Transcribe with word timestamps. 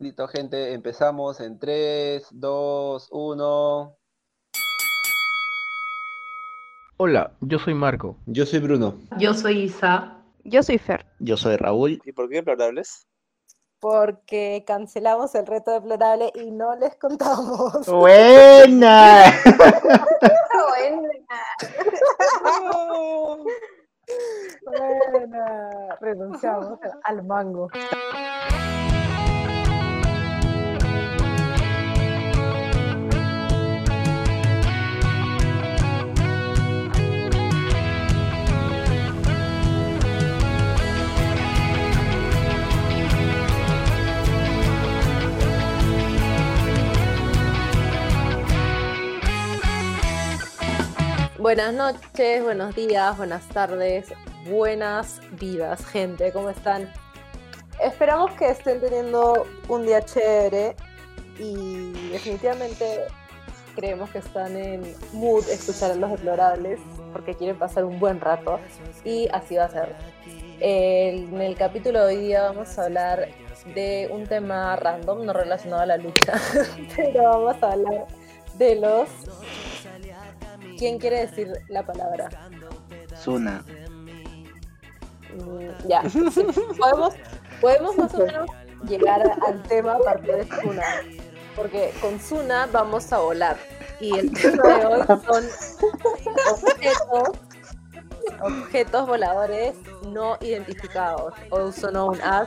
Listo, 0.00 0.28
gente, 0.28 0.74
empezamos 0.74 1.40
en 1.40 1.58
3, 1.58 2.28
2, 2.30 3.08
1. 3.10 3.96
Hola, 6.98 7.32
yo 7.40 7.58
soy 7.58 7.74
Marco. 7.74 8.16
Yo 8.26 8.46
soy 8.46 8.60
Bruno. 8.60 8.94
Yo 9.18 9.34
soy 9.34 9.62
Isa. 9.62 10.22
Yo 10.44 10.62
soy 10.62 10.78
Fer. 10.78 11.04
Yo 11.18 11.36
soy 11.36 11.56
Raúl. 11.56 12.00
¿Y 12.04 12.12
por 12.12 12.28
qué 12.28 12.36
deplorables? 12.36 13.08
Porque 13.80 14.62
cancelamos 14.64 15.34
el 15.34 15.48
reto 15.48 15.72
deplorable 15.72 16.30
y 16.32 16.52
no 16.52 16.76
les 16.76 16.94
contamos. 16.94 17.84
¡Buena! 17.88 19.24
Buena. 24.64 25.96
Renunciamos 26.00 26.78
al 27.02 27.24
mango. 27.24 27.68
Buenas 51.38 51.72
noches, 51.72 52.42
buenos 52.42 52.74
días, 52.74 53.16
buenas 53.16 53.46
tardes, 53.50 54.12
buenas 54.50 55.20
vidas, 55.38 55.86
gente, 55.86 56.32
¿cómo 56.32 56.50
están? 56.50 56.92
Esperamos 57.80 58.32
que 58.32 58.50
estén 58.50 58.80
teniendo 58.80 59.46
un 59.68 59.86
día 59.86 60.02
chévere 60.02 60.74
y 61.38 61.92
definitivamente 62.10 63.04
creemos 63.76 64.10
que 64.10 64.18
están 64.18 64.56
en 64.56 64.96
mood 65.12 65.48
escuchar 65.48 65.92
a 65.92 65.94
los 65.94 66.10
deplorables 66.10 66.80
porque 67.12 67.36
quieren 67.36 67.56
pasar 67.56 67.84
un 67.84 68.00
buen 68.00 68.20
rato 68.20 68.58
y 69.04 69.28
así 69.32 69.54
va 69.54 69.66
a 69.66 69.70
ser. 69.70 69.94
En 70.58 71.40
el 71.40 71.56
capítulo 71.56 72.04
de 72.04 72.16
hoy 72.16 72.24
día 72.24 72.50
vamos 72.50 72.76
a 72.80 72.86
hablar 72.86 73.28
de 73.76 74.08
un 74.10 74.26
tema 74.26 74.74
random, 74.74 75.24
no 75.24 75.32
relacionado 75.32 75.82
a 75.82 75.86
la 75.86 75.98
lucha, 75.98 76.32
pero 76.96 77.22
vamos 77.22 77.62
a 77.62 77.72
hablar 77.74 78.06
de 78.58 78.74
los 78.74 79.08
¿Quién 80.78 80.98
quiere 80.98 81.26
decir 81.26 81.52
la 81.68 81.84
palabra? 81.84 82.28
Zuna. 83.20 83.64
Mm, 85.34 85.88
ya. 85.88 86.08
Sí. 86.08 86.22
Podemos, 86.78 87.14
podemos 87.60 87.96
más 87.98 88.14
o 88.14 88.18
menos 88.18 88.48
llegar 88.88 89.22
al 89.46 89.62
tema 89.64 89.94
a 89.94 89.98
partir 89.98 90.36
de 90.36 90.44
Zuna. 90.44 90.84
Porque 91.56 91.92
con 92.00 92.20
Zuna 92.20 92.68
vamos 92.70 93.12
a 93.12 93.18
volar. 93.18 93.56
Y 94.00 94.16
el 94.16 94.32
tema 94.32 94.78
de 94.78 94.86
hoy 94.86 95.02
son 95.06 95.44
objetos, 96.52 97.28
objetos 98.40 99.06
voladores 99.08 99.74
no 100.06 100.36
identificados. 100.40 101.34
Also 101.50 101.90
known 101.90 102.20
as 102.22 102.46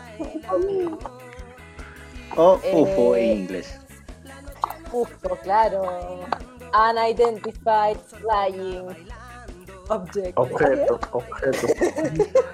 O 2.37 2.53
UFO 2.55 3.15
Eh, 3.17 3.33
en 3.33 3.39
inglés. 3.39 3.77
UFO, 4.93 5.35
claro. 5.43 6.21
Unidentified 6.73 7.97
Flying 7.97 8.87
Object. 9.89 10.37
Objetos, 10.37 10.99
objetos, 11.11 11.71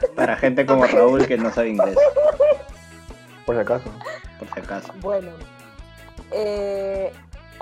Para 0.16 0.36
gente 0.38 0.66
como 0.66 0.86
Raúl 0.86 1.28
que 1.28 1.38
no 1.38 1.52
sabe 1.52 1.70
inglés, 1.70 1.98
por 3.45 3.56
si 3.56 3.62
acaso. 3.62 3.90
por 4.40 4.54
si 4.54 4.60
acaso. 4.60 4.94
Bueno, 5.02 5.32
eh, 6.32 7.12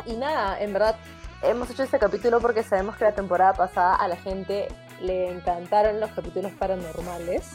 y 0.05 0.15
nada, 0.15 0.59
en 0.61 0.71
verdad 0.73 0.95
hemos 1.41 1.69
hecho 1.69 1.83
este 1.83 1.99
capítulo 1.99 2.39
porque 2.39 2.63
sabemos 2.63 2.95
que 2.95 3.05
la 3.05 3.13
temporada 3.13 3.53
pasada 3.53 3.95
a 3.95 4.07
la 4.07 4.15
gente 4.15 4.67
le 5.01 5.29
encantaron 5.31 5.99
los 5.99 6.11
capítulos 6.11 6.51
paranormales. 6.53 7.49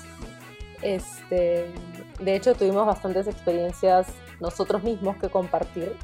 Este, 0.83 1.73
de 2.19 2.35
hecho, 2.35 2.55
tuvimos 2.55 2.87
bastantes 2.87 3.27
experiencias 3.27 4.07
nosotros 4.41 4.83
mismos 4.83 5.17
que 5.17 5.29
compartir. 5.29 5.97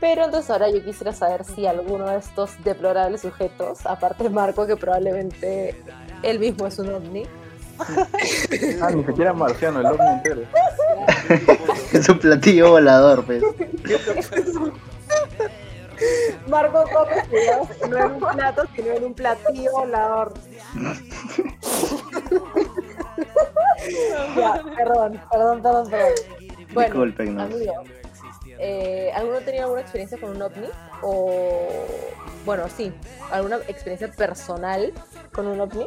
Pero 0.00 0.24
entonces 0.26 0.50
ahora 0.50 0.70
yo 0.70 0.82
quisiera 0.84 1.12
saber 1.12 1.44
si 1.44 1.66
alguno 1.66 2.08
de 2.08 2.18
estos 2.18 2.52
deplorables 2.62 3.22
sujetos, 3.22 3.84
aparte 3.84 4.24
de 4.24 4.30
Marco, 4.30 4.66
que 4.66 4.76
probablemente 4.76 5.82
él 6.22 6.38
mismo 6.38 6.66
es 6.66 6.78
un 6.78 6.90
ovni, 6.90 7.26
Ah, 8.82 8.90
ni 8.90 9.04
siquiera 9.04 9.32
marciano, 9.32 9.80
el 9.80 9.86
ovni 9.86 10.08
entero. 10.08 10.42
Es 11.92 12.08
un 12.08 12.18
platillo 12.18 12.70
volador, 12.70 13.24
pues. 13.24 13.42
Marco 16.48 16.84
no 17.88 17.96
en 18.04 18.12
un 18.12 18.20
plato, 18.20 18.64
sino 18.74 18.92
en 18.92 19.04
un 19.04 19.14
platillo 19.14 19.70
volador. 19.72 20.34
ya, 24.36 24.62
perdón, 24.76 25.20
perdón, 25.30 25.62
perdón, 25.62 25.90
perdón. 25.90 26.12
Bueno, 26.74 26.88
Discúlpenos. 26.94 27.44
amigo, 27.44 27.72
eh, 28.58 29.10
¿alguno 29.14 29.40
tenía 29.40 29.64
alguna 29.64 29.80
experiencia 29.80 30.18
con 30.18 30.30
un 30.30 30.42
ovni? 30.42 30.68
O, 31.02 31.86
bueno, 32.44 32.68
sí, 32.68 32.92
alguna 33.30 33.56
experiencia 33.68 34.10
personal 34.10 34.92
con 35.32 35.46
un 35.46 35.60
ovni? 35.60 35.86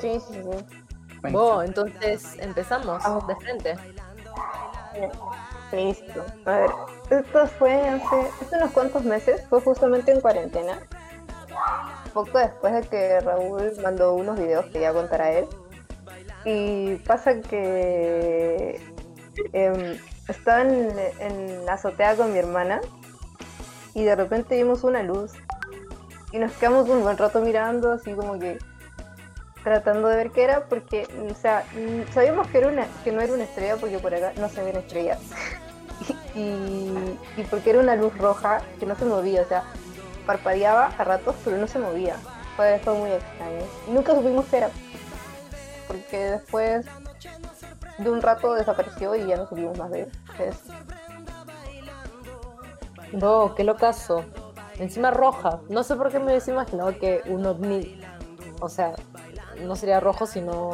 Sí, 0.00 0.20
sí, 0.20 0.34
sí. 0.34 0.80
Bueno, 1.22 1.62
entonces 1.62 2.36
empezamos 2.38 3.02
de 3.26 3.36
frente. 3.36 3.76
Listo. 5.72 6.24
A 6.44 6.58
ver, 6.58 6.70
esto 7.10 7.46
fue 7.58 7.74
hace, 7.88 8.16
hace 8.40 8.56
unos 8.56 8.70
cuantos 8.72 9.04
meses, 9.04 9.42
fue 9.48 9.60
justamente 9.60 10.12
en 10.12 10.20
cuarentena. 10.20 10.78
Poco 12.12 12.38
después 12.38 12.72
de 12.74 12.82
que 12.82 13.20
Raúl 13.20 13.72
mandó 13.82 14.14
unos 14.14 14.38
videos 14.38 14.66
que 14.66 14.78
iba 14.78 14.90
a 14.90 14.92
contar 14.92 15.22
a 15.22 15.32
él. 15.32 15.46
Y 16.44 16.96
pasa 16.96 17.40
que 17.40 18.80
em, 19.52 19.98
estaba 20.28 20.62
en, 20.62 20.92
en 21.20 21.66
la 21.66 21.74
azotea 21.74 22.16
con 22.16 22.32
mi 22.32 22.38
hermana 22.38 22.80
y 23.94 24.04
de 24.04 24.16
repente 24.16 24.56
vimos 24.56 24.84
una 24.84 25.02
luz. 25.02 25.32
Y 26.32 26.38
nos 26.38 26.52
quedamos 26.52 26.88
un 26.88 27.02
buen 27.02 27.16
rato 27.16 27.40
mirando, 27.40 27.92
así 27.92 28.12
como 28.12 28.38
que 28.38 28.58
tratando 29.62 30.08
de 30.08 30.16
ver 30.16 30.30
qué 30.30 30.44
era, 30.44 30.66
porque, 30.66 31.06
o 31.30 31.34
sea, 31.34 31.64
mm, 31.74 32.12
sabíamos 32.12 32.48
que, 32.48 32.58
era 32.58 32.68
una, 32.68 32.86
que 33.02 33.12
no 33.12 33.20
era 33.20 33.32
una 33.32 33.44
estrella 33.44 33.76
porque 33.76 33.98
por 33.98 34.14
acá 34.14 34.32
no 34.36 34.48
se 34.48 34.62
ven 34.62 34.76
estrellas. 34.76 35.20
y, 36.34 36.92
y 37.36 37.44
porque 37.48 37.70
era 37.70 37.80
una 37.80 37.94
luz 37.94 38.16
roja 38.18 38.60
que 38.78 38.86
no 38.86 38.96
se 38.96 39.04
movía, 39.04 39.42
o 39.42 39.46
sea, 39.46 39.62
parpadeaba 40.26 40.86
a 40.98 41.04
ratos, 41.04 41.36
pero 41.44 41.56
no 41.56 41.68
se 41.68 41.78
movía. 41.78 42.16
Fue, 42.56 42.78
fue 42.84 42.94
muy 42.94 43.10
extraño. 43.10 43.62
Nunca 43.88 44.14
supimos 44.14 44.44
qué 44.46 44.58
era, 44.58 44.70
porque 45.86 46.18
después 46.18 46.86
de 47.98 48.10
un 48.10 48.20
rato 48.22 48.54
desapareció 48.54 49.14
y 49.14 49.26
ya 49.26 49.36
no 49.36 49.46
supimos 49.48 49.78
más 49.78 49.90
de 49.90 50.02
él. 50.02 50.08
No, 53.12 53.54
qué 53.54 53.64
locazo. 53.64 54.24
Encima 54.78 55.10
roja. 55.10 55.60
No 55.68 55.82
sé 55.84 55.94
por 55.96 56.10
qué 56.10 56.18
me 56.18 56.26
hubiese 56.26 56.50
imaginado 56.50 56.96
que 56.98 57.22
un 57.26 57.46
ovni, 57.46 58.00
o 58.60 58.68
sea, 58.68 58.94
no 59.60 59.76
sería 59.76 60.00
rojo, 60.00 60.26
sino... 60.26 60.70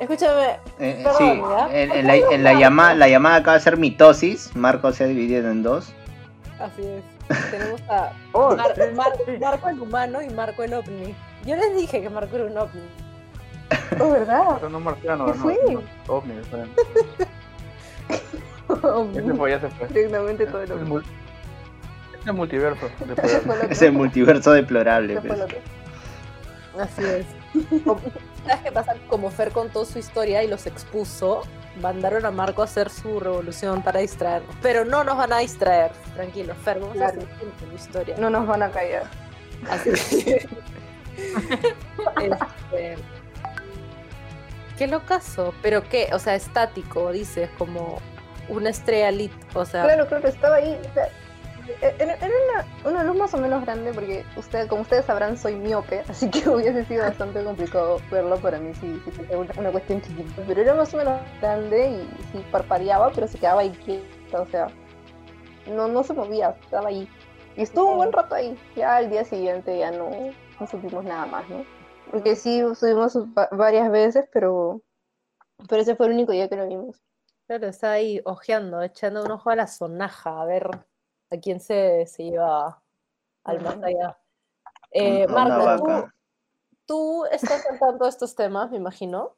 Escúchame, 0.00 0.50
Eh, 0.52 0.58
eh, 0.78 1.00
Perdón, 1.02 1.18
sí, 1.18 1.40
¿ya? 1.50 1.68
en, 1.82 1.90
en 1.92 2.06
la, 2.06 2.14
en 2.16 2.44
la 2.44 2.52
llamada, 2.54 2.94
la 2.94 3.08
llamada 3.08 3.36
acaba 3.36 3.54
de 3.56 3.60
ser 3.64 3.76
mitosis. 3.76 4.54
Marco 4.54 4.92
se 4.92 5.04
ha 5.04 5.06
dividido 5.08 5.50
en 5.50 5.62
dos. 5.64 5.92
así 6.60 6.82
es. 6.86 7.02
Tenemos 7.50 7.80
a 7.90 8.12
Oh, 8.32 8.54
Mar- 8.56 8.74
Mar-. 8.94 9.12
Marco 9.40 9.68
el 9.68 9.80
humano 9.80 10.22
y 10.22 10.30
Marco 10.30 10.62
el 10.62 10.74
ovni. 10.74 11.14
Yo 11.44 11.56
les 11.56 11.74
dije 11.76 12.00
que 12.00 12.10
Marco 12.10 12.36
era 12.36 12.44
un 12.44 12.56
ovni. 12.58 12.80
Oh, 14.00 14.10
¿verdad? 14.12 14.42
Pero 14.56 14.68
no 14.70 14.80
marciano, 14.80 15.26
¿Qué 15.26 15.32
no, 15.32 15.42
fue? 15.42 15.58
no, 15.70 15.82
ovni, 16.14 16.38
esperen. 16.38 16.70
Ya 19.14 19.22
se 19.22 19.34
fue, 19.34 19.50
ya 19.50 19.60
se 19.60 19.68
fue. 19.70 19.88
Directamente 19.88 20.46
todo 20.46 20.62
el, 20.62 20.70
mul- 20.86 21.04
es 22.20 22.26
el 22.26 22.32
multiverso. 22.34 22.86
de 23.06 23.66
Es 23.72 23.82
el 23.82 23.92
multiverso 23.92 24.52
deplorable. 24.52 25.14
¿Qué 25.14 25.20
fue 25.28 25.36
pues. 25.36 25.48
que- 25.54 25.62
Así 26.80 27.02
es. 27.04 27.26
Como- 27.84 28.00
¿Sabes 28.46 28.62
qué 28.62 28.72
pasa? 28.72 28.94
Como 29.08 29.30
Fer 29.30 29.50
contó 29.52 29.84
su 29.84 29.98
historia 29.98 30.42
y 30.42 30.48
los 30.48 30.66
expuso, 30.66 31.42
mandaron 31.82 32.24
a 32.24 32.30
Marco 32.30 32.62
a 32.62 32.64
hacer 32.66 32.88
su 32.88 33.20
revolución 33.20 33.82
para 33.82 34.00
distraernos. 34.00 34.54
Pero 34.62 34.84
no 34.84 35.02
nos 35.04 35.16
van 35.18 35.32
a 35.32 35.38
distraer. 35.38 35.90
Tranquilo, 36.14 36.54
Fer, 36.64 36.78
vamos 36.78 36.94
a 36.96 36.98
Claro. 36.98 37.20
seguir 37.20 37.28
con 37.58 37.68
tu 37.68 37.74
historia. 37.74 38.16
No 38.18 38.30
nos 38.30 38.46
van 38.46 38.62
a 38.62 38.70
callar. 38.70 39.04
Así 39.70 39.90
que. 40.24 40.48
Este, 42.22 42.96
Qué 44.78 44.86
locazo. 44.86 45.52
¿Pero 45.62 45.82
qué? 45.82 46.08
O 46.12 46.18
sea, 46.18 46.34
estático, 46.34 47.10
dices, 47.12 47.50
como 47.58 47.98
una 48.48 48.70
estrella 48.70 49.10
lit. 49.10 49.32
O 49.54 49.64
sea, 49.64 49.82
Claro, 49.84 50.06
claro, 50.06 50.28
estaba 50.28 50.56
ahí. 50.56 50.78
o 50.90 50.94
sea, 50.94 51.08
Eh, 51.82 51.94
Era, 51.98 52.14
era 52.14 52.26
una, 52.82 52.90
una 52.90 53.04
luz 53.04 53.16
más 53.16 53.34
o 53.34 53.36
menos 53.38 53.62
grande 53.62 53.92
porque 53.92 54.24
usted, 54.36 54.68
como 54.68 54.80
ustedes 54.82 55.04
sabrán 55.04 55.36
soy 55.36 55.54
miope, 55.56 56.02
así 56.08 56.30
que 56.30 56.48
hubiese 56.48 56.86
sido 56.86 57.02
bastante 57.04 57.44
complicado 57.44 58.00
verlo 58.10 58.36
para 58.38 58.58
mí 58.58 58.72
si, 58.74 59.02
si 59.10 59.34
una, 59.34 59.52
una 59.58 59.70
cuestión 59.70 60.00
chiquita. 60.00 60.42
Pero 60.46 60.62
era 60.62 60.74
más 60.74 60.94
o 60.94 60.96
menos 60.96 61.20
grande 61.42 61.90
y 61.90 62.08
sí 62.32 62.42
parpadeaba, 62.50 63.10
pero 63.10 63.28
se 63.28 63.36
quedaba 63.38 63.60
ahí 63.60 63.70
quieta, 63.84 64.40
o 64.40 64.46
sea, 64.46 64.68
no, 65.66 65.88
no 65.88 66.02
se 66.02 66.14
movía, 66.14 66.56
estaba 66.62 66.88
ahí. 66.88 67.06
Y 67.54 67.62
estuvo 67.62 67.90
un 67.90 67.96
buen 67.98 68.12
rato 68.12 68.34
ahí. 68.34 68.56
Ya 68.74 68.96
al 68.96 69.10
día 69.10 69.24
siguiente 69.24 69.76
ya 69.78 69.90
no, 69.90 70.08
no 70.58 70.66
supimos 70.66 71.04
nada 71.04 71.26
más, 71.26 71.46
¿no? 71.50 71.64
Porque 72.10 72.36
sí 72.36 72.62
subimos 72.74 73.16
va- 73.36 73.48
varias 73.52 73.90
veces, 73.90 74.28
pero, 74.32 74.82
pero 75.68 75.82
ese 75.82 75.96
fue 75.96 76.06
el 76.06 76.12
único 76.12 76.32
día 76.32 76.48
que 76.48 76.56
lo 76.56 76.66
vimos. 76.66 77.02
Claro, 77.46 77.66
está 77.66 77.92
ahí 77.92 78.20
ojeando, 78.24 78.82
echando 78.82 79.24
un 79.24 79.30
ojo 79.30 79.50
a 79.50 79.56
la 79.56 79.66
sonaja, 79.66 80.40
a 80.40 80.44
ver 80.44 80.68
a 81.30 81.36
quién 81.36 81.60
se, 81.60 82.06
se 82.06 82.24
lleva 82.24 82.82
al 83.44 83.60
más 83.62 83.78
allá. 83.82 84.18
Eh, 84.90 85.26
Marco. 85.28 85.86
¿tú, 86.86 87.22
tú 87.22 87.24
estás 87.30 87.64
al 87.70 87.78
tanto 87.78 88.04
de 88.04 88.10
estos 88.10 88.34
temas, 88.34 88.70
me 88.70 88.76
imagino. 88.78 89.36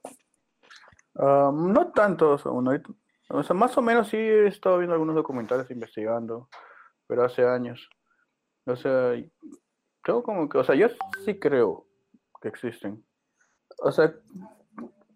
Ah, 1.17 1.51
no 1.53 1.93
tanto, 1.93 2.33
o 2.33 2.39
sea, 2.39 2.53
bueno, 2.53 2.71
ahorita- 2.71 2.91
o 3.33 3.43
sea, 3.45 3.55
más 3.55 3.77
o 3.79 3.83
menos 3.83 4.09
sí 4.09 4.17
he 4.17 4.49
estado 4.49 4.79
viendo 4.79 4.95
algunos 4.95 5.15
documentales 5.15 5.71
investigando, 5.71 6.49
pero 7.07 7.25
hace 7.25 7.45
años. 7.47 7.89
O 8.67 8.75
sea, 8.75 9.13
tengo 10.05 10.23
como 10.23 10.49
que, 10.49 10.59
o 10.59 10.65
sea, 10.65 10.75
yo 10.75 10.89
sí 11.25 11.39
creo 11.39 11.87
que 12.41 12.49
existen. 12.49 13.05
O 13.83 13.93
sea, 13.93 14.15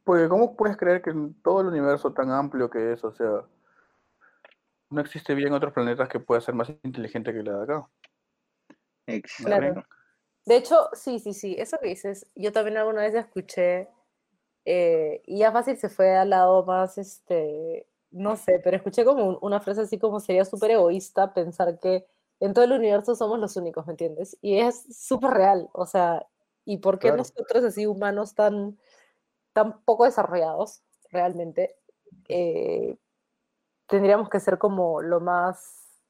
porque 0.05 0.29
¿cómo 0.29 0.57
puedes 0.57 0.77
creer 0.77 1.03
que 1.03 1.11
en 1.11 1.35
todo 1.43 1.61
el 1.61 1.69
universo 1.69 2.13
tan 2.13 2.31
amplio 2.31 2.71
que 2.71 2.93
es, 2.93 3.05
o 3.05 3.13
sea, 3.13 3.45
no 4.91 5.01
existe 5.01 5.35
bien 5.35 5.53
otros 5.53 5.73
planetas 5.73 6.09
que 6.09 6.21
pueda 6.21 6.41
ser 6.41 6.55
más 6.55 6.73
inteligente 6.83 7.33
que 7.33 7.43
la 7.43 7.59
de 7.59 7.63
acá? 7.65 7.89
Exacto. 9.07 9.45
Claro. 9.47 9.85
De 10.47 10.57
hecho, 10.57 10.91
sí, 10.93 11.19
sí, 11.19 11.33
sí, 11.33 11.57
eso 11.59 11.79
que 11.81 11.89
dices, 11.89 12.27
yo 12.35 12.53
también 12.53 12.77
alguna 12.77 13.03
vez 13.03 13.15
escuché, 13.15 13.89
eh, 14.67 15.23
y 15.27 15.39
ya 15.39 15.53
fácil 15.53 15.77
se 15.79 15.89
fue 15.89 16.15
al 16.17 16.31
lado 16.31 16.65
más, 16.65 16.99
este, 16.99 17.87
no 18.11 18.37
sé, 18.37 18.61
pero 18.63 18.77
escuché 18.77 19.05
como 19.05 19.25
un- 19.27 19.39
una 19.41 19.61
frase 19.61 19.83
así 19.83 19.99
como 19.99 20.21
sería 20.21 20.45
súper 20.45 20.73
egoísta 20.73 21.33
pensar 21.33 21.79
que 21.81 22.07
en 22.41 22.53
todo 22.53 22.65
el 22.65 22.73
universo 22.73 23.15
somos 23.15 23.39
los 23.39 23.57
únicos, 23.57 23.87
¿me 23.87 23.93
entiendes? 23.95 24.37
Y 24.43 24.59
es 24.59 24.85
súper 24.97 25.31
real, 25.31 25.69
o 25.73 25.87
sea, 25.87 26.27
¿y 26.65 26.79
por 26.79 26.99
qué 26.99 27.13
Claro. 27.13 27.13
nosotros 27.13 27.65
así 27.65 27.87
humanos 27.87 28.35
tan, 28.35 28.79
tan 29.55 29.83
poco 29.85 30.05
desarrollados 30.07 30.83
realmente 31.11 31.77
eh, 32.29 32.99
tendríamos 33.89 34.29
que 34.31 34.41
ser 34.41 34.59
como 34.59 35.03
lo 35.03 35.21
más, 35.21 36.03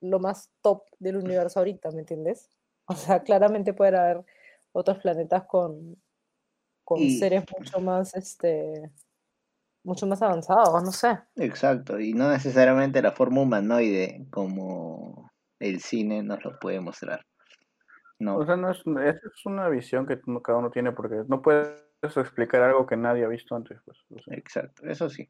lo 0.00 0.20
más 0.20 0.50
top 0.62 0.84
del 1.00 1.16
universo 1.18 1.60
ahorita, 1.60 1.90
¿me 1.92 2.00
entiendes? 2.00 2.50
O 2.88 2.94
sea, 2.96 3.22
claramente 3.22 3.74
puede 3.74 3.96
haber 3.98 4.24
otros 4.72 4.98
planetas 4.98 5.44
con, 5.46 6.02
con 6.84 7.08
Y- 7.08 7.10
seres 7.10 7.44
mucho 7.58 7.80
más, 7.80 8.14
este, 8.16 8.92
mucho 9.84 10.06
más 10.06 10.22
avanzados, 10.22 10.82
no 10.84 10.92
sé. 10.92 11.18
Exacto, 11.36 11.98
y 12.00 12.12
no 12.14 12.30
necesariamente 12.30 13.00
la 13.02 13.12
forma 13.12 13.40
humanoide 13.42 14.26
como 14.30 15.30
el 15.58 15.80
cine 15.80 16.22
nos 16.22 16.42
lo 16.44 16.58
puede 16.58 16.80
mostrar. 16.80 17.20
No, 18.22 18.38
O 18.38 18.46
sea, 18.46 18.56
no 18.56 18.70
es, 18.70 18.78
esa 18.78 19.26
es 19.26 19.46
una 19.46 19.68
visión 19.68 20.06
que 20.06 20.20
cada 20.42 20.58
uno 20.58 20.70
tiene 20.70 20.92
porque 20.92 21.22
no 21.26 21.42
puedes 21.42 21.82
explicar 22.16 22.62
algo 22.62 22.86
que 22.86 22.96
nadie 22.96 23.24
ha 23.24 23.28
visto 23.28 23.54
antes. 23.56 23.80
Pues, 23.84 23.98
o 24.10 24.18
sea. 24.20 24.36
exacto, 24.36 24.86
eso 24.86 25.10
sí. 25.10 25.28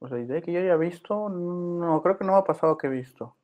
O 0.00 0.08
sea, 0.08 0.18
de 0.18 0.42
que 0.42 0.52
yo 0.52 0.60
haya 0.60 0.76
visto, 0.76 1.28
no, 1.28 2.02
creo 2.02 2.16
que 2.18 2.24
no 2.24 2.32
me 2.32 2.38
ha 2.38 2.44
pasado 2.44 2.76
que 2.76 2.86
he 2.86 2.90
visto. 2.90 3.36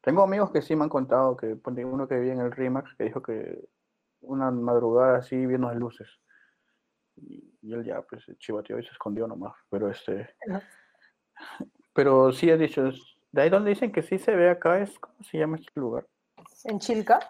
Tengo 0.00 0.22
amigos 0.22 0.50
que 0.52 0.62
sí 0.62 0.74
me 0.74 0.84
han 0.84 0.88
contado 0.90 1.36
que, 1.36 1.56
uno 1.84 2.08
que 2.08 2.16
vivía 2.16 2.32
en 2.32 2.40
el 2.40 2.52
RIMAX, 2.52 2.94
que 2.96 3.04
dijo 3.04 3.22
que 3.22 3.58
una 4.20 4.50
madrugada 4.50 5.18
así 5.18 5.46
viendo 5.46 5.68
las 5.68 5.76
luces. 5.76 6.08
Y, 7.16 7.52
y 7.62 7.72
él 7.72 7.84
ya, 7.84 8.02
pues, 8.02 8.24
se 8.24 8.36
chivateó 8.36 8.78
y 8.78 8.84
se 8.84 8.92
escondió 8.92 9.26
nomás. 9.26 9.54
Pero 9.70 9.90
este. 9.90 10.28
Pero 11.94 12.32
sí 12.32 12.50
he 12.50 12.56
dicho, 12.56 12.86
es- 12.86 13.16
de 13.32 13.42
ahí 13.42 13.50
donde 13.50 13.70
dicen 13.70 13.92
que 13.92 14.02
sí 14.02 14.18
se 14.18 14.34
ve 14.34 14.48
acá 14.50 14.80
es, 14.80 14.98
¿cómo 14.98 15.22
se 15.22 15.38
llama 15.38 15.56
este 15.56 15.78
lugar? 15.80 16.06
En 16.64 16.78
Chilca, 16.78 17.20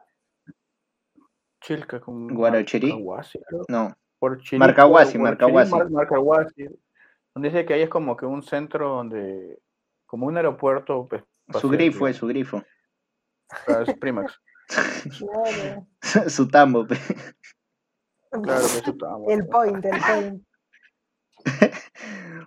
Chilca 1.66 2.00
con 2.00 2.28
Guarachirí. 2.28 2.92
Marcahuasi, 2.92 3.40
creo. 3.48 3.64
No, 3.68 3.94
Por 4.18 4.40
Marcahuasi, 4.58 5.18
Marcahuasi. 5.18 5.72
Marcahuasi, 5.90 6.68
Donde 7.34 7.48
dice 7.48 7.66
que 7.66 7.74
ahí 7.74 7.82
es 7.82 7.88
como 7.88 8.16
que 8.16 8.24
un 8.24 8.42
centro 8.42 8.90
donde, 8.90 9.60
como 10.06 10.26
un 10.26 10.36
aeropuerto. 10.36 11.08
Pues, 11.08 11.24
su 11.60 11.68
grifo 11.68 12.06
es 12.06 12.16
su 12.16 12.26
grifo. 12.28 12.62
Es 13.66 13.94
Primax. 13.98 14.40
claro. 15.18 15.86
su 16.30 16.48
tambo. 16.48 16.86
pe. 16.86 16.96
Claro, 18.30 18.64
que 18.84 18.90
está 18.90 19.16
bueno. 19.16 19.42
El 19.42 19.48
point, 19.48 19.84
el 19.84 20.00
point. 20.00 20.42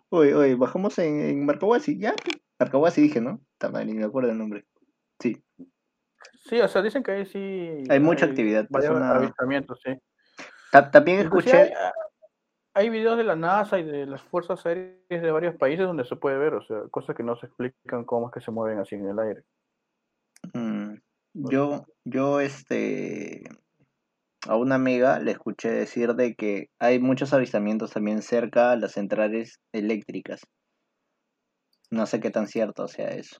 Oye, 0.10 0.34
oye, 0.34 0.56
bajamos 0.56 0.98
en, 1.00 1.22
en 1.22 1.46
Marcahuasi, 1.46 2.00
ya. 2.00 2.16
Marcahuasi 2.58 3.02
dije, 3.02 3.22
¿no? 3.22 3.42
También 3.58 3.88
ni 3.88 3.94
me 3.94 4.06
acuerdo 4.06 4.32
el 4.32 4.38
nombre. 4.38 4.66
Sí, 5.20 5.44
Sí, 6.50 6.60
o 6.60 6.68
sea, 6.68 6.82
dicen 6.82 7.04
que 7.04 7.12
ahí 7.12 7.26
sí. 7.26 7.84
Hay 7.90 8.00
mucha 8.00 8.26
actividad, 8.26 8.64
es 8.64 8.70
Varios 8.72 8.96
una- 8.96 9.12
avistamientos, 9.12 9.80
sí. 9.86 9.94
Ta- 10.72 10.90
también 10.90 11.20
escuché, 11.20 11.54
Hay, 11.62 11.72
hay 12.74 12.90
videos 12.90 13.18
de 13.18 13.24
la 13.24 13.36
NASA 13.36 13.78
y 13.80 13.84
de 13.84 14.06
las 14.08 14.24
fuerzas 14.24 14.66
aéreas 14.66 14.98
de 15.10 15.32
varios 15.32 15.56
países 15.56 15.86
donde 15.86 16.06
se 16.06 16.16
puede 16.16 16.38
ver, 16.38 16.56
o 16.56 16.64
sea, 16.64 16.82
cosas 16.90 17.16
que 17.16 17.24
no 17.24 17.36
se 17.38 17.46
explican 17.48 18.04
cómo 18.04 18.28
es 18.28 18.34
que 18.34 18.42
se 18.42 18.52
mueven 18.52 18.80
así 18.80 18.96
en 18.96 19.10
el 19.10 19.20
aire. 19.20 19.44
mm, 20.54 20.94
yo, 21.34 21.86
yo, 22.06 22.40
este, 22.40 23.44
a 24.48 24.56
una 24.56 24.76
amiga 24.76 25.20
le 25.20 25.32
escuché 25.32 25.70
decir 25.70 26.16
de 26.16 26.34
que 26.34 26.70
hay 26.80 27.00
muchos 27.00 27.34
avistamientos 27.34 27.92
también 27.92 28.22
cerca 28.24 28.72
a 28.72 28.76
las 28.76 28.94
centrales 28.94 29.60
eléctricas. 29.72 30.42
No 31.92 32.06
sé 32.06 32.20
qué 32.20 32.32
tan 32.32 32.48
cierto 32.48 32.88
sea 32.88 33.10
eso. 33.10 33.38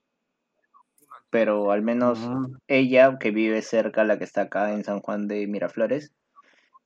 Pero 1.30 1.72
al 1.72 1.84
menos 1.84 2.20
ella, 2.68 3.18
que 3.20 3.32
vive 3.32 3.62
cerca, 3.62 4.04
la 4.04 4.18
que 4.18 4.24
está 4.24 4.44
acá 4.44 4.74
en 4.74 4.84
San 4.84 5.00
Juan 5.02 5.28
de 5.28 5.46
Miraflores, 5.48 6.12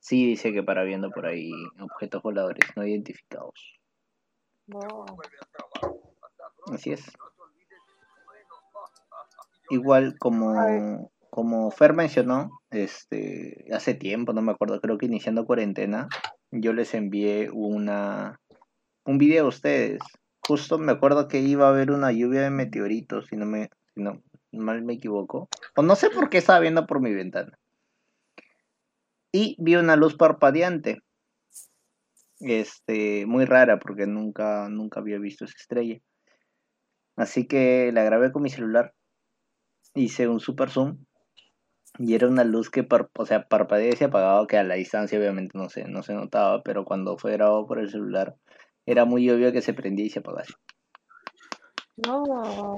sí 0.00 0.26
dice 0.26 0.52
que 0.52 0.62
para 0.62 0.84
viendo 0.84 1.10
por 1.10 1.26
ahí 1.26 1.50
objetos 1.80 2.22
voladores 2.22 2.68
no 2.76 2.86
identificados. 2.86 3.78
No. 4.66 5.06
Así 6.72 6.92
es. 6.92 7.10
Igual 9.70 10.18
como, 10.18 11.10
como 11.30 11.70
Fer 11.70 11.94
mencionó, 11.94 12.50
este, 12.70 13.64
hace 13.72 13.94
tiempo, 13.94 14.34
no 14.34 14.42
me 14.42 14.52
acuerdo, 14.52 14.80
creo 14.80 14.98
que 14.98 15.06
iniciando 15.06 15.46
cuarentena, 15.46 16.08
yo 16.50 16.74
les 16.74 16.92
envié 16.92 17.50
una 17.50 18.38
un 19.04 19.18
video 19.18 19.46
a 19.46 19.48
ustedes. 19.48 20.00
Justo 20.46 20.78
me 20.78 20.92
acuerdo 20.92 21.28
que 21.28 21.40
iba 21.40 21.66
a 21.66 21.70
haber 21.70 21.90
una 21.90 22.12
lluvia 22.12 22.42
de 22.42 22.50
meteoritos, 22.50 23.26
si 23.26 23.36
no 23.36 23.46
me, 23.46 23.70
si 23.94 24.02
no 24.02 24.22
mal 24.54 24.82
me 24.82 24.94
equivoco. 24.94 25.48
O 25.76 25.82
no 25.82 25.96
sé 25.96 26.10
por 26.10 26.30
qué 26.30 26.38
estaba 26.38 26.60
viendo 26.60 26.86
por 26.86 27.00
mi 27.00 27.12
ventana. 27.14 27.58
Y 29.32 29.56
vi 29.58 29.76
una 29.76 29.96
luz 29.96 30.16
parpadeante. 30.16 31.02
Este, 32.40 33.26
muy 33.26 33.44
rara 33.44 33.78
porque 33.78 34.06
nunca, 34.06 34.68
nunca 34.68 35.00
había 35.00 35.18
visto 35.18 35.44
esa 35.44 35.56
estrella. 35.56 35.98
Así 37.16 37.46
que 37.46 37.90
la 37.92 38.04
grabé 38.04 38.32
con 38.32 38.42
mi 38.42 38.50
celular. 38.50 38.94
Hice 39.94 40.28
un 40.28 40.40
super 40.40 40.70
zoom. 40.70 41.04
Y 41.98 42.14
era 42.14 42.26
una 42.26 42.42
luz 42.42 42.70
que 42.70 42.82
par- 42.82 43.08
o 43.16 43.24
sea, 43.24 43.46
parpadeaba 43.46 43.94
y 43.94 43.96
se 43.96 44.06
apagaba, 44.06 44.46
que 44.48 44.56
a 44.56 44.64
la 44.64 44.74
distancia 44.74 45.16
obviamente 45.18 45.56
no 45.56 45.68
se, 45.68 45.84
no 45.84 46.02
se 46.02 46.12
notaba, 46.14 46.62
pero 46.64 46.84
cuando 46.84 47.16
fue 47.18 47.32
grabado 47.32 47.66
por 47.66 47.78
el 47.78 47.88
celular 47.88 48.34
era 48.84 49.04
muy 49.04 49.30
obvio 49.30 49.52
que 49.52 49.62
se 49.62 49.74
prendía 49.74 50.04
y 50.06 50.10
se 50.10 50.18
apagaba. 50.18 50.44
No. 51.96 52.76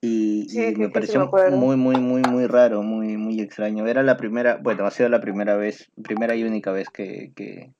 Y, 0.00 0.48
Sí, 0.48 0.62
y 0.62 0.74
sí, 0.74 0.76
me 0.76 0.90
pareció 0.90 1.30
me 1.32 1.50
muy, 1.50 1.76
muy, 1.76 1.96
muy, 1.96 2.22
muy 2.22 2.46
raro, 2.46 2.82
muy, 2.82 3.16
muy 3.16 3.40
extraño. 3.40 3.86
Era 3.86 4.02
la 4.02 4.16
primera, 4.16 4.58
bueno, 4.62 4.86
ha 4.86 4.90
sido 4.90 5.08
la 5.08 5.20
primera 5.20 5.56
vez, 5.56 5.90
primera 6.02 6.34
y 6.36 6.44
única 6.44 6.72
vez 6.72 6.90
que, 6.90 7.32
que, 7.34 7.72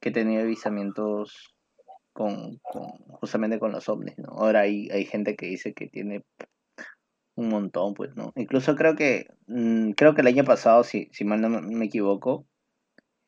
que 0.00 0.10
tenido 0.10 0.42
avisamientos 0.42 1.54
con, 2.12 2.58
con, 2.58 2.88
justamente 3.20 3.58
con 3.58 3.72
los 3.72 3.88
ovnis, 3.88 4.18
¿no? 4.18 4.30
Ahora 4.30 4.60
hay, 4.60 4.88
hay 4.90 5.04
gente 5.04 5.36
que 5.36 5.46
dice 5.46 5.72
que 5.72 5.86
tiene 5.86 6.24
un 7.36 7.48
montón, 7.48 7.94
pues, 7.94 8.14
¿no? 8.16 8.32
Incluso 8.36 8.76
creo 8.76 8.96
que, 8.96 9.26
mm, 9.46 9.92
creo 9.92 10.14
que 10.14 10.20
el 10.22 10.26
año 10.26 10.44
pasado, 10.44 10.84
si, 10.84 11.08
si 11.12 11.24
mal 11.24 11.40
no 11.40 11.48
me 11.48 11.62
me 11.62 11.86
equivoco, 11.86 12.46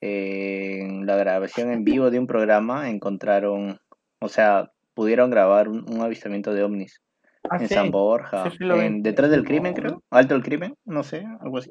eh, 0.00 0.80
en 0.82 1.06
la 1.06 1.16
grabación 1.16 1.70
en 1.70 1.84
vivo 1.84 2.10
de 2.10 2.18
un 2.18 2.26
programa 2.26 2.90
encontraron, 2.90 3.78
o 4.20 4.28
sea, 4.28 4.72
pudieron 4.92 5.30
grabar 5.30 5.68
un, 5.68 5.90
un 5.90 6.02
avistamiento 6.02 6.52
de 6.52 6.64
ovnis 6.64 7.03
Ah, 7.50 7.58
en 7.60 7.68
sí. 7.68 7.74
San 7.74 7.90
Borja, 7.90 8.50
sí, 8.50 8.56
sí 8.56 8.64
lo 8.64 8.78
vi. 8.78 8.84
en 8.86 9.02
detrás 9.02 9.30
del 9.30 9.44
crimen, 9.44 9.74
creo, 9.74 10.02
alto 10.10 10.34
del 10.34 10.42
crimen, 10.42 10.74
no 10.84 11.02
sé, 11.02 11.26
algo 11.40 11.58
así. 11.58 11.70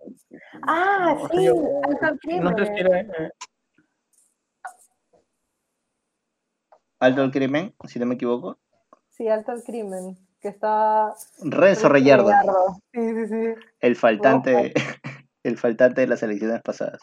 Ah, 0.68 1.16
No, 1.20 1.28
sí, 1.30 1.46
yo- 1.46 1.54
Alto 1.84 2.06
No 2.42 2.56
sé 2.56 2.66
si 2.66 2.72
Crimen. 2.72 2.78
era, 2.78 3.00
eh, 3.26 3.32
Alto 7.00 7.22
del 7.22 7.32
crimen, 7.32 7.76
si 7.88 8.00
no 8.00 8.06
me 8.06 8.16
equivoco. 8.16 8.58
Sí, 9.10 9.28
alto 9.28 9.52
el 9.52 9.64
crimen. 9.64 10.18
que 10.40 10.50
está... 10.50 11.14
Renzo 11.42 11.88
Reyardo, 11.90 12.26
Reyardo. 12.26 12.78
Sí, 12.94 13.14
sí, 13.16 13.28
sí. 13.28 13.62
el 13.80 13.96
faltante, 13.96 14.74
el 15.44 15.58
faltante 15.58 16.02
de 16.02 16.08
las 16.08 16.22
elecciones 16.22 16.62
pasadas. 16.62 17.02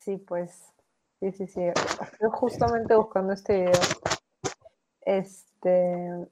Sí, 0.00 0.16
pues. 0.18 0.72
Sí, 1.18 1.32
sí, 1.32 1.46
sí. 1.46 1.60
Estoy 1.62 2.28
justamente 2.32 2.94
buscando 2.94 3.32
este 3.32 3.54
video. 3.64 3.72
Este. 5.18 6.28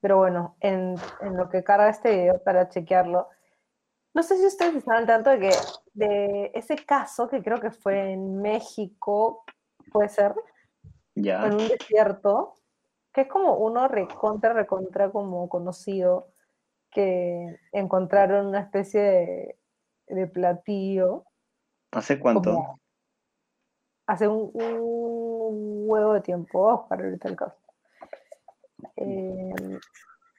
Pero 0.00 0.16
bueno, 0.18 0.56
en, 0.60 0.94
en 1.20 1.36
lo 1.36 1.50
que 1.50 1.62
carga 1.62 1.90
este 1.90 2.10
video 2.16 2.42
para 2.42 2.68
chequearlo. 2.68 3.28
No 4.14 4.22
sé 4.22 4.38
si 4.38 4.46
ustedes 4.46 4.74
están 4.76 4.96
al 4.96 5.06
tanto 5.06 5.30
de 5.30 5.38
que 5.38 5.50
de 5.92 6.50
ese 6.54 6.76
caso 6.76 7.28
que 7.28 7.42
creo 7.42 7.60
que 7.60 7.70
fue 7.70 8.12
en 8.12 8.40
México, 8.40 9.44
puede 9.92 10.08
ser, 10.08 10.34
Ya. 11.14 11.46
en 11.46 11.52
un 11.52 11.68
desierto, 11.68 12.54
que 13.12 13.22
es 13.22 13.28
como 13.28 13.54
uno 13.58 13.86
recontra, 13.86 14.52
recontra 14.54 15.10
como 15.10 15.48
conocido, 15.48 16.32
que 16.90 17.60
encontraron 17.72 18.46
una 18.46 18.60
especie 18.60 19.00
de, 19.00 19.58
de 20.08 20.26
platillo 20.26 21.24
¿Hace 21.92 22.18
cuánto? 22.18 22.52
como 22.54 22.80
hace 24.06 24.26
un, 24.26 24.50
un 24.54 25.84
huevo 25.88 26.14
de 26.14 26.20
tiempo, 26.22 26.78
buscar 26.78 27.00
ahorita 27.00 27.28
el 27.28 27.36
caso. 27.36 27.59
Eh, 28.96 29.78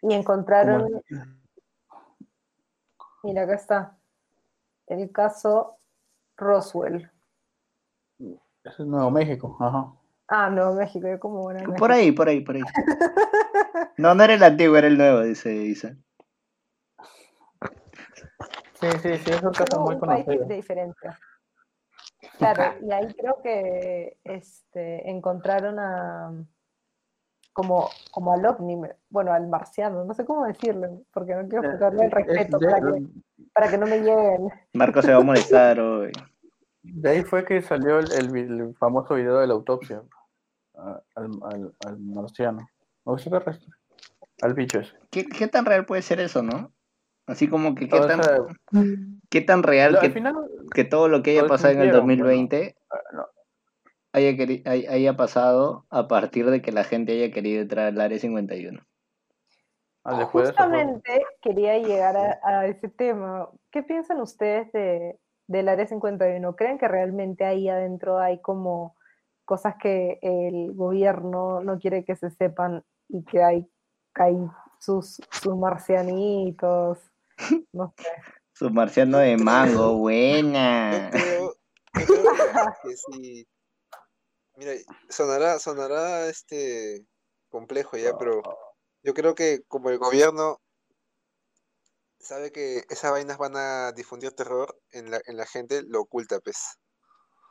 y 0.03 0.13
encontraron, 0.13 1.01
mira, 3.24 3.43
acá 3.43 3.55
está, 3.55 3.98
el 4.88 5.12
caso 5.12 5.77
Roswell. 6.38 7.10
Es 8.63 8.79
Nuevo 8.79 9.12
México, 9.12 9.57
ajá. 9.60 9.93
Ah, 10.27 10.50
Nuevo 10.50 10.75
México, 10.75 11.07
yo 11.07 11.19
como 11.19 11.41
buena 11.41 11.60
Por 11.62 11.71
México. 11.71 11.93
ahí, 11.93 12.12
por 12.12 12.29
ahí, 12.29 12.41
por 12.41 12.55
ahí. 12.55 12.62
No, 13.98 14.15
no 14.15 14.24
era 14.24 14.33
el 14.33 14.43
antiguo, 14.43 14.77
era 14.77 14.88
el 14.88 14.98
nuevo, 14.98 15.21
dice 15.21 15.53
Isa. 15.53 15.95
Sí, 18.79 18.88
sí, 19.01 19.17
sí, 19.17 19.31
es 19.31 19.43
un 19.43 19.51
caso 19.51 19.79
muy 19.81 19.95
un 19.95 20.01
país 20.01 20.25
conocido. 20.25 20.48
de 20.48 20.55
diferencia. 20.55 21.19
Claro, 22.38 22.75
y 22.81 22.91
ahí 22.91 23.13
creo 23.13 23.41
que 23.43 24.17
este, 24.24 25.10
encontraron 25.10 25.77
a 25.79 26.31
como, 27.53 27.89
como 28.12 28.34
al 28.34 28.46
ovni, 28.46 28.75
me- 28.75 28.96
bueno, 29.10 29.34
al 29.34 29.48
marciano, 29.48 30.03
no 30.05 30.13
sé 30.13 30.25
cómo 30.25 30.46
decirlo, 30.46 31.01
porque 31.13 31.36
no 31.36 31.48
quiero 31.48 31.63
faltarle 31.70 32.01
el 32.05 32.08
Es 32.08 32.13
respeto 32.13 32.58
de, 32.60 32.67
para 32.67 32.79
que, 32.81 33.05
para 33.53 33.70
que 33.70 33.77
no 33.77 33.86
me 33.88 33.98
lleguen. 34.00 34.50
Marco 34.74 35.01
se 35.01 35.12
va 35.12 35.17
a 35.17 35.24
molestar 35.24 35.79
hoy. 35.79 36.12
de 36.84 37.10
ahí 37.10 37.24
fue 37.24 37.46
que 37.46 37.62
salió 37.62 38.00
el, 38.00 38.12
el 38.12 38.36
el 38.62 38.75
famoso 38.75 39.15
video 39.15 39.39
de 39.39 39.48
la 39.48 39.53
autopsia 39.53 40.01
al, 40.75 41.01
al, 41.43 41.74
al 41.86 42.00
marciano. 42.00 42.67
¿O 43.03 43.15
extraterrestre? 43.15 43.67
Al 44.41 44.53
bicho 44.53 44.79
ese. 44.79 44.93
¿Qué, 45.10 45.25
qué 45.25 45.48
tan 45.48 45.65
real 45.65 45.86
puede 45.86 46.01
ser 46.01 46.20
eso, 46.20 46.41
no? 46.41 46.72
Así 47.27 47.48
como 47.48 47.75
que 47.75 47.88
qué 47.88 48.00
tan, 48.00 48.24
sea, 48.24 48.39
qué 49.29 49.41
tan 49.41 49.63
real 49.63 50.00
que, 50.00 50.10
final, 50.10 50.36
que 50.74 50.84
todo 50.84 51.08
lo 51.08 51.22
que 51.22 51.31
haya 51.31 51.48
pasado 51.48 51.74
en 51.74 51.81
el 51.81 51.91
desmintieron, 51.91 52.05
bueno. 52.08 52.24
2020 52.24 52.75
ah, 52.89 52.98
no, 53.13 53.25
haya, 54.13 54.36
haya 54.65 55.18
pasado 55.18 55.86
a 55.89 56.08
partir 56.08 56.50
de 56.50 56.62
que 56.62 56.72
la 56.72 56.84
gente 56.84 57.13
haya 57.13 57.32
querido 57.34 57.62
entrar 57.62 57.88
al 57.88 58.00
área 58.01 58.20
51. 58.20 58.82
ah, 60.03 60.27
fue- 60.32 60.46
Justamente 60.46 61.24
quería 61.41 61.77
llegar 61.77 62.18
a, 62.18 62.39
a 62.44 62.65
ese 62.68 62.89
tema. 62.89 63.50
¿Qué 63.72 63.84
piensan 63.84 64.20
ustedes 64.22 64.72
de, 64.74 65.18
del 65.48 65.70
Área 65.70 65.86
51? 65.88 66.56
¿Creen 66.56 66.77
que 66.77 66.88
realmente 66.88 67.46
ahí 67.46 67.70
adentro 67.70 68.20
hay 68.20 68.39
como 68.41 68.96
cosas 69.46 69.75
que 69.82 70.20
el 70.22 70.74
gobierno 70.74 71.62
no 71.62 71.77
quiere 71.80 72.03
que 72.06 72.15
se 72.15 72.30
sepan 72.32 72.84
y 73.10 73.24
que 73.25 73.44
hay, 73.44 73.68
que 74.15 74.24
hay 74.24 74.38
sus, 74.80 75.22
sus 75.41 75.56
marcianitos? 75.58 77.00
No 77.74 77.94
sé. 77.98 78.08
Su 78.53 78.70
marciano 78.70 79.18
de 79.18 79.38
mango, 79.38 79.98
buena. 79.98 81.10
Yo 81.12 81.20
creo, 81.20 81.56
yo 81.96 82.06
creo 82.06 82.74
que 82.84 82.96
sí. 82.96 83.48
Mira, 84.62 84.74
sonará, 85.10 85.58
sonará 85.58 86.27
este 86.27 87.03
complejo 87.50 87.98
ya, 87.98 88.15
pero 88.15 88.44
yo 89.01 89.15
creo 89.15 89.34
que 89.34 89.63
como 89.68 89.89
el 89.89 89.98
gobierno 89.98 90.62
sabe 92.20 92.51
que 92.51 92.84
esas 92.91 93.10
vainas 93.10 93.39
van 93.39 93.53
a 93.56 93.91
difundir 93.91 94.34
terror 94.34 94.80
en 94.91 95.10
la, 95.10 95.20
en 95.25 95.38
la 95.38 95.48
gente, 95.48 95.82
lo 95.82 96.01
oculta, 96.01 96.39
pues. 96.41 96.77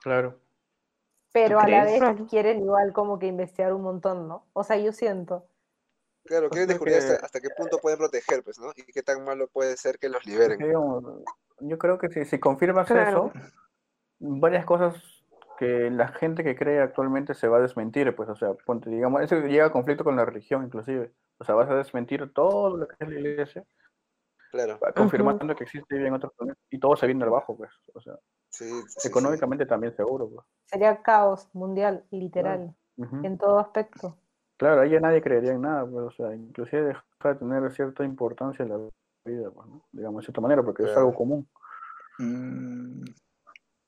Claro. 0.02 0.38
Pero 1.32 1.58
a 1.58 1.66
la 1.66 1.82
vez 1.82 2.00
quieren 2.28 2.60
igual 2.60 2.92
como 2.92 3.18
que 3.18 3.26
investigar 3.26 3.72
un 3.72 3.82
montón, 3.82 4.28
¿no? 4.28 4.46
O 4.52 4.62
sea, 4.62 4.76
yo 4.76 4.92
siento. 4.92 5.48
Claro, 6.26 6.48
quieren 6.48 6.68
descubrir 6.68 6.94
hasta, 6.94 7.18
que- 7.18 7.24
hasta 7.24 7.40
qué 7.40 7.50
punto 7.50 7.80
pueden 7.80 7.98
proteger, 7.98 8.44
pues, 8.44 8.60
¿no? 8.60 8.70
Y 8.76 8.84
qué 8.84 9.02
tan 9.02 9.24
malo 9.24 9.48
puede 9.48 9.76
ser 9.76 9.98
que 9.98 10.08
los 10.08 10.24
liberen. 10.26 10.60
yo 11.58 11.76
creo 11.76 11.98
que 11.98 12.08
si, 12.08 12.24
si 12.24 12.38
confirmas 12.38 12.86
Claro. 12.86 13.32
eso, 13.34 13.50
varias 14.20 14.64
cosas 14.64 15.19
que 15.60 15.90
la 15.90 16.08
gente 16.08 16.42
que 16.42 16.56
cree 16.56 16.80
actualmente 16.80 17.34
se 17.34 17.46
va 17.46 17.58
a 17.58 17.60
desmentir, 17.60 18.16
pues, 18.16 18.30
o 18.30 18.34
sea, 18.34 18.54
ponte, 18.54 18.88
digamos, 18.88 19.20
eso 19.20 19.38
llega 19.42 19.66
a 19.66 19.70
conflicto 19.70 20.04
con 20.04 20.16
la 20.16 20.24
religión, 20.24 20.64
inclusive. 20.64 21.12
O 21.36 21.44
sea, 21.44 21.54
vas 21.54 21.68
a 21.68 21.74
desmentir 21.74 22.32
todo 22.32 22.78
lo 22.78 22.88
que 22.88 22.94
es 22.98 23.08
la 23.10 23.20
iglesia, 23.20 23.66
Claro, 24.50 24.80
confirmando 24.96 25.54
que 25.54 25.64
existe 25.64 25.96
vida 25.96 26.08
en 26.08 26.14
otros 26.14 26.32
planetas, 26.32 26.64
y 26.70 26.80
todo 26.80 26.96
se 26.96 27.06
viene 27.06 27.22
abajo, 27.24 27.58
pues, 27.58 27.70
o 27.92 28.00
sea, 28.00 28.14
sí, 28.48 28.64
sí, 28.64 29.00
sí. 29.00 29.08
económicamente 29.08 29.66
también 29.66 29.94
seguro, 29.94 30.30
pues. 30.30 30.46
Sería 30.64 31.02
caos 31.02 31.46
mundial, 31.52 32.06
literal, 32.10 32.74
en 32.96 33.36
todo 33.36 33.58
aspecto. 33.58 34.16
Claro, 34.56 34.80
ahí 34.80 34.90
ya 34.90 35.00
nadie 35.00 35.20
creería 35.20 35.52
en 35.52 35.60
nada, 35.60 35.86
pues, 35.86 36.06
o 36.06 36.10
sea, 36.10 36.34
inclusive 36.34 36.84
deja 36.84 37.04
de 37.22 37.34
tener 37.34 37.70
cierta 37.70 38.02
importancia 38.02 38.62
en 38.62 38.70
la 38.70 38.78
vida, 39.26 39.50
pues, 39.50 39.68
¿no? 39.68 39.84
digamos, 39.92 40.22
de 40.22 40.24
cierta 40.24 40.40
manera, 40.40 40.62
porque 40.62 40.84
es 40.84 40.96
algo 40.96 41.12
común. 41.12 41.46
Mm. 42.18 43.04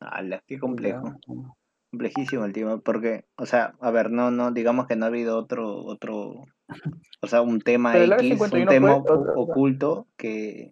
Ala, 0.00 0.42
qué 0.46 0.58
complejo. 0.58 1.14
Complejísimo 1.92 2.46
el 2.46 2.54
tema, 2.54 2.78
porque, 2.78 3.26
o 3.36 3.44
sea, 3.44 3.74
a 3.80 3.90
ver, 3.90 4.10
no, 4.10 4.30
no, 4.30 4.50
digamos 4.50 4.86
que 4.86 4.96
no 4.96 5.04
ha 5.04 5.08
habido 5.08 5.36
otro, 5.36 5.84
otro, 5.84 6.46
o 7.20 7.26
sea, 7.26 7.42
un 7.42 7.60
tema 7.60 7.94
X, 7.94 8.08
un 8.32 8.38
51 8.38 8.70
tema 8.70 9.02
puede- 9.04 9.18
o 9.36 9.42
oculto 9.42 10.06
que, 10.16 10.70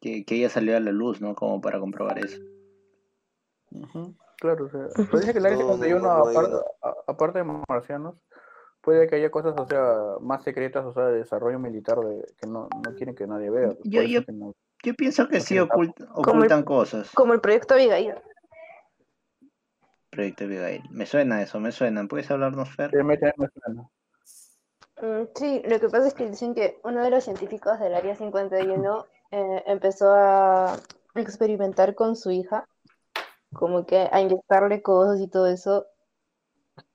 que, 0.00 0.24
que 0.24 0.34
haya 0.36 0.50
salido 0.50 0.76
a 0.76 0.80
la 0.80 0.92
luz, 0.92 1.20
¿no? 1.20 1.34
Como 1.34 1.60
para 1.60 1.80
comprobar 1.80 2.20
eso. 2.20 2.38
Claro, 4.40 4.66
o 4.66 4.70
sea, 4.70 4.86
pero 4.94 5.18
dice 5.18 5.32
que 5.32 5.40
el 5.40 5.46
área 5.46 5.58
No, 5.58 5.64
no, 5.66 5.72
51, 5.72 5.98
no, 6.00 6.18
no 6.18 6.26
hay 6.28 6.36
aparte, 6.36 6.56
aparte 7.08 7.38
de 7.40 7.44
marcianos, 7.68 8.14
puede 8.80 9.08
que 9.08 9.16
haya 9.16 9.32
cosas, 9.32 9.54
o 9.58 9.66
sea, 9.66 9.96
más 10.20 10.44
secretas, 10.44 10.84
o 10.86 10.92
sea, 10.92 11.06
de 11.06 11.18
desarrollo 11.18 11.58
militar 11.58 11.98
de, 11.98 12.24
que 12.40 12.46
no, 12.46 12.68
no 12.84 12.94
quieren 12.94 13.16
que 13.16 13.26
nadie 13.26 13.50
vea. 13.50 13.74
Yo- 13.82 14.02
yo- 14.02 14.20
es 14.20 14.26
que 14.26 14.32
no- 14.32 14.54
Yo 14.84 14.94
pienso 14.94 15.26
que 15.26 15.38
No 15.38 15.42
sí 15.42 15.54
tiene 15.54 15.66
tapa. 15.66 15.80
ocult- 15.80 16.06
Como 16.12 16.30
el- 16.30 16.36
ocultan 16.38 16.62
cosas. 16.62 17.10
Como 17.10 17.32
el 17.34 17.40
proyecto 17.40 17.74
Abigail. 17.74 18.14
Proyecto 20.18 20.44
Abigail. 20.46 20.82
Me 20.90 21.06
suena 21.06 21.40
eso, 21.42 21.60
me 21.60 21.70
suena. 21.70 22.04
¿Puedes 22.08 22.28
hablarnos, 22.28 22.74
Fer? 22.74 22.90
en 22.92 23.08
el 23.08 23.50
plano. 23.50 23.92
Mm, 25.00 25.26
Sí, 25.36 25.62
lo 25.64 25.78
que 25.78 25.88
pasa 25.88 26.08
es 26.08 26.14
que 26.14 26.28
dicen 26.28 26.56
que 26.56 26.80
uno 26.82 27.04
de 27.04 27.10
los 27.10 27.22
científicos 27.22 27.78
del 27.78 27.94
Área 27.94 28.16
51 28.16 29.06
eh, 29.30 29.62
empezó 29.66 30.12
a 30.12 30.76
experimentar 31.14 31.94
con 31.94 32.16
su 32.16 32.32
hija, 32.32 32.64
como 33.52 33.86
que 33.86 34.08
a 34.10 34.20
inyectarle 34.20 34.82
cosas 34.82 35.20
y 35.20 35.28
todo 35.28 35.46
eso, 35.46 35.86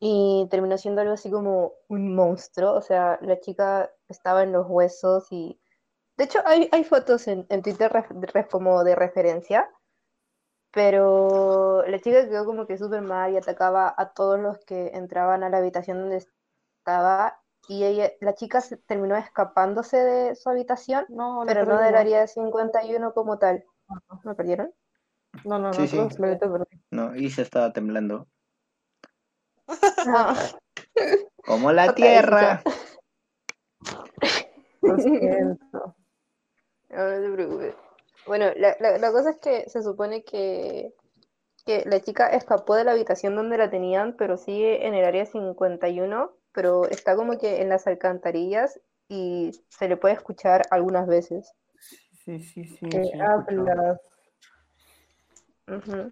y 0.01 0.47
terminó 0.51 0.77
siendo 0.77 1.01
algo 1.01 1.13
así 1.13 1.31
como 1.31 1.73
un 1.87 2.13
monstruo, 2.13 2.73
o 2.73 2.81
sea, 2.81 3.19
la 3.21 3.39
chica 3.39 3.89
estaba 4.09 4.43
en 4.43 4.51
los 4.51 4.65
huesos 4.67 5.27
y... 5.31 5.59
De 6.17 6.25
hecho, 6.25 6.39
hay, 6.45 6.69
hay 6.73 6.83
fotos 6.83 7.27
en, 7.27 7.45
en 7.49 7.61
Twitter 7.61 7.91
ref- 7.91 8.09
ref- 8.33 8.49
como 8.49 8.83
de 8.83 8.95
referencia, 8.95 9.69
pero 10.73 11.83
la 11.87 11.99
chica 12.01 12.27
quedó 12.27 12.45
como 12.45 12.65
que 12.65 12.77
súper 12.77 13.01
mal 13.01 13.31
y 13.31 13.37
atacaba 13.37 13.93
a 13.95 14.13
todos 14.13 14.39
los 14.39 14.57
que 14.65 14.87
entraban 14.95 15.43
a 15.43 15.49
la 15.49 15.57
habitación 15.59 15.99
donde 15.99 16.25
estaba 16.79 17.39
y 17.67 17.83
ella, 17.85 18.11
la 18.19 18.33
chica 18.35 18.59
se 18.59 18.77
terminó 18.77 19.15
escapándose 19.15 19.97
de 19.97 20.35
su 20.35 20.49
habitación, 20.49 21.05
No, 21.09 21.43
pero 21.45 21.65
no 21.65 21.79
del 21.79 21.95
área 21.95 22.27
51 22.27 23.13
como 23.13 23.37
tal. 23.39 23.63
¿Me 24.23 24.35
perdieron? 24.35 24.73
No, 25.45 25.59
no, 25.59 25.69
no, 25.69 25.73
Sí, 25.73 25.87
sí. 25.87 25.97
ahorita 25.97 26.51
perdí. 26.51 26.65
No, 26.91 27.15
Isa 27.15 27.41
estaba 27.41 27.71
temblando. 27.71 28.27
No. 30.05 30.33
Como 31.45 31.71
la 31.71 31.93
tierra. 31.93 32.61
Lo 34.81 34.97
siento. 34.97 35.95
No, 36.89 36.97
no 36.97 37.21
te 37.21 37.31
preocupes. 37.31 37.75
Bueno, 38.25 38.47
la, 38.55 38.75
la- 38.79 38.97
la 38.97 39.11
cosa 39.11 39.31
es 39.31 39.37
que 39.37 39.69
se 39.69 39.81
supone 39.83 40.23
que, 40.23 40.93
que 41.65 41.83
la 41.85 41.99
chica 42.01 42.27
escapó 42.29 42.75
de 42.75 42.83
la 42.83 42.91
habitación 42.93 43.35
donde 43.35 43.57
la 43.57 43.69
tenían, 43.69 44.15
pero 44.17 44.37
sigue 44.37 44.87
en 44.87 44.93
el 44.93 45.05
área 45.05 45.25
51, 45.25 46.31
pero 46.53 46.85
está 46.85 47.15
como 47.15 47.37
que 47.37 47.61
en 47.61 47.69
las 47.69 47.87
alcantarillas 47.87 48.79
y 49.09 49.51
se 49.69 49.87
le 49.89 49.97
puede 49.97 50.15
escuchar 50.15 50.63
algunas 50.71 51.07
veces. 51.07 51.51
Sí, 52.23 52.39
sí, 52.39 52.63
sí. 52.65 52.77
¿Qué 52.89 52.97
sí, 53.01 53.19
he 53.19 53.23
escuchado. 53.23 53.67
hablas? 53.67 53.99
Ujú. 55.67 56.11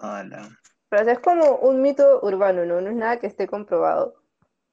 Ala. 0.00 0.48
Pero 0.88 1.02
o 1.02 1.04
sea, 1.04 1.14
es 1.14 1.20
como 1.20 1.56
un 1.56 1.82
mito 1.82 2.20
urbano, 2.22 2.64
¿no? 2.64 2.80
No 2.80 2.90
es 2.90 2.96
nada 2.96 3.18
que 3.18 3.26
esté 3.26 3.46
comprobado. 3.46 4.14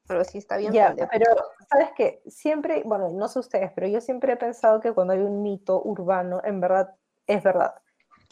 Pero 0.08 0.24
sí 0.24 0.40
está 0.40 0.58
bien 0.58 0.74
Ya, 0.74 0.88
pendejo. 0.88 1.10
pero 1.12 1.26
sabes 1.70 1.90
que 1.96 2.22
siempre, 2.28 2.84
bueno, 2.86 3.10
no 3.10 3.28
sé 3.28 3.40
ustedes, 3.40 3.72
pero 3.76 3.88
yo 3.88 4.02
siempre 4.02 4.34
he 4.34 4.38
pensado 4.38 4.80
que 4.80 4.92
cuando 4.94 5.14
hay 5.14 5.20
un 5.20 5.42
mito 5.44 5.82
urbano, 5.84 6.42
en 6.44 6.60
verdad 6.60 6.96
es 7.28 7.44
verdad. 7.44 7.76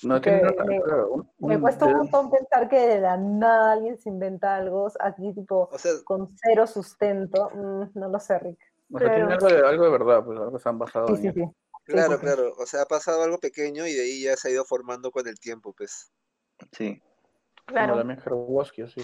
No 0.04 0.22
que 0.22 0.30
tiene 0.30 0.44
nada, 0.44 0.64
me- 0.66 0.82
claro, 0.82 1.10
un- 1.12 1.30
Me 1.40 1.60
cuesta 1.60 1.86
un 1.86 1.92
de- 1.94 1.98
montón 1.98 2.30
pensar 2.30 2.70
que 2.70 2.80
de 2.88 3.00
la 3.02 3.18
nada 3.18 3.72
alguien 3.74 3.98
se 4.00 4.10
inventa 4.10 4.56
algo 4.56 4.92
así, 5.00 5.34
tipo, 5.34 5.70
O 5.72 5.78
sea, 5.78 5.92
con 6.04 6.30
cero 6.44 6.68
sustento. 6.68 7.50
Mm, 7.54 7.84
no 7.96 8.10
lo 8.10 8.20
sé, 8.20 8.38
Rick. 8.40 8.60
o 8.94 9.00
sea, 9.00 9.14
tiene 9.16 9.34
algo 9.34 9.48
de, 9.48 9.68
algo 9.68 9.84
de 9.86 9.90
verdad, 9.92 10.24
pues 10.24 10.40
algo 10.40 10.60
se 10.60 10.70
han 10.70 10.78
basado 10.80 11.16
Sí, 11.16 11.28
en 11.28 11.34
sí, 11.34 11.44
claro, 11.86 12.14
sí. 12.16 12.20
claro. 12.22 12.54
O 12.60 12.66
sea, 12.68 12.84
ha 12.84 12.86
pasado 12.86 13.24
algo 13.24 13.40
pequeño 13.40 13.88
y 13.88 13.94
de 13.94 14.02
ahí 14.04 14.24
ya 14.24 14.36
se 14.38 14.50
ha 14.50 14.52
ido 14.52 14.66
formando 14.66 15.10
con 15.12 15.28
el 15.28 15.40
tiempo, 15.40 15.74
pues. 15.74 16.12
Sí. 16.74 17.00
Como 17.00 17.66
Claro. 17.66 17.98
Damián 17.98 18.22
Herwoski, 18.24 18.84
así. 18.84 19.02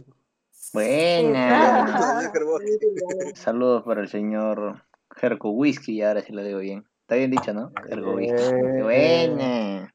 Buena. 0.72 2.32
Saludos 3.36 3.84
para 3.84 4.02
el 4.02 4.08
señor 4.08 4.84
Jerko 5.16 5.50
Whisky, 5.52 6.02
ahora 6.02 6.22
sí 6.22 6.32
lo 6.32 6.44
digo 6.44 6.60
bien. 6.60 6.86
Está 7.02 7.16
bien 7.16 7.32
dicho, 7.32 7.54
¿no? 7.54 7.72
Jerko 7.90 8.12
Whisky. 8.14 8.82
Buena. 8.82 9.94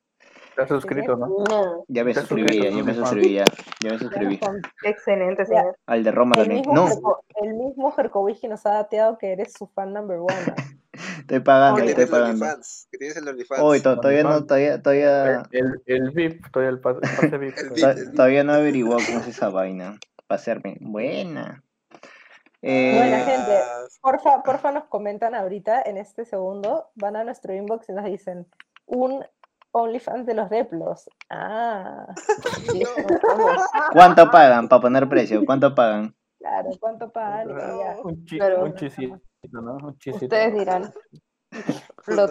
Estás 0.50 0.68
suscrito, 0.68 1.16
¿no? 1.16 1.84
Ya 1.86 2.02
me 2.04 2.12
suscribí, 2.12 2.60
ya, 2.62 2.82
me 2.82 2.92
suscribí, 2.92 3.34
ya. 3.34 3.44
Ya 3.82 3.90
me 3.92 3.98
suscribí. 3.98 4.40
excelente, 4.84 5.46
señor. 5.46 5.76
Al 5.86 6.02
de 6.02 6.10
Roma 6.10 6.32
El 6.36 6.42
también. 6.42 6.60
mismo, 6.60 6.74
No, 6.74 6.86
Jerko- 6.88 7.20
el 7.42 7.54
mismo 7.54 7.92
Jerkovich 7.92 8.42
nos 8.44 8.66
ha 8.66 8.70
dateado 8.72 9.18
que 9.18 9.32
eres 9.32 9.52
su 9.56 9.68
fan 9.68 9.92
number 9.92 10.18
one. 10.18 10.34
¿no? 10.48 10.54
estoy 11.20 11.40
pagando, 11.40 11.80
estoy 11.82 12.06
pagando. 12.06 12.44
OnlyFans. 12.44 12.88
Que 12.90 12.98
tienes 12.98 13.16
el 13.18 13.28
OnlyFans. 13.28 13.62
Uy, 13.62 13.80
to- 13.80 14.00
todavía 14.00 14.24
no, 14.24 14.44
todavía, 14.44 14.82
todavía, 14.82 15.42
El, 15.52 15.80
el 15.86 16.10
VIP, 16.10 16.50
todavía 16.50 16.70
el 16.70 16.80
pase, 16.80 17.38
VIP. 17.38 17.54
Todavía. 18.16 18.42
No 18.42 18.54
he 18.54 18.56
averiguado 18.56 19.00
cómo 19.06 19.20
es 19.20 19.28
esa 19.28 19.48
vaina. 19.50 19.96
Para 20.28 20.40
hacerme. 20.40 20.76
Buena. 20.80 21.64
Eh, 22.62 22.94
Buena 22.96 23.18
gente. 23.20 23.58
Porfa, 24.00 24.42
porfa 24.42 24.72
nos 24.72 24.84
comentan 24.84 25.34
ahorita 25.34 25.82
en 25.82 25.96
este 25.96 26.24
segundo, 26.24 26.90
van 26.94 27.16
a 27.16 27.24
nuestro 27.24 27.54
inbox 27.54 27.88
y 27.88 27.92
nos 27.92 28.04
dicen 28.04 28.46
un 28.86 29.24
OnlyFans 29.72 30.26
de 30.26 30.34
los 30.34 30.50
Deplos. 30.50 31.08
Ah. 31.30 32.06
¿Cuánto 33.92 34.30
pagan 34.30 34.68
para 34.68 34.82
poner 34.82 35.08
precio? 35.08 35.44
¿Cuánto 35.44 35.74
pagan? 35.74 36.14
claro, 36.38 36.70
¿cuánto 36.80 37.10
pagan? 37.10 37.48
Y 37.50 37.52
ya. 37.52 37.96
Un, 38.02 38.24
chi, 38.24 38.40
un 38.40 38.74
chisito, 38.74 39.20
¿no? 39.50 39.74
Un 39.74 39.98
chisito. 39.98 40.26
Ustedes 40.26 40.54
dirán. 40.54 40.92
un 42.06 42.16
Lo 42.16 42.28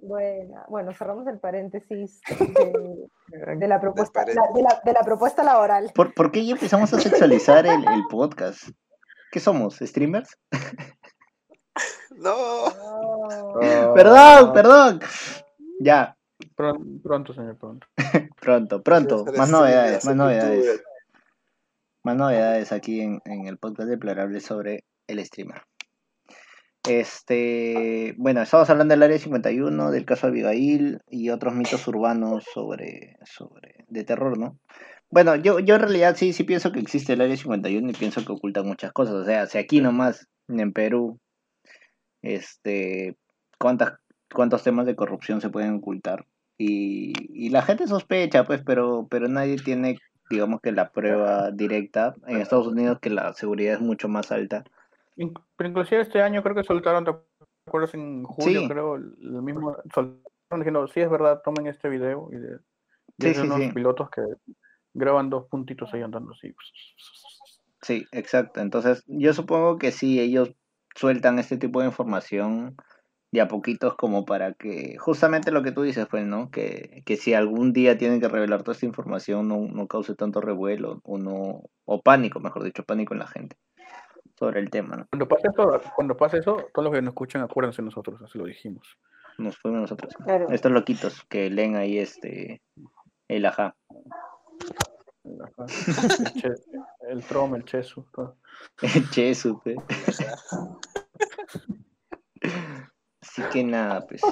Buena. 0.00 0.64
Bueno, 0.68 0.92
cerramos 0.94 1.26
el 1.26 1.38
paréntesis 1.40 2.20
de, 2.38 3.56
de 3.56 3.68
la 3.68 3.80
propuesta, 3.80 4.24
la- 4.26 4.32
de, 4.54 4.62
la, 4.62 4.80
de 4.84 4.92
la 4.92 5.00
propuesta 5.00 5.42
laboral. 5.42 5.90
¿Por, 5.94 6.14
por 6.14 6.30
qué 6.30 6.44
ya 6.46 6.52
empezamos 6.52 6.92
a 6.94 7.00
sexualizar 7.00 7.66
el, 7.66 7.86
el 7.88 8.04
podcast? 8.08 8.68
¿Qué 9.32 9.40
somos? 9.40 9.76
¿Streamers? 9.76 10.36
No. 12.16 12.66
No. 12.68 13.60
Ah, 13.62 13.92
Perdón, 13.94 14.52
perdón. 14.52 15.00
Ya, 15.78 16.16
Pronto, 16.56 16.84
pronto, 17.02 17.32
señor, 17.32 17.56
pronto. 17.56 17.86
pronto, 18.40 18.82
pronto. 18.82 19.24
Más 19.36 19.50
novedades, 19.50 20.04
más 20.04 20.16
novedades. 20.16 20.82
Más 22.02 22.16
novedades 22.16 22.72
aquí 22.72 23.00
en, 23.00 23.20
en 23.24 23.46
el 23.46 23.58
podcast 23.58 23.88
deplorable 23.88 24.40
sobre 24.40 24.84
el 25.06 25.24
streamer. 25.24 25.62
Este, 26.88 28.14
bueno, 28.16 28.40
estamos 28.40 28.70
hablando 28.70 28.92
del 28.92 29.02
área 29.02 29.18
51, 29.18 29.90
del 29.90 30.06
caso 30.06 30.26
Abigail 30.26 31.00
y 31.10 31.28
otros 31.28 31.54
mitos 31.54 31.86
urbanos 31.86 32.44
sobre, 32.54 33.18
sobre, 33.24 33.84
de 33.88 34.04
terror, 34.04 34.38
¿no? 34.38 34.58
Bueno, 35.10 35.36
yo, 35.36 35.58
yo 35.58 35.74
en 35.74 35.82
realidad 35.82 36.16
sí, 36.16 36.32
sí 36.32 36.44
pienso 36.44 36.72
que 36.72 36.80
existe 36.80 37.12
el 37.12 37.20
área 37.20 37.36
51 37.36 37.90
y 37.90 37.92
pienso 37.92 38.24
que 38.24 38.32
oculta 38.32 38.62
muchas 38.62 38.92
cosas. 38.92 39.16
O 39.16 39.24
sea, 39.24 39.46
si 39.46 39.58
aquí 39.58 39.82
nomás, 39.82 40.28
en 40.48 40.72
Perú, 40.72 41.20
este, 42.22 43.16
cuántas, 43.58 43.98
cuántos 44.32 44.62
temas 44.62 44.86
de 44.86 44.96
corrupción 44.96 45.42
se 45.42 45.50
pueden 45.50 45.74
ocultar. 45.74 46.24
Y, 46.56 47.12
y 47.28 47.50
la 47.50 47.62
gente 47.62 47.86
sospecha, 47.86 48.44
pues, 48.44 48.62
pero, 48.64 49.06
pero 49.10 49.28
nadie 49.28 49.56
tiene, 49.56 49.98
digamos 50.30 50.62
que 50.62 50.72
la 50.72 50.90
prueba 50.90 51.50
directa. 51.50 52.14
En 52.26 52.40
Estados 52.40 52.66
Unidos 52.66 52.98
que 53.00 53.10
la 53.10 53.34
seguridad 53.34 53.74
es 53.74 53.80
mucho 53.80 54.08
más 54.08 54.32
alta. 54.32 54.64
Pero 55.56 55.68
inclusive 55.68 56.02
este 56.02 56.22
año 56.22 56.42
creo 56.42 56.54
que 56.54 56.62
soltaron, 56.62 57.04
¿te 57.04 57.12
acuerdas? 57.66 57.94
En 57.94 58.22
julio, 58.22 58.60
Sí. 58.62 58.68
creo, 58.68 58.94
el 58.94 59.42
mismo, 59.42 59.76
soltaron 59.92 60.22
diciendo, 60.58 60.86
sí, 60.88 61.00
es 61.00 61.10
verdad, 61.10 61.42
tomen 61.44 61.66
este 61.66 61.88
video. 61.88 62.28
Y 62.32 62.36
de, 62.36 62.58
Sí, 63.20 63.40
unos 63.40 63.74
pilotos 63.74 64.10
que 64.10 64.22
graban 64.94 65.28
dos 65.28 65.46
puntitos 65.46 65.92
ahí 65.92 66.02
andando 66.02 66.32
así. 66.32 66.54
Sí, 67.82 68.04
exacto. 68.12 68.60
Entonces, 68.60 69.02
yo 69.08 69.34
supongo 69.34 69.76
que 69.76 69.90
sí, 69.90 70.20
ellos 70.20 70.54
sueltan 70.94 71.40
este 71.40 71.56
tipo 71.56 71.80
de 71.80 71.86
información 71.86 72.76
de 73.32 73.40
a 73.40 73.48
poquitos 73.48 73.96
como 73.96 74.24
para 74.24 74.54
que, 74.54 74.96
justamente 74.98 75.50
lo 75.50 75.62
que 75.62 75.72
tú 75.72 75.82
dices, 75.82 76.06
pues, 76.08 76.24
¿no? 76.24 76.50
Que, 76.50 77.02
que 77.04 77.16
si 77.16 77.34
algún 77.34 77.72
día 77.72 77.98
tienen 77.98 78.20
que 78.20 78.28
revelar 78.28 78.62
toda 78.62 78.74
esta 78.74 78.86
información 78.86 79.48
no, 79.48 79.58
no 79.68 79.86
cause 79.88 80.14
tanto 80.14 80.40
revuelo 80.40 81.00
o 81.02 81.18
no, 81.18 81.64
o 81.84 82.02
pánico, 82.02 82.38
mejor 82.40 82.62
dicho, 82.62 82.84
pánico 82.84 83.14
en 83.14 83.20
la 83.20 83.26
gente 83.26 83.56
sobre 84.38 84.60
el 84.60 84.70
tema, 84.70 84.96
¿no? 84.96 85.06
Cuando 85.10 85.26
pase 85.28 85.48
eso, 85.48 85.80
cuando 85.96 86.16
pase 86.16 86.38
eso, 86.38 86.56
todos 86.72 86.84
los 86.84 86.92
que 86.94 87.02
nos 87.02 87.12
escuchan, 87.12 87.42
acuérdense 87.42 87.82
de 87.82 87.86
nosotros, 87.86 88.20
así 88.22 88.38
lo 88.38 88.44
dijimos. 88.44 88.96
Nos 89.38 89.56
fuimos 89.58 89.80
nosotros. 89.82 90.14
Claro. 90.24 90.48
Estos 90.50 90.72
loquitos 90.72 91.24
que 91.28 91.50
leen 91.50 91.76
ahí 91.76 91.98
este 91.98 92.62
el 93.28 93.46
ajá. 93.46 93.76
Ajá. 95.24 95.66
El, 96.18 96.32
che- 96.40 96.62
el 97.08 97.24
Trom, 97.24 97.54
el 97.54 97.64
Chesu. 97.64 98.06
todo. 98.12 98.36
che, 99.12 99.34
supe. 99.34 99.76
Así 103.22 103.42
que 103.52 103.64
nada, 103.64 104.06
pues. 104.06 104.22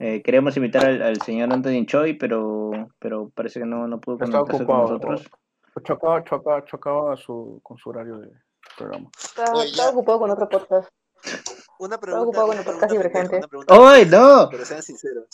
Eh, 0.00 0.22
queremos 0.22 0.56
invitar 0.56 0.84
al, 0.86 1.02
al 1.02 1.20
señor 1.22 1.52
Anthony 1.52 1.86
Choi, 1.86 2.14
pero 2.14 2.70
pero 2.98 3.30
parece 3.30 3.60
que 3.60 3.66
no, 3.66 3.86
no 3.86 4.00
pudo 4.00 4.18
conectarse 4.18 4.66
con 4.66 4.78
nosotros. 4.78 5.30
Chocaba, 5.84 6.22
chocaba, 6.24 6.64
chocaba 6.64 7.16
su, 7.16 7.60
con 7.62 7.76
su 7.78 7.90
horario 7.90 8.18
de 8.18 8.30
programa. 8.76 9.10
Oye, 9.52 9.72
ya. 9.72 9.88
ocupado 9.90 10.18
con 10.20 10.30
otro 10.30 10.48
podcast. 10.48 10.88
Una 11.78 11.96
ocupado 11.96 12.32
pregunta. 12.32 12.40
con 12.46 12.58
el 12.58 12.64
podcast 12.64 12.92
divergente. 12.92 13.48
pregunta 13.48 13.74
¡Ay, 13.78 14.06
no! 14.06 14.48
Pero 14.50 14.64
sean 14.64 14.82
sinceros. 14.82 15.28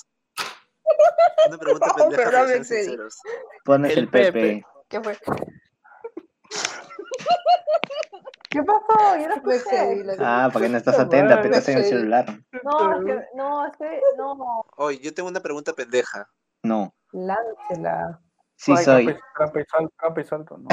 Una 1.49 1.59
pregunta 1.59 1.87
Oh, 1.91 1.95
pendeja, 1.97 2.31
pero 2.31 2.49
sean 2.49 2.65
sinceros. 2.65 3.21
Pones 3.65 3.93
El 3.93 3.99
el 4.01 4.09
Pepe. 4.09 4.33
Pepe. 4.33 4.67
¿Qué 4.89 5.01
fue? 5.01 5.19
¿Qué 8.51 8.61
pasó? 8.65 9.17
Yo 9.17 9.29
no 9.29 9.35
excedí, 9.37 10.01
escuché. 10.01 10.17
Ah, 10.19 10.51
para 10.53 10.65
que 10.67 10.73
no 10.73 10.79
estás 10.79 10.99
atenta, 10.99 11.41
pero 11.41 11.55
estás 11.55 11.69
en 11.69 11.79
el 11.79 11.85
celular. 11.85 12.27
No, 12.65 12.99
es 12.99 13.05
que, 13.07 13.27
no, 13.37 13.67
es 13.67 13.77
que, 13.77 14.01
no, 14.19 14.65
Oye, 14.77 14.99
yo 14.99 15.15
tengo 15.15 15.29
una 15.29 15.39
pregunta 15.39 15.73
pendeja. 15.73 16.29
No, 16.65 16.93
láncela. 17.13 18.21
sí 18.57 18.75
Ay, 18.77 18.85
soy, 18.85 19.19
trampa 19.37 20.21
y 20.21 20.25
salto, 20.25 20.59
no. 20.59 20.69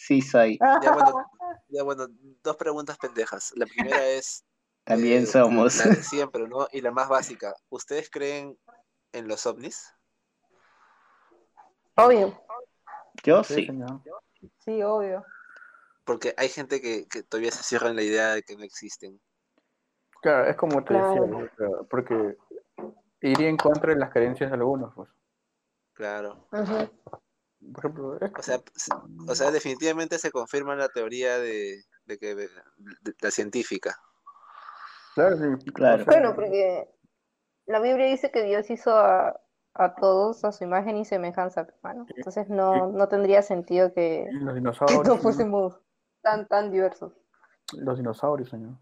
Sí 0.00 0.22
soy. 0.22 0.58
Ya 0.82 0.92
bueno, 0.92 1.30
ya 1.68 1.82
bueno, 1.82 2.06
dos 2.42 2.56
preguntas 2.56 2.96
pendejas. 2.98 3.52
La 3.56 3.66
primera 3.66 4.06
es 4.06 4.44
También 4.84 5.24
eh, 5.24 5.26
somos. 5.26 5.76
la 5.76 5.84
de 5.86 6.02
siempre, 6.02 6.48
¿no? 6.48 6.66
Y 6.72 6.80
la 6.80 6.90
más 6.90 7.08
básica. 7.08 7.54
¿Ustedes 7.68 8.08
creen 8.10 8.58
en 9.12 9.28
los 9.28 9.44
ovnis? 9.46 9.94
Obvio. 11.96 12.42
Yo 13.22 13.44
Sí, 13.44 13.68
sí. 14.64 14.82
obvio. 14.82 15.24
Porque 16.04 16.34
hay 16.38 16.48
gente 16.48 16.80
que, 16.80 17.06
que 17.06 17.22
todavía 17.22 17.52
se 17.52 17.62
cierra 17.62 17.90
en 17.90 17.96
la 17.96 18.02
idea 18.02 18.34
de 18.34 18.42
que 18.42 18.56
no 18.56 18.64
existen. 18.64 19.20
Claro, 20.22 20.48
es 20.48 20.56
como 20.56 20.82
te 20.82 20.94
Claro. 20.94 21.12
decía, 21.40 21.68
porque 21.90 22.36
iría 23.20 23.48
en 23.48 23.56
contra 23.58 23.92
de 23.92 23.98
las 24.00 24.10
creencias 24.10 24.50
de 24.50 24.56
algunos, 24.56 24.94
pues. 24.94 25.10
Claro. 25.92 26.48
Ujú. 26.52 26.88
Por 27.72 27.84
ejemplo, 27.84 28.16
es 28.20 28.32
O 28.38 28.42
sea, 28.42 28.60
o 29.28 29.34
sea, 29.34 29.50
definitivamente 29.50 30.18
se 30.18 30.30
confirma 30.30 30.74
la 30.76 30.88
teoría 30.88 31.38
de, 31.38 31.84
de 32.06 32.18
que 32.18 32.34
de- 32.34 32.48
de- 32.78 33.14
la 33.20 33.30
científica. 33.30 33.96
claro, 35.14 35.36
sí, 35.36 35.72
Claro. 35.72 36.04
Bueno, 36.06 36.34
porque 36.34 36.88
la 37.66 37.80
Biblia 37.80 38.06
dice 38.06 38.30
que 38.30 38.42
Dios 38.42 38.70
hizo 38.70 38.96
a, 38.96 39.40
a 39.74 39.94
todos 39.94 40.44
a 40.44 40.52
su 40.52 40.64
imagen 40.64 40.96
y 40.96 41.04
semejanza, 41.04 41.60
hermano. 41.60 42.06
Entonces 42.16 42.48
no, 42.48 42.88
no 42.88 43.08
tendría 43.08 43.42
sentido 43.42 43.92
que, 43.92 44.28
que 44.86 45.04
¿no? 45.04 45.16
fuésemos 45.18 45.78
tan, 46.22 46.48
tan 46.48 46.70
diversos. 46.70 47.12
Los 47.74 47.98
dinosaurios, 47.98 48.48
señor. 48.48 48.74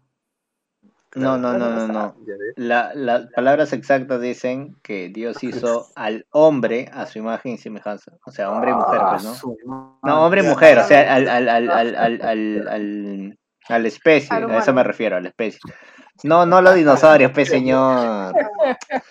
No, 1.15 1.37
no, 1.37 1.57
no, 1.57 1.69
no, 1.71 1.87
no. 1.87 2.15
Ves. 2.19 2.37
La, 2.55 2.91
las 2.93 3.27
palabras 3.33 3.73
exactas 3.73 4.21
dicen 4.21 4.75
que 4.83 5.09
Dios 5.09 5.43
hizo 5.43 5.87
al 5.95 6.25
hombre 6.31 6.89
a 6.93 7.05
su 7.07 7.19
imagen 7.19 7.53
y 7.53 7.57
semejanza. 7.57 8.11
O 8.25 8.31
sea, 8.31 8.51
hombre 8.51 8.71
y 8.71 8.73
mujer, 8.75 9.01
pues, 9.09 9.23
¿no? 9.23 9.33
Ah, 9.73 9.97
No, 10.03 10.25
hombre 10.25 10.43
y 10.43 10.47
mujer, 10.47 10.77
o 10.79 10.83
sea, 10.83 11.15
al, 11.15 11.27
al, 11.27 11.49
al, 11.49 11.69
al, 11.69 11.95
al, 11.95 12.21
al, 12.21 12.67
al- 12.67 13.39
a 13.69 13.77
la 13.77 13.87
especie, 13.87 14.35
a 14.35 14.57
eso 14.57 14.73
me 14.73 14.83
refiero, 14.83 15.15
a 15.17 15.21
la 15.21 15.29
especie. 15.29 15.59
No, 16.23 16.45
no 16.45 16.61
los 16.61 16.75
dinosaurios, 16.75 17.31
pe 17.35 17.45
señor. 17.45 18.33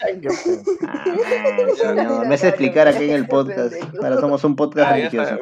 Ay, 0.05 0.21
qué 0.21 0.29
pena. 0.29 0.63
Ah, 0.89 1.75
señor. 1.77 2.27
Me 2.27 2.35
hace 2.35 2.49
explicar 2.49 2.87
aquí 2.89 3.05
en 3.05 3.13
el 3.13 3.27
podcast. 3.29 3.75
Ahora 4.03 4.17
somos 4.21 4.43
un 4.45 4.57
podcast 4.57 4.91
Ah, 4.91 4.95
religioso. 4.95 5.39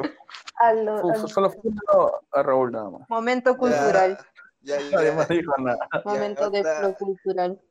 Solo 1.27 1.49
fue 1.51 1.71
a 2.33 2.43
Raúl 2.43 2.71
nada 2.71 2.89
más. 2.89 3.01
Momento 3.09 3.57
cultural. 3.57 4.17
Ya, 4.67 4.81
ya, 4.81 4.91
Nadie 4.97 5.07
ya. 5.09 5.15
más 5.15 5.27
dijo 5.29 5.53
nada. 5.59 5.87
Momento 6.03 6.49
de 6.49 6.63
flow 6.63 6.93
cultural. 6.97 7.61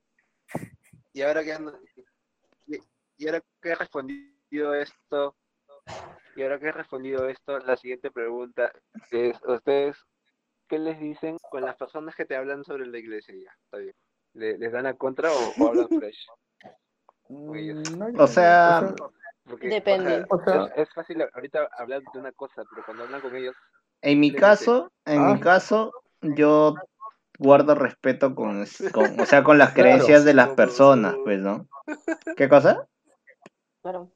Y 1.13 1.21
ahora 1.23 1.45
que 1.45 1.53
han- 1.53 1.79
y, 2.67 2.79
y 3.19 3.27
ahora 3.27 3.43
que 3.61 3.69
he 3.71 3.75
respondido 3.75 4.75
esto, 4.75 5.37
y 6.35 6.43
ahora 6.43 6.59
que 6.59 6.67
he 6.69 6.73
respondido 6.73 7.29
esto, 7.29 7.59
la 7.59 7.77
siguiente 7.77 8.11
pregunta 8.11 8.73
es, 9.11 9.37
¿ustedes 9.47 9.97
qué 10.69 10.79
les 10.79 10.99
dicen 10.99 11.37
con 11.51 11.63
las 11.65 11.77
personas 11.77 12.15
que 12.15 12.25
te 12.25 12.35
hablan 12.37 12.65
sobre 12.65 12.87
la 12.87 12.99
iglesia? 12.99 13.35
Ya, 13.35 13.51
está 13.65 13.77
bien. 13.79 13.95
¿Le- 14.33 14.57
¿Les 14.59 14.73
dan 14.73 14.87
a 14.87 14.95
contra 14.95 15.31
o, 15.33 15.53
o 15.59 15.69
hablan 15.69 15.89
fresh? 15.89 16.27
Mm, 17.29 17.99
no, 17.99 18.23
O 18.25 18.27
sea, 18.27 18.95
Porque, 19.45 19.69
Depende. 19.69 20.25
o 20.31 20.39
sea, 20.43 20.63
O 20.63 20.67
sea- 20.67 20.75
es, 20.77 20.89
es 20.89 20.95
fácil 20.95 21.23
ahorita 21.35 21.69
hablar 21.79 22.03
de 22.13 22.19
una 22.19 22.33
cosa, 22.33 22.65
pero 22.71 22.83
cuando 22.85 23.05
hablan 23.05 23.21
con 23.21 23.37
ellos, 23.37 23.55
En 24.03 24.19
mi 24.21 24.33
caso, 24.35 24.91
en 25.05 25.21
Ah. 25.23 25.35
mi 25.35 25.41
caso, 25.41 25.93
yo 26.22 26.74
guardo 27.38 27.74
respeto 27.74 28.35
con, 28.35 28.64
con- 28.92 29.20
o 29.20 29.26
sea, 29.26 29.42
con 29.42 29.59
las 29.59 29.70
Claro. 29.74 29.88
creencias 29.88 30.24
de 30.24 30.35
las 30.35 30.50
personas, 30.50 31.16
pues, 31.24 31.38
¿no? 31.40 31.68
¿Qué 32.37 32.48
cosa? 32.48 32.87
Claro. 33.83 34.11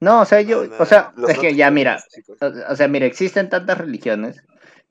No, 0.00 0.22
o 0.22 0.24
sea, 0.24 0.40
yo, 0.40 0.64
No, 0.64 0.70
no, 0.70 0.76
o 0.78 0.84
sea, 0.86 1.12
los 1.16 1.30
es 1.30 1.38
que 1.38 1.54
ya 1.54 1.70
mira, 1.70 1.98
o 2.40 2.72
o 2.72 2.76
sea, 2.76 2.88
mira, 2.88 3.06
existen 3.06 3.50
tantas 3.50 3.76
religiones 3.78 4.42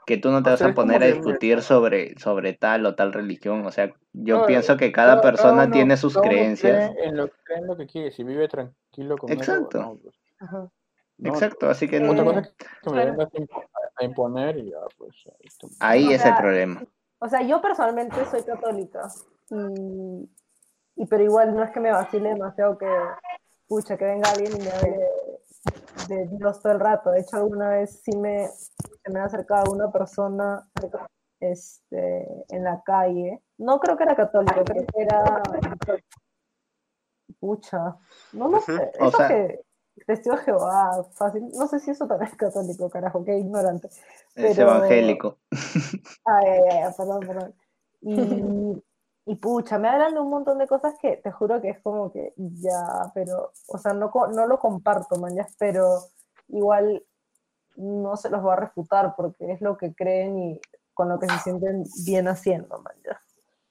que 0.05 0.17
tú 0.17 0.29
no 0.31 0.43
te 0.43 0.49
O 0.49 0.53
vas 0.53 0.59
sea, 0.59 0.67
a 0.69 0.73
poner 0.73 1.03
a 1.03 1.07
discutir 1.07 1.62
sobre, 1.62 2.17
sobre 2.19 2.53
tal 2.53 2.85
o 2.85 2.95
tal 2.95 3.13
religión, 3.13 3.65
o 3.65 3.71
sea, 3.71 3.91
yo 4.13 4.39
No, 4.39 4.45
pienso 4.45 4.77
que 4.77 4.91
cada 4.91 5.21
persona 5.21 5.69
tiene 5.71 5.97
sus 5.97 6.17
creencias. 6.17 6.91
cree 6.91 7.07
en 7.07 7.17
lo, 7.17 7.29
cree 7.43 7.59
en 7.59 7.67
lo 7.67 7.77
que 7.77 7.88
quiere, 7.88 8.12
si 8.12 8.23
vive 8.23 8.47
tranquilo 8.47 9.17
con 9.17 9.31
eso, 9.31 9.39
Exacto. 9.39 9.79
no, 9.79 9.97
pues, 10.01 10.15
Ajá. 10.39 10.69
no, 11.17 11.29
Exacto, 11.33 11.69
así 11.69 11.88
que 11.88 11.97
Otra 11.97 12.23
no- 12.23 12.25
cosa 12.25 12.39
es 12.39 12.47
que 12.81 12.89
me 12.91 13.01
Claro. 13.03 13.29
A 13.99 14.05
imponer 14.05 14.57
y 14.57 14.71
ya, 14.71 14.79
pues. 14.97 15.15
ahí 15.79 16.07
O 16.07 16.12
es 16.12 16.25
el 16.25 16.35
problema. 16.35 16.83
O 17.19 17.27
sea, 17.27 17.41
yo 17.41 17.62
personalmente 17.62 18.25
soy 18.25 18.43
católica. 18.43 19.09
Y, 19.49 20.29
y 20.95 21.05
pero 21.05 21.23
igual 21.23 21.55
no 21.55 21.63
es 21.63 21.71
que 21.71 21.79
me 21.79 21.91
vacile 21.91 22.29
demasiado 22.29 22.77
que, 22.77 22.88
pucha, 23.67 23.97
que 23.97 24.05
venga 24.05 24.29
alguien 24.29 24.53
y 24.55 24.63
me 24.63 24.71
hable 24.71 25.09
de 26.07 26.27
Dios 26.27 26.62
todo 26.62 26.71
el 26.73 26.79
rato. 26.79 27.12
De 27.12 27.19
hecho, 27.21 27.38
alguna 27.38 27.69
vez 27.69 28.01
sí 28.03 28.15
me, 28.17 28.47
se 28.47 29.12
me 29.12 29.19
ha 29.19 29.25
acercado 29.25 29.71
una 29.71 29.91
persona 29.91 30.67
este, 31.39 32.25
en 32.49 32.63
la 32.63 32.81
calle. 32.83 33.41
No 33.57 33.79
creo 33.79 33.97
que 33.97 34.03
era 34.03 34.15
católico, 34.15 34.63
creo 34.63 34.85
que 34.85 35.01
era... 35.01 35.41
Pucha, 37.39 37.95
no 38.33 38.47
lo 38.49 38.59
sé. 38.59 38.91
O 38.99 39.12
sea- 39.12 39.27
que 39.27 39.62
testigo 40.05 40.35
de 40.35 40.43
Jehová, 40.43 41.03
fácil. 41.13 41.47
No 41.55 41.67
sé 41.67 41.79
si 41.79 41.91
eso 41.91 42.07
también 42.07 42.31
es 42.31 42.38
católico, 42.38 42.89
carajo, 42.89 43.23
qué 43.23 43.38
ignorante. 43.38 43.89
Es 44.35 44.57
evangélico. 44.57 45.38
Ay, 46.25 46.45
ay, 46.47 46.77
ay, 46.83 46.93
perdón, 46.97 47.19
perdón. 47.21 47.55
Y, 48.01 48.83
y 49.31 49.35
pucha, 49.35 49.77
me 49.77 49.89
hablan 49.89 50.13
de 50.13 50.19
un 50.19 50.29
montón 50.29 50.57
de 50.57 50.67
cosas 50.67 50.95
que 51.01 51.17
te 51.17 51.31
juro 51.31 51.62
que 51.62 51.69
es 51.69 51.79
como 51.81 52.12
que 52.12 52.33
ya, 52.38 53.12
pero, 53.13 53.51
o 53.67 53.77
sea, 53.77 53.93
no, 53.93 54.12
no 54.33 54.47
lo 54.47 54.59
comparto, 54.59 55.15
ya, 55.35 55.47
pero 55.57 55.99
igual 56.47 57.05
no 57.75 58.17
se 58.17 58.29
los 58.29 58.41
voy 58.41 58.53
a 58.53 58.57
refutar 58.57 59.15
porque 59.15 59.51
es 59.51 59.62
lo 59.62 59.77
que 59.77 59.93
creen 59.93 60.39
y 60.39 60.62
con 60.93 61.09
lo 61.09 61.19
que 61.19 61.27
se 61.27 61.38
sienten 61.39 61.83
bien 62.05 62.27
haciendo, 62.27 62.83
ya. 63.05 63.21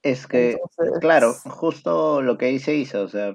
Es 0.02 0.26
que, 0.26 0.52
Entonces- 0.52 0.98
claro, 1.00 1.34
justo 1.50 2.22
lo 2.22 2.38
que 2.38 2.46
dice 2.46 2.74
Isa, 2.74 3.00
o 3.02 3.08
sea, 3.08 3.34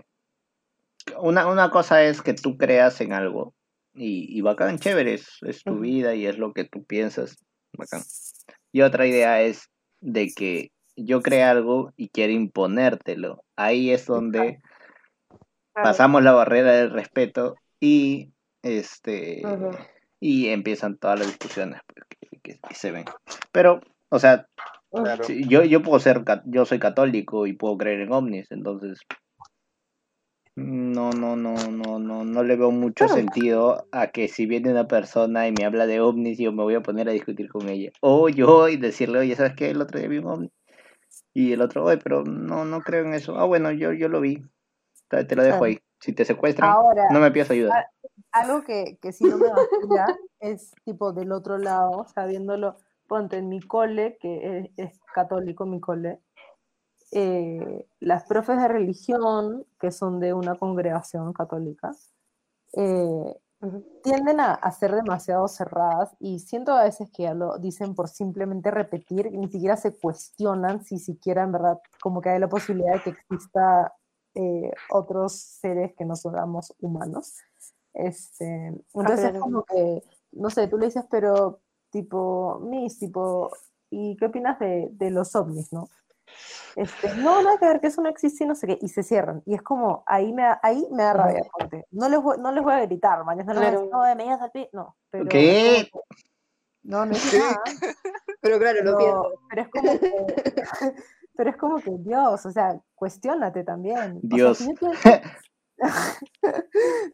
una, 1.19 1.47
una 1.47 1.69
cosa 1.69 2.03
es 2.03 2.21
que 2.21 2.33
tú 2.33 2.57
creas 2.57 2.99
en 3.01 3.13
algo 3.13 3.53
y, 3.93 4.25
y 4.37 4.41
bacán, 4.41 4.79
chévere, 4.79 5.13
es, 5.15 5.37
es 5.41 5.63
tu 5.63 5.79
vida 5.79 6.15
y 6.15 6.25
es 6.25 6.37
lo 6.37 6.53
que 6.53 6.63
tú 6.65 6.83
piensas, 6.83 7.37
bacán. 7.77 8.01
Y 8.71 8.81
otra 8.81 9.05
idea 9.07 9.41
es 9.41 9.69
de 10.01 10.29
que 10.35 10.71
yo 10.95 11.21
cree 11.21 11.43
algo 11.43 11.91
y 11.95 12.09
quiere 12.09 12.33
imponértelo. 12.33 13.43
Ahí 13.55 13.91
es 13.91 14.05
donde 14.05 14.59
pasamos 15.73 16.23
la 16.23 16.33
barrera 16.33 16.71
del 16.73 16.91
respeto 16.91 17.55
y 17.79 18.31
este 18.61 19.41
y 20.19 20.47
empiezan 20.49 20.97
todas 20.97 21.19
las 21.19 21.27
discusiones 21.27 21.81
pues, 21.87 22.05
que, 22.07 22.39
que- 22.41 22.59
que 22.67 22.75
se 22.75 22.91
ven. 22.91 23.05
Pero, 23.51 23.81
o 24.09 24.19
sea, 24.19 24.47
Claro. 24.95 25.23
Yo, 25.27 25.63
yo 25.63 25.81
puedo 25.81 25.97
ser, 25.99 26.23
yo 26.45 26.65
soy 26.65 26.77
católico 26.77 27.47
y 27.47 27.53
puedo 27.53 27.75
creer 27.79 28.01
en 28.01 28.11
ovnis, 28.13 28.51
entonces 28.51 28.99
no, 30.55 31.09
no, 31.11 31.35
no, 31.35 31.55
no, 31.71 31.99
no, 31.99 32.23
no 32.23 32.43
le 32.43 32.55
veo 32.55 32.71
mucho 32.71 33.07
sentido 33.07 33.87
a 33.91 34.07
que 34.07 34.27
si 34.27 34.45
viene 34.45 34.71
una 34.71 34.87
persona 34.87 35.47
y 35.47 35.51
me 35.51 35.65
habla 35.65 35.87
de 35.87 35.99
ovnis, 35.99 36.37
yo 36.37 36.51
me 36.51 36.63
voy 36.63 36.75
a 36.75 36.81
poner 36.81 37.09
a 37.09 37.11
discutir 37.11 37.49
con 37.49 37.69
ella. 37.69 37.91
O 38.01 38.29
yo 38.29 38.69
y 38.69 38.77
decirle, 38.77 39.19
oye, 39.19 39.35
¿sabes 39.35 39.55
qué? 39.55 39.71
El 39.71 39.81
otro 39.81 39.99
día 39.99 40.07
vi 40.07 40.19
un 40.19 40.27
ovni. 40.27 40.51
Y 41.33 41.53
el 41.53 41.61
otro, 41.61 41.85
oye, 41.85 41.97
pero 41.97 42.23
no, 42.23 42.65
no 42.65 42.81
creo 42.81 43.03
en 43.05 43.13
eso. 43.13 43.35
Ah, 43.37 43.45
bueno, 43.45 43.71
yo, 43.71 43.93
yo 43.93 44.09
lo 44.09 44.21
vi. 44.21 44.43
Te, 45.07 45.25
te 45.25 45.35
lo 45.35 45.43
dejo 45.43 45.63
ahí. 45.63 45.79
Si 45.99 46.13
te 46.13 46.25
secuestran, 46.25 46.69
Ahora, 46.69 47.07
no 47.09 47.19
me 47.19 47.31
pidas 47.31 47.49
ayuda. 47.49 47.89
algo 48.31 48.63
que, 48.63 48.97
que 49.01 49.11
sí 49.11 49.23
no 49.23 49.37
me 49.37 49.49
vacila 49.49 50.05
es 50.39 50.73
tipo 50.83 51.13
del 51.13 51.31
otro 51.31 51.57
lado, 51.57 51.91
o 51.91 52.07
sea, 52.07 52.25
viéndolo, 52.25 52.77
ponte 53.07 53.37
en 53.37 53.47
mi 53.47 53.61
cole, 53.61 54.17
que 54.19 54.69
es, 54.75 54.89
es 54.89 54.99
católico 55.15 55.65
mi 55.65 55.79
cole, 55.79 56.19
eh, 57.13 57.87
las 57.99 58.23
profes 58.25 58.57
de 58.57 58.67
religión, 58.67 59.65
que 59.79 59.91
son 59.91 60.19
de 60.19 60.33
una 60.33 60.55
congregación 60.55 61.31
católica, 61.33 61.91
eh, 62.73 63.39
tienden 64.03 64.39
a, 64.39 64.53
a 64.55 64.71
ser 64.71 64.93
demasiado 64.93 65.47
cerradas 65.47 66.15
y 66.19 66.39
siento 66.39 66.73
a 66.73 66.83
veces 66.83 67.09
que 67.11 67.23
ya 67.23 67.33
lo 67.33 67.57
dicen 67.59 67.95
por 67.95 68.09
simplemente 68.09 68.71
repetir, 68.71 69.31
ni 69.31 69.47
siquiera 69.47 69.77
se 69.77 69.95
cuestionan 69.95 70.83
si 70.83 70.99
siquiera 70.99 71.43
en 71.43 71.51
verdad 71.51 71.79
como 72.01 72.19
que 72.19 72.29
hay 72.29 72.39
la 72.39 72.49
posibilidad 72.49 72.95
de 72.95 73.01
que 73.03 73.09
exista 73.11 73.93
eh, 74.35 74.71
otros 74.89 75.33
seres 75.33 75.93
que 75.95 76.05
no 76.05 76.15
somos 76.15 76.73
humanos. 76.81 77.35
Este, 77.93 78.73
entonces 78.93 79.35
es 79.35 79.39
como 79.39 79.63
que, 79.63 80.03
no 80.31 80.49
sé, 80.49 80.67
tú 80.67 80.77
le 80.77 80.87
dices, 80.87 81.05
pero 81.09 81.59
tipo, 81.91 82.59
Miss, 82.59 82.97
tipo, 82.97 83.51
¿y 83.91 84.17
qué 84.17 84.25
opinas 84.25 84.57
de, 84.57 84.89
de 84.91 85.11
los 85.11 85.35
ovnis, 85.35 85.71
no? 85.71 85.87
Este, 86.75 87.13
no, 87.17 87.41
nada 87.43 87.57
que 87.59 87.65
ver, 87.65 87.79
que 87.81 87.87
eso 87.87 88.01
no 88.01 88.09
existe 88.09 88.43
y 88.43 88.47
no 88.47 88.55
sé 88.55 88.65
qué, 88.67 88.77
y 88.81 88.87
se 88.89 89.03
cierran. 89.03 89.43
Y 89.45 89.53
es 89.53 89.61
como, 89.61 90.03
ahí 90.07 90.33
me, 90.33 90.41
da- 90.43 90.59
ahí 90.63 90.87
me 90.91 91.03
da 91.03 91.13
rabia, 91.13 91.43
ponte. 91.57 91.85
No 91.91 92.09
les 92.09 92.21
voy, 92.21 92.37
no 92.39 92.51
les 92.51 92.63
voy 92.63 92.73
a 92.73 92.81
gritar, 92.85 93.23
mañana 93.23 93.53
no 93.53 93.59
les 93.59 93.69
voy 93.71 93.77
a 93.77 93.79
decir, 93.79 93.91
no, 93.91 94.15
me 94.15 94.23
llegas 94.23 94.41
al 94.41 94.51
pie, 94.51 94.69
no. 94.73 94.95
Pero 95.11 95.25
¿Qué? 95.29 95.89
No, 96.83 97.05
no 97.05 97.11
es 97.13 97.33
nada. 97.33 97.61
Pero 98.41 98.59
claro, 98.59 98.83
lo 98.83 98.97
Pero, 98.97 98.97
pienso. 98.97 99.39
pero 99.49 99.61
es 99.61 99.67
como 99.69 99.99
que, 99.99 100.55
pero 101.35 101.49
es 101.49 101.57
como 101.57 101.77
que 101.77 101.91
Dios, 101.99 102.45
o 102.45 102.51
sea, 102.51 102.77
cuestiónate 102.95 103.63
también. 103.63 103.97
O 104.17 104.19
sea, 104.19 104.19
Dios. 104.23 104.57
si 104.57 104.67
yo 104.67 104.73
pienso- 104.75 105.09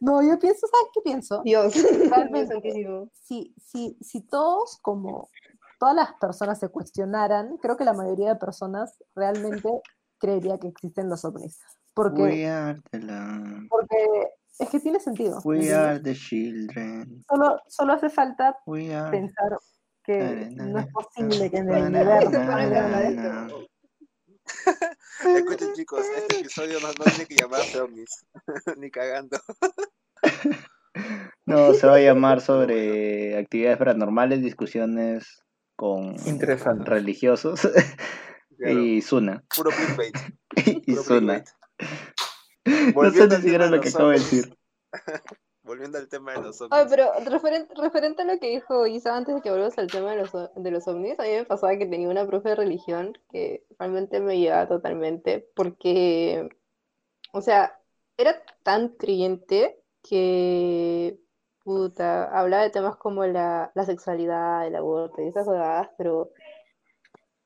no, 0.00 0.22
yo 0.22 0.38
pienso, 0.38 0.66
¿sabes 0.66 0.88
qué 0.94 1.00
pienso? 1.02 1.42
Dios, 1.44 1.74
Realmente. 2.10 3.10
Si, 3.22 3.54
si, 3.64 3.96
si 4.00 4.20
todos, 4.22 4.78
como 4.82 5.28
todas 5.80 5.96
las 5.96 6.12
personas 6.20 6.60
se 6.60 6.68
cuestionaran, 6.68 7.56
creo 7.56 7.76
que 7.76 7.84
la 7.84 7.94
mayoría 7.94 8.28
de 8.28 8.36
personas 8.36 8.96
realmente 9.16 9.68
creería 10.18 10.58
que 10.58 10.68
existen 10.68 11.08
los 11.08 11.24
ovnis. 11.24 11.58
Porque, 11.94 12.22
We 12.22 12.46
are 12.46 12.78
the 12.90 13.00
land. 13.00 13.66
porque 13.68 13.96
es 14.58 14.68
que 14.68 14.78
tiene 14.78 15.00
sentido. 15.00 15.36
¿me 15.36 15.42
We 15.44 15.56
entiendes? 15.56 15.78
are 15.88 16.00
the 16.00 16.14
children. 16.14 17.24
Solo, 17.28 17.58
solo 17.66 17.94
hace 17.94 18.10
falta 18.10 18.56
pensar 19.10 19.58
que 20.04 20.50
no 20.54 20.78
es 20.78 20.86
posible 20.92 21.50
que 21.50 21.56
en 21.56 21.70
el 21.70 21.84
universo. 21.86 23.66
Escuchen 25.34 25.72
chicos, 25.74 26.04
este 26.16 26.40
episodio 26.40 26.78
no, 26.80 26.88
no 26.88 27.04
tiene 27.04 27.26
que 27.26 27.36
llamarse 27.36 27.80
ovnis, 27.80 28.26
ni 28.76 28.90
cagando. 28.90 29.38
No, 31.46 31.72
se 31.72 31.86
va 31.86 31.94
a 31.96 32.00
llamar 32.00 32.40
sobre 32.40 33.36
actividades 33.38 33.78
paranormales, 33.78 34.42
discusiones 34.42 35.42
con 35.80 36.14
Interesante. 36.26 36.84
religiosos 36.90 37.60
Claro, 38.58 38.78
y 38.78 39.00
Zuna. 39.00 39.42
Puro 39.56 39.70
clickbait. 39.70 40.14
Y 40.86 40.94
Puro 40.94 41.04
clickbait. 41.04 41.46
No 42.94 43.10
sé 43.10 43.26
ni 43.28 43.36
siquiera 43.36 43.66
lo 43.70 43.80
que 43.80 43.88
acabo 43.88 44.08
de 44.10 44.18
decir. 44.18 44.54
Volviendo 45.62 45.96
al 45.96 46.08
tema 46.08 46.32
de 46.34 46.42
los 46.42 46.60
Ay, 46.60 46.68
ovnis. 46.70 46.90
pero 46.90 47.30
referente, 47.30 47.74
referente 47.74 48.22
a 48.22 48.24
lo 48.26 48.38
que 48.38 48.50
dijo 48.50 48.86
Isa 48.86 49.16
antes 49.16 49.34
de 49.34 49.40
que 49.40 49.50
volvamos 49.50 49.78
al 49.78 49.86
tema 49.86 50.10
de 50.10 50.16
los, 50.18 50.32
de 50.32 50.70
los 50.70 50.86
ovnis, 50.86 51.18
a 51.18 51.22
mí 51.22 51.30
me 51.30 51.44
pasaba 51.46 51.78
que 51.78 51.86
tenía 51.86 52.08
una 52.10 52.26
profe 52.26 52.50
de 52.50 52.56
religión 52.56 53.16
que 53.30 53.64
realmente 53.78 54.20
me 54.20 54.38
llevaba 54.38 54.68
totalmente 54.68 55.48
porque, 55.54 56.46
o 57.32 57.40
sea, 57.40 57.78
era 58.18 58.42
tan 58.62 58.88
creyente 58.90 59.80
que, 60.02 61.18
puta, 61.64 62.24
hablaba 62.38 62.62
de 62.64 62.70
temas 62.70 62.96
como 62.96 63.24
la, 63.26 63.70
la 63.74 63.84
sexualidad, 63.84 64.66
el 64.66 64.76
aborto 64.76 65.22
y 65.22 65.28
esas 65.28 65.46
cosas, 65.46 65.88
pero 65.98 66.30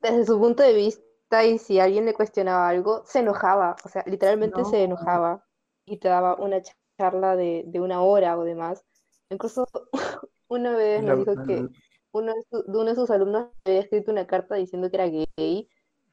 desde 0.01 0.27
su 0.27 0.39
punto 0.39 0.63
de 0.63 0.75
vista 0.75 1.45
y 1.45 1.59
si 1.59 1.81
alguien 1.81 2.05
le 2.07 2.15
cuestionaba 2.15 2.69
algo, 2.69 3.03
se 3.07 3.21
enojaba, 3.21 3.77
o 3.85 3.89
sea, 3.89 4.05
literalmente 4.07 4.65
No. 4.65 4.71
se 4.71 4.83
enojaba 4.85 5.45
y 5.87 5.99
te 5.99 6.09
daba 6.09 6.37
una 6.37 6.63
charla 6.99 7.37
de, 7.37 7.65
de 7.67 7.81
una 7.81 8.03
hora 8.03 8.39
o 8.39 8.45
demás. 8.45 8.85
Incluso 9.31 9.67
una 10.49 10.77
vez 10.77 11.03
nos 11.03 11.17
dijo 11.17 11.41
que 11.43 11.69
uno 12.13 12.33
de, 12.35 12.43
su- 12.51 12.63
de 12.71 12.79
uno 12.79 12.85
de 12.91 12.95
sus 12.95 13.11
alumnos 13.11 13.49
había 13.65 13.81
escrito 13.81 14.13
una 14.13 14.27
carta 14.27 14.55
diciendo 14.57 14.91
que 14.91 14.97
era 14.97 15.07
gay 15.09 15.69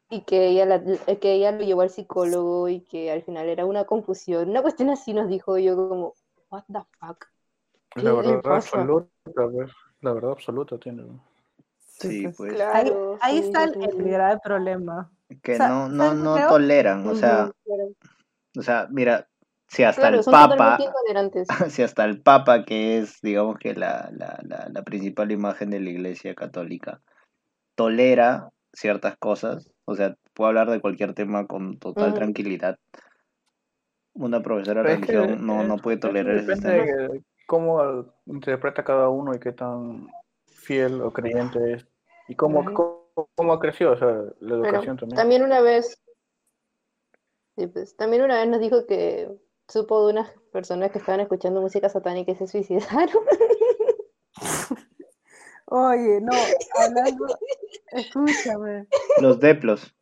y 0.10 0.22
que 0.26 0.48
ella, 0.50 0.66
la- 0.66 0.84
que 1.20 1.34
ella 1.34 1.52
lo 1.54 1.64
llevó 1.66 1.82
al 1.82 1.90
psicólogo 1.92 2.70
y 2.70 2.82
que 2.84 3.12
al 3.12 3.24
final 3.24 3.50
era 3.50 3.66
una 3.66 3.86
confusión. 3.86 4.50
Una 4.50 4.62
cuestión 4.64 4.90
así 4.92 5.14
nos 5.14 5.30
dijo 5.30 5.58
yo 5.60 5.76
como, 5.78 6.16
what 6.52 6.66
the 6.72 6.80
fuck. 7.00 7.31
La 7.96 8.02
¿Qué 8.02 8.10
le 8.10 8.14
verdad 8.14 8.42
pasa? 8.42 8.56
absoluta, 8.56 9.10
la 10.02 10.14
verdad 10.14 10.32
absoluta 10.32 10.78
tiene. 10.78 11.04
Sí, 11.80 12.24
pues, 12.24 12.36
pues. 12.38 12.62
Ahí, 12.62 12.92
ahí 13.22 13.38
sí, 13.38 13.44
está 13.46 13.64
el, 13.66 13.74
sí, 13.74 13.80
el 13.84 14.04
grave 14.04 14.40
problema. 14.44 15.12
Que 15.44 15.54
O 15.54 15.58
sea, 15.58 15.68
no, 15.70 15.90
no, 15.90 16.04
¿sabes 16.06 16.18
qué 16.18 16.24
no 16.24 16.34
creo? 16.36 16.48
toleran, 16.50 17.08
o 17.08 17.16
sea, 17.16 17.52
claro. 17.66 17.92
o 18.58 18.62
sea, 18.62 18.88
mira, 18.90 19.28
si 19.68 19.84
hasta 19.84 20.10
Claro, 20.10 20.18
el 20.20 20.26
Papa, 20.26 20.78
si 21.70 21.84
hasta 21.84 22.06
el 22.06 22.22
Papa, 22.22 22.66
que 22.66 22.98
es, 22.98 23.22
digamos 23.22 23.58
que 23.58 23.74
la, 23.76 24.10
la, 24.14 24.40
la, 24.44 24.70
la 24.72 24.84
principal 24.84 25.32
imagen 25.32 25.70
de 25.70 25.80
la 25.80 25.90
Iglesia 25.90 26.34
Católica, 26.36 27.02
tolera 27.76 28.50
ciertas 28.74 29.18
cosas, 29.18 29.70
o 29.86 29.96
sea, 29.96 30.16
puedo 30.34 30.48
hablar 30.50 30.70
de 30.70 30.82
cualquier 30.82 31.14
tema 31.14 31.46
con 31.48 31.78
total 31.78 32.14
tranquilidad. 32.14 32.78
Una 34.14 34.42
profesora 34.42 34.84
de 34.84 35.00
que, 35.00 35.14
religión 35.14 35.46
no, 35.46 35.62
eh, 35.62 35.68
no 35.68 35.78
puede 35.78 35.98
tolerar 35.98 36.36
esos 36.36 36.60
temas. 36.60 36.88
de 36.88 37.22
cómo 37.52 38.06
interpreta 38.28 38.82
cada 38.82 39.10
uno 39.10 39.36
y 39.36 39.40
qué 39.40 39.52
tan 39.52 40.08
fiel 40.48 41.02
o 41.02 41.12
creyente 41.12 41.74
es. 41.74 41.86
Y 42.30 42.36
cómo, 42.38 42.62
Ujú. 42.62 42.74
cómo, 42.74 43.30
cómo 43.36 43.52
ha 43.52 43.60
crecido, 43.60 43.92
o 43.92 43.98
sea, 43.98 44.08
la 44.08 44.32
Pero 44.40 44.64
educación 44.64 44.96
también. 44.96 45.18
también 45.18 45.44
una 45.44 45.60
vez, 45.60 46.02
sí, 47.58 47.68
pues, 47.68 47.98
también 47.98 48.24
una 48.24 48.38
vez 48.38 48.48
nos 48.48 48.62
dijo 48.62 48.86
que 48.86 49.30
supo 49.68 50.06
de 50.06 50.14
unas 50.14 50.32
personas 50.54 50.92
que 50.92 51.00
estaban 51.00 51.20
escuchando 51.20 51.60
música 51.60 51.90
satánica 51.90 52.32
y 52.32 52.36
se 52.36 52.48
suicidaron. 52.48 53.22
Oye, 55.66 56.22
no, 56.22 56.32
hablando, 56.78 57.38
escúchame, 57.92 58.88
Los 59.20 59.42
deplos. 59.42 59.94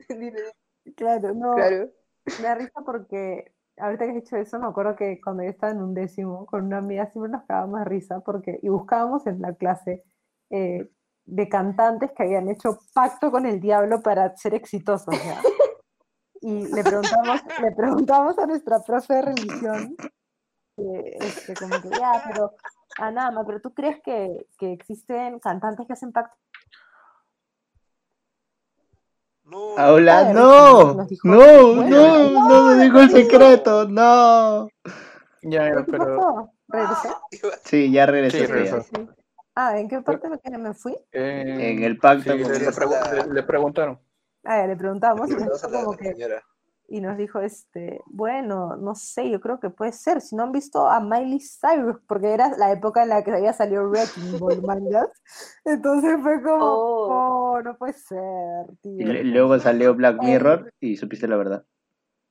claro, 0.96 1.34
no, 1.34 1.54
Claro. 1.54 1.92
me 2.26 2.42
da 2.42 2.54
risa 2.56 2.80
porque 2.84 3.52
ahorita 3.80 4.04
que 4.04 4.10
has 4.10 4.24
dicho 4.24 4.36
eso, 4.36 4.58
me 4.58 4.66
acuerdo 4.66 4.96
que 4.96 5.20
cuando 5.20 5.42
yo 5.42 5.50
estaba 5.50 5.72
en 5.72 5.82
un 5.82 5.94
décimo 5.94 6.46
con 6.46 6.64
una 6.64 6.78
amiga 6.78 7.10
siempre 7.10 7.30
nos 7.32 7.44
cagábamos 7.44 7.84
risa 7.84 8.20
porque, 8.20 8.58
y 8.62 8.68
buscábamos 8.68 9.26
en 9.26 9.40
la 9.40 9.54
clase 9.54 10.04
eh, 10.50 10.88
de 11.24 11.48
cantantes 11.48 12.12
que 12.12 12.22
habían 12.22 12.48
hecho 12.48 12.78
pacto 12.94 13.30
con 13.30 13.46
el 13.46 13.60
diablo 13.60 14.02
para 14.02 14.36
ser 14.36 14.54
exitosos, 14.54 15.14
¿ya? 15.24 15.40
Y 16.40 16.72
le 16.72 16.84
preguntamos, 16.84 17.40
le 17.60 17.72
preguntamos 17.72 18.38
a 18.38 18.46
nuestra 18.46 18.80
profe 18.80 19.14
de 19.14 19.22
religión, 19.22 19.96
eh, 20.76 21.16
este, 21.20 21.54
como 21.54 21.82
que, 21.82 21.90
ya, 21.90 22.12
pero, 22.28 22.52
Anama, 22.96 23.44
pero 23.44 23.60
¿tú 23.60 23.74
crees 23.74 24.00
que, 24.04 24.46
que 24.56 24.72
existen 24.72 25.40
cantantes 25.40 25.84
que 25.88 25.94
hacen 25.94 26.12
pacto? 26.12 26.36
No, 29.50 29.74
Hola, 29.76 30.32
no, 30.34 30.94
no, 30.94 31.04
bueno, 31.74 32.30
no, 32.32 32.48
no 32.48 32.76
me 32.76 32.82
dijo 32.84 33.00
el 33.00 33.10
secreto, 33.10 33.88
no. 33.88 34.68
Ya, 35.42 35.72
¿Pero? 35.90 36.52
¿Regresé? 36.68 37.08
iba- 37.30 37.56
Sí, 37.64 37.90
ya 37.92 38.06
regresó. 38.06 38.82
Sí. 38.82 39.08
Ah, 39.54 39.78
¿en 39.78 39.88
qué 39.88 40.00
parte 40.02 40.28
me, 40.28 40.38
quedé? 40.38 40.58
me 40.58 40.74
fui? 40.74 40.94
eh, 41.12 41.72
En 41.72 41.82
el 41.82 41.98
pacto 41.98 42.34
le, 42.34 42.44
le 42.44 42.68
pregu- 42.70 43.10
le- 43.26 43.34
le 43.34 43.42
preguntaron. 43.42 43.98
Ah, 44.44 44.66
le 44.66 44.76
preguntamos 44.76 45.28
y 45.30 45.34
nos 45.34 45.42
dijo 45.62 45.68
la 45.72 45.78
como 45.84 45.96
que, 45.96 46.12
señora. 46.12 46.42
y 46.88 47.00
nos 47.00 47.16
dijo, 47.16 47.40
este, 47.40 48.00
bueno, 48.06 48.76
no 48.76 48.94
sé, 48.94 49.28
yo 49.30 49.40
creo 49.40 49.58
que 49.60 49.70
puede 49.70 49.92
ser. 49.92 50.20
Si 50.20 50.36
no 50.36 50.44
han 50.44 50.52
visto 50.52 50.86
a 50.88 51.00
Miley 51.00 51.40
Cyrus, 51.40 51.96
porque 52.06 52.32
era 52.32 52.56
la 52.56 52.70
época 52.72 53.02
en 53.02 53.08
la 53.10 53.22
que 53.24 53.32
había 53.32 53.52
salido 53.52 53.88
Wrecking 53.88 54.38
Ball, 54.38 54.62
mangas. 54.62 55.08
Entonces 55.64 56.18
fue 56.22 56.42
como, 56.42 56.64
Oh. 56.64 57.08
oh, 57.10 57.37
no 57.62 57.76
puede 57.76 57.92
ser, 57.94 58.18
Y 58.72 58.76
tío. 59.04 59.06
le- 59.12 59.24
luego 59.24 59.58
salió 59.58 59.94
Black 59.94 60.22
Mirror 60.22 60.72
y 60.80 60.96
supiste 60.96 61.28
la 61.28 61.36
verdad. 61.36 61.64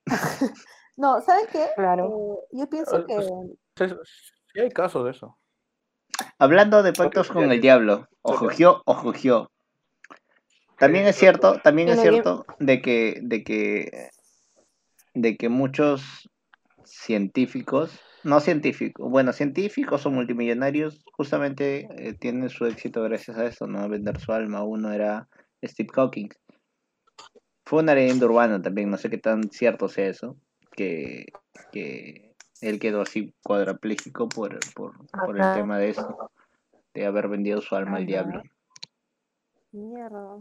No, 0.97 1.21
¿sabes 1.21 1.47
qué? 1.51 1.67
Claro. 1.75 2.39
Eh, 2.51 2.57
yo 2.57 2.69
pienso 2.69 2.95
Ah, 2.97 3.05
que, 3.05 3.21
Sí, 3.87 3.95
sí 4.53 4.59
hay 4.59 4.69
casos 4.71 5.05
de 5.05 5.11
eso. 5.11 5.37
Hablando 6.39 6.81
de 6.81 6.91
pactos 6.91 7.27
con 7.29 7.51
el 7.51 7.61
diablo, 7.61 8.07
ojogió, 8.23 8.81
ojogió. 8.85 9.51
También 10.79 11.05
es 11.05 11.15
cierto, 11.15 11.59
también 11.63 11.89
es 11.89 12.01
cierto 12.01 12.45
de 12.57 12.81
que, 12.81 13.19
de 13.21 13.43
que, 13.43 14.09
de 15.13 15.37
que 15.37 15.49
muchos 15.49 16.27
científicos, 16.83 17.99
no 18.27 18.41
científicos, 18.41 19.09
bueno, 19.09 19.31
científicos 19.31 20.05
o 20.05 20.11
multimillonarios, 20.11 21.01
justamente 21.13 21.87
eh, 21.95 22.13
tienen 22.13 22.49
su 22.49 22.65
éxito 22.65 23.01
gracias 23.03 23.37
a 23.37 23.45
eso, 23.45 23.67
¿no? 23.67 23.87
Vender 23.87 24.19
su 24.19 24.33
alma. 24.33 24.63
Uno 24.63 24.91
era 24.91 25.29
Steve 25.63 25.87
Hawking. 25.93 26.27
Fue 27.65 27.81
una 27.81 27.95
leyenda 27.95 28.25
urbana 28.25 28.61
también, 28.61 28.89
no 28.89 28.97
sé 28.97 29.09
qué 29.09 29.17
tan 29.17 29.49
cierto 29.49 29.87
sea 29.87 30.07
eso, 30.09 30.37
que, 30.75 31.27
que 31.71 32.35
él 32.59 32.79
quedó 32.79 33.01
así 33.01 33.33
cuadrapléjico 33.43 34.27
por, 34.27 34.59
por, 34.75 35.07
por 35.07 35.39
el 35.39 35.53
tema 35.53 35.77
de 35.77 35.89
eso, 35.91 36.31
de 36.93 37.05
haber 37.05 37.29
vendido 37.29 37.61
su 37.61 37.75
alma 37.75 37.95
al 37.95 38.05
diablo. 38.05 38.41
mierda, 39.71 40.37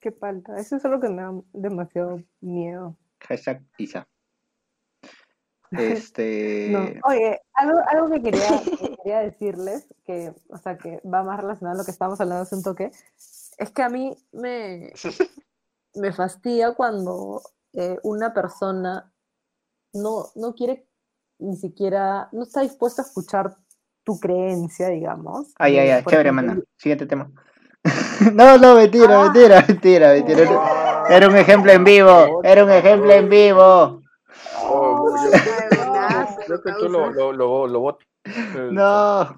qué 0.00 0.10
falta. 0.10 0.58
Eso 0.58 0.76
es 0.76 0.84
algo 0.84 1.00
que 1.00 1.10
me 1.10 1.22
da 1.22 1.32
demasiado 1.52 2.20
miedo. 2.40 2.96
Hashtag 3.20 3.62
Isa. 3.78 4.08
Este. 5.78 6.68
No. 6.70 6.88
Oye, 7.08 7.40
algo, 7.54 7.78
algo 7.90 8.10
que 8.10 8.22
quería, 8.22 8.48
que 8.80 8.96
quería 8.96 9.20
decirles, 9.20 9.86
que, 10.04 10.32
o 10.48 10.58
sea, 10.58 10.78
que 10.78 11.00
va 11.02 11.22
más 11.22 11.40
relacionado 11.40 11.76
a 11.76 11.78
lo 11.78 11.84
que 11.84 11.90
estábamos 11.90 12.20
hablando 12.20 12.42
hace 12.42 12.56
un 12.56 12.62
toque, 12.62 12.90
es 13.58 13.70
que 13.70 13.82
a 13.82 13.88
mí 13.88 14.16
me, 14.32 14.92
me 15.94 16.12
fastidia 16.12 16.74
cuando 16.74 17.42
eh, 17.74 17.98
una 18.02 18.32
persona 18.32 19.12
no, 19.92 20.26
no 20.34 20.54
quiere 20.54 20.86
ni 21.38 21.56
siquiera, 21.56 22.28
no 22.32 22.42
está 22.42 22.62
dispuesta 22.62 23.02
a 23.02 23.04
escuchar 23.04 23.56
tu 24.04 24.18
creencia, 24.18 24.88
digamos. 24.88 25.52
Ay, 25.58 25.78
ay, 25.78 25.90
ay, 25.90 26.04
chévere, 26.04 26.32
mana. 26.32 26.58
Siguiente 26.76 27.06
tema. 27.06 27.30
no, 28.32 28.58
no, 28.58 28.74
mentira, 28.74 29.20
Ah. 29.20 29.24
mentira, 29.24 29.64
mentira, 29.68 30.12
mentira. 30.14 30.42
Era, 30.42 31.16
era 31.16 31.28
un 31.28 31.36
ejemplo 31.36 31.70
en 31.72 31.84
vivo. 31.84 32.42
Era 32.42 32.64
un 32.64 32.70
ejemplo 32.70 33.12
en 33.12 33.28
vivo. 33.28 34.02
Oh, 34.62 35.16
creo 36.48 36.62
que 36.62 36.72
tú 36.80 36.88
lo, 36.88 37.10
lo, 37.10 37.32
lo, 37.32 37.66
lo 37.66 37.80
bot- 37.82 37.98
eh, 38.24 38.68
No. 38.72 39.36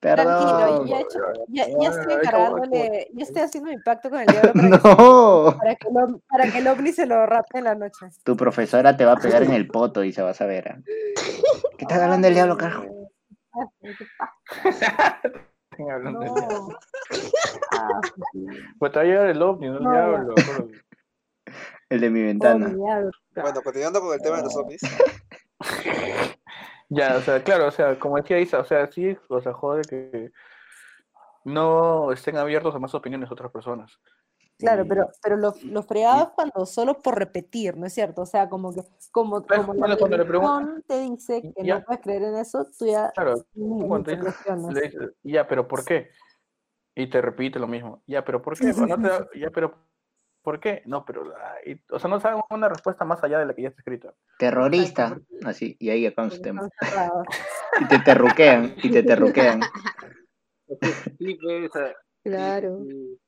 Tranquilo, 0.00 0.58
Perdón. 0.60 0.86
ya, 0.86 0.96
he 0.98 1.00
hecho- 1.00 1.18
ya, 1.48 1.66
ya 1.80 1.88
estoy 1.88 2.12
Ay, 2.12 2.18
encargándole, 2.22 3.08
ya 3.14 3.22
estoy 3.24 3.40
haciendo 3.42 3.70
mi 3.70 3.78
pacto 3.78 4.10
con 4.10 4.20
el 4.20 4.26
diablo 4.26 4.52
para, 4.52 4.68
que, 4.68 4.68
No. 4.68 5.56
para, 5.58 5.76
que 5.76 6.20
para 6.28 6.50
que 6.52 6.58
el 6.58 6.68
ovni 6.68 6.92
se 6.92 7.06
lo 7.06 7.24
rape 7.24 7.58
en 7.58 7.64
la 7.64 7.74
noche. 7.74 8.06
Tu 8.22 8.36
profesora 8.36 8.94
te 8.98 9.06
va 9.06 9.12
a 9.12 9.16
pegar 9.16 9.42
en 9.44 9.52
el 9.52 9.66
poto 9.66 10.04
y 10.04 10.12
se 10.12 10.20
va 10.20 10.30
a 10.30 10.34
saber. 10.34 10.68
¿ah? 10.68 10.78
¿Qué 10.84 11.84
estás 11.86 12.00
hablando 12.02 12.26
del 12.26 12.34
diablo, 12.34 12.58
carajo? 12.58 12.84
Hablando 15.90 16.20
del 16.20 16.34
diablo. 16.34 16.68
No. 16.68 16.78
Ah. 17.72 18.00
Pues 18.78 18.92
te 18.92 18.98
va 18.98 19.02
a 19.02 19.06
llegar 19.06 19.26
el 19.28 19.42
ovni, 19.42 19.68
no 19.68 19.76
el 19.78 19.82
No, 19.84 19.90
diablo. 19.90 20.34
El 21.88 22.00
de 22.00 22.10
mi 22.10 22.22
ventana. 22.22 22.68
Bueno, 23.34 23.62
continuando 23.62 24.00
con 24.00 24.12
el 24.14 24.20
tema 24.20 24.36
de 24.38 24.42
los 24.44 24.52
zombies. 24.52 24.80
Ya, 26.90 27.16
o 27.16 27.22
sea, 27.22 27.42
claro, 27.42 27.66
o 27.66 27.70
sea, 27.70 27.98
como 27.98 28.16
decía 28.16 28.38
Isa, 28.38 28.60
o 28.60 28.64
sea, 28.64 28.86
sí, 28.92 29.16
o 29.28 29.40
sea, 29.40 29.52
jode 29.54 29.82
que 29.82 30.30
no 31.44 32.12
estén 32.12 32.36
abiertos 32.36 32.74
a 32.74 32.78
más 32.78 32.94
opiniones 32.94 33.28
de 33.28 33.32
otras 33.32 33.50
personas. 33.50 33.98
Claro, 34.58 34.86
pero, 34.86 35.08
pero 35.22 35.36
lo, 35.36 35.54
lo 35.64 35.82
fregado 35.82 36.24
es 36.24 36.30
cuando 36.30 36.64
solo 36.64 36.98
por 36.98 37.18
repetir, 37.18 37.76
¿no 37.76 37.86
es 37.86 37.92
cierto? 37.92 38.22
O 38.22 38.26
sea, 38.26 38.48
como 38.48 38.72
que 38.72 38.82
como, 39.10 39.42
Pues, 39.42 39.58
como 39.60 39.74
bueno, 39.74 39.96
cuando 39.98 40.16
le 40.16 40.24
te 40.86 41.00
dice 41.00 41.42
que 41.56 41.64
Ya. 41.64 41.78
no 41.78 41.84
puedes 41.84 42.02
creer 42.02 42.22
en 42.22 42.36
eso, 42.36 42.66
tú 42.78 42.86
ya 42.86 43.10
Claro, 43.14 43.44
cuando 43.54 44.04
te 44.04 44.16
le 44.72 44.80
dices, 44.82 45.10
ya, 45.22 45.46
pero 45.48 45.66
¿por 45.66 45.84
qué? 45.84 46.10
Y 46.94 47.08
te 47.08 47.20
repite 47.20 47.58
lo 47.58 47.66
mismo. 47.66 48.02
Ya, 48.06 48.24
pero 48.24 48.40
¿por 48.40 48.56
qué? 48.56 48.66
No 48.96 48.96
te 48.96 49.08
da- 49.08 49.28
ya, 49.34 49.50
pero 49.50 49.74
¿por 50.44 50.60
qué? 50.60 50.82
No, 50.84 51.04
pero, 51.04 51.34
ay, 51.66 51.80
o 51.90 51.98
sea, 51.98 52.08
no 52.08 52.20
saben 52.20 52.40
una 52.50 52.68
respuesta 52.68 53.04
más 53.04 53.24
allá 53.24 53.38
de 53.40 53.46
la 53.46 53.54
que 53.54 53.62
ya 53.62 53.68
está 53.70 53.80
escrita. 53.80 54.14
Terrorista. 54.38 55.18
Así, 55.44 55.76
y 55.80 55.88
ahí 55.90 56.06
acaba 56.06 56.28
su 56.28 56.36
porque 56.36 56.44
tema. 56.50 56.66
están 56.68 56.88
cerrados. 56.90 57.26
Y 57.80 57.88
te 57.88 57.98
terruquean, 57.98 58.74
y 58.84 58.90
te 58.92 59.02
terruquean. 59.02 59.60
Sí, 61.18 61.34
pues, 61.42 61.70
o 61.70 61.72
sea, 61.72 61.92
Claro. 62.22 62.78
sí, 62.84 63.20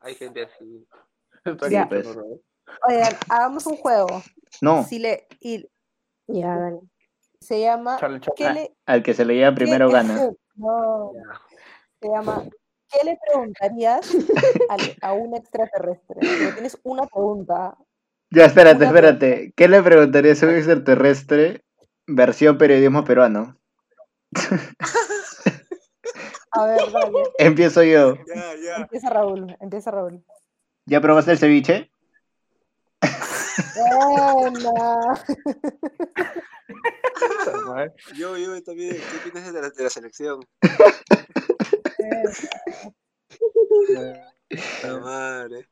hay 0.00 0.14
gente 0.14 0.44
así. 0.44 0.86
Bien, 1.68 1.88
pues. 1.88 2.16
¿no? 2.16 2.22
Oigan, 2.88 3.12
hagamos 3.28 3.66
un 3.66 3.76
juego. 3.76 4.22
No, 4.60 4.84
Si 4.84 5.00
le, 5.00 5.26
y 5.40 5.68
Ya, 6.28 6.56
dale. 6.56 6.78
se 7.40 7.60
llama 7.60 7.96
Charlie 7.98 8.20
Chaplin. 8.20 8.48
¿Qué 8.48 8.54
le, 8.54 8.76
al 8.86 9.02
que 9.02 9.14
se 9.14 9.24
le 9.24 9.34
lleva 9.34 9.54
primero 9.54 9.90
gana. 9.90 10.14
No, 10.54 11.12
se 12.02 12.08
llama 12.08 12.44
¿qué 12.90 13.04
le 13.04 13.18
preguntarías 13.26 14.10
a 15.00 15.12
un 15.12 15.34
extraterrestre? 15.36 16.16
Pero 16.20 16.52
tienes 16.54 16.78
una 16.82 17.06
pregunta. 17.06 17.76
Ya, 18.30 18.44
espérate, 18.44 18.84
espérate. 18.84 19.52
¿Qué 19.56 19.68
le 19.68 19.82
preguntarías 19.82 20.42
a 20.42 20.46
un 20.46 20.54
extraterrestre 20.54 21.64
versión 22.06 22.58
periodismo 22.58 23.04
peruano? 23.04 23.56
A 26.52 26.66
ver, 26.66 26.80
dale. 26.92 27.22
Empiezo 27.38 27.84
yo. 27.84 28.16
Ya, 28.26 28.54
ya. 28.56 28.76
Empieza 28.78 29.08
Raúl, 29.08 29.56
empieza 29.60 29.92
Raúl. 29.92 30.24
¿Ya 30.84 31.00
probaste 31.00 31.30
el 31.30 31.38
ceviche? 31.38 31.92
Buena. 37.66 37.94
Yo, 38.16 38.36
yo 38.36 38.62
también. 38.64 38.96
¿Qué 38.96 39.28
opinas 39.28 39.52
de 39.52 39.62
la, 39.62 39.70
de 39.70 39.84
la 39.84 39.90
selección? 39.90 40.40
La 44.82 44.98
madre. 44.98 45.68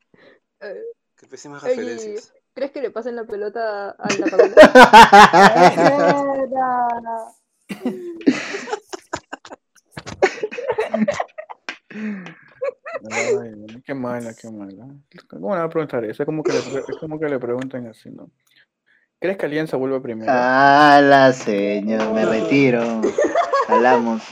Qué 1.17 1.27
pésimas 1.27 1.62
Oye, 1.64 1.75
referencias. 1.75 2.33
¿Crees 2.55 2.71
que 2.73 2.83
le 2.83 2.91
pasen 2.91 3.17
la 3.17 3.25
pelota 3.25 3.91
a 3.91 4.09
la? 4.14 4.27
Buena. 6.23 6.88
Ay, 13.11 13.83
qué 13.85 13.95
mala, 13.95 14.35
qué 14.35 14.51
mala. 14.51 14.88
¿Cómo 15.29 15.55
le 15.55 15.61
va 15.61 15.64
a 15.64 15.69
preguntar 15.69 16.05
eso? 16.05 16.23
Es 16.23 16.27
como 16.27 16.43
que 16.43 16.53
le, 16.53 16.59
es 16.59 16.97
como 17.01 17.19
que 17.19 17.29
le 17.29 17.38
preguntan 17.38 17.87
así, 17.87 18.11
¿no? 18.11 18.31
¿Crees 19.21 19.37
que 19.37 19.47
Alianza 19.47 19.77
vuelve 19.77 20.01
primero? 20.01 20.31
Ah, 20.33 21.01
la 21.03 21.33
señor, 21.33 22.12
me 22.12 22.25
retiro. 22.25 23.03
Hablamos. 23.69 24.23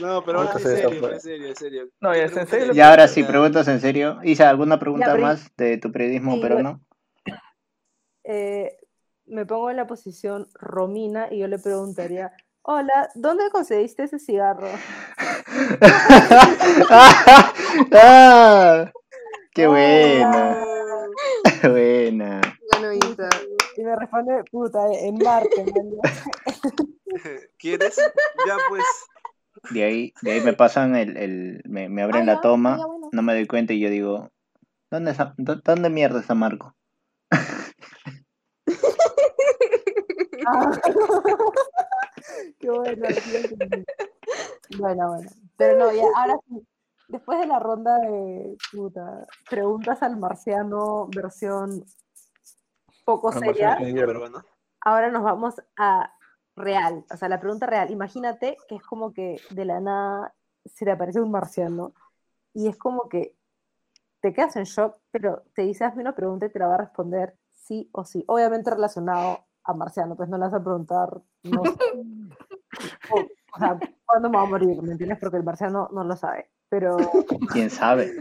No, 0.00 0.24
pero 0.24 0.38
ahora 0.38 0.54
Nunca 0.54 0.68
en 0.68 0.76
se 0.76 0.76
serio, 0.76 1.12
en 1.12 1.20
serio, 1.20 1.48
en 1.48 1.56
serio. 1.56 1.88
No, 2.00 2.12
¿Qué 2.12 2.18
ya, 2.18 2.24
en 2.24 2.30
pregunta 2.30 2.50
serio 2.50 2.74
Y 2.74 2.80
ahora 2.80 3.08
sí, 3.08 3.22
preguntas 3.22 3.68
en 3.68 3.80
serio. 3.80 4.18
Isa, 4.22 4.48
¿alguna 4.48 4.78
pregunta 4.78 5.14
más 5.16 5.50
de 5.56 5.78
tu 5.78 5.92
periodismo 5.92 6.34
Sí, 6.34 6.40
peruano? 6.40 6.80
Eh, 8.30 8.76
me 9.24 9.46
pongo 9.46 9.70
en 9.70 9.76
la 9.76 9.86
posición 9.86 10.48
Romina 10.52 11.28
y 11.30 11.38
yo 11.38 11.48
le 11.48 11.58
preguntaría, 11.58 12.30
hola, 12.60 13.08
¿dónde 13.14 13.48
conseguiste 13.50 14.02
ese 14.02 14.18
cigarro? 14.18 14.68
ah, 16.90 18.90
¡Qué 19.54 19.66
buena! 19.66 20.58
buena. 21.62 22.40
Bueno, 22.72 22.92
Isa. 22.92 23.28
Y 23.76 23.82
me 23.82 23.96
responde, 23.96 24.44
puta, 24.50 24.86
en 24.92 25.18
Marte. 25.18 25.64
man". 25.64 25.90
¿Quieres? 27.58 27.96
Ya 28.46 28.56
pues. 28.68 28.84
De 29.70 29.84
ahí, 29.84 30.12
de 30.22 30.32
ahí 30.32 30.40
me 30.40 30.52
pasan 30.52 30.96
el, 30.96 31.16
el 31.16 31.62
me, 31.64 31.88
me 31.88 32.02
abren 32.02 32.22
Ah, 32.22 32.26
la 32.26 32.34
ya, 32.34 32.40
toma, 32.40 32.76
ya, 32.78 32.86
bueno. 32.86 33.08
no 33.12 33.22
me 33.22 33.34
doy 33.34 33.46
cuenta 33.46 33.72
y 33.72 33.80
yo 33.80 33.90
digo, 33.90 34.30
¿dónde, 34.90 35.10
está, 35.12 35.34
dó- 35.36 35.60
¿dónde 35.64 35.90
mierda 35.90 36.20
está 36.20 36.34
Marco? 36.34 36.74
Ah. 40.46 40.70
Qué 42.58 42.70
bueno. 42.70 43.06
Bueno, 44.78 45.08
bueno. 45.08 45.30
Pero 45.56 45.78
no, 45.78 45.92
ya, 45.92 46.04
ahora 46.14 46.38
sí. 46.48 46.66
Después 47.08 47.38
de 47.40 47.46
la 47.46 47.58
ronda 47.58 47.98
de 48.00 48.56
puta, 48.70 49.26
preguntas 49.48 50.02
al 50.02 50.18
marciano 50.18 51.06
versión 51.08 51.82
poco 53.06 53.32
seria, 53.32 53.78
ahora 54.82 55.10
nos 55.10 55.22
vamos 55.22 55.54
a 55.78 56.12
real. 56.58 57.04
O 57.10 57.16
sea, 57.16 57.28
la 57.28 57.40
pregunta 57.40 57.66
real. 57.66 57.90
Imagínate 57.90 58.56
que 58.68 58.76
es 58.76 58.82
como 58.82 59.12
que 59.12 59.40
de 59.50 59.64
la 59.64 59.80
nada 59.80 60.34
se 60.64 60.84
te 60.84 60.90
aparece 60.90 61.20
un 61.20 61.30
marciano 61.30 61.94
y 62.52 62.68
es 62.68 62.76
como 62.76 63.08
que 63.08 63.34
te 64.20 64.32
quedas 64.32 64.56
en 64.56 64.64
shock, 64.64 64.96
pero 65.10 65.44
te 65.54 65.62
dice, 65.62 65.84
hazme 65.84 66.02
una 66.02 66.14
pregunta 66.14 66.46
y 66.46 66.50
te 66.50 66.58
la 66.58 66.66
va 66.66 66.74
a 66.74 66.78
responder 66.78 67.36
sí 67.52 67.88
o 67.92 68.04
sí. 68.04 68.24
Obviamente 68.26 68.70
relacionado 68.70 69.46
a 69.64 69.74
marciano, 69.74 70.16
pues 70.16 70.28
no 70.28 70.38
le 70.38 70.44
vas 70.44 70.54
a 70.54 70.62
preguntar, 70.62 71.20
no 71.44 71.62
sé, 71.64 71.70
o, 73.12 73.20
o 73.54 73.58
sea, 73.58 73.78
¿cuándo 74.04 74.30
me 74.30 74.36
va 74.36 74.42
a 74.42 74.46
morir? 74.46 74.82
¿Me 74.82 74.92
entiendes? 74.92 75.18
Porque 75.18 75.36
el 75.36 75.44
marciano 75.44 75.88
no 75.92 76.04
lo 76.04 76.16
sabe. 76.16 76.50
Pero, 76.68 76.96
¿Quién 77.52 77.70
sabe? 77.70 78.12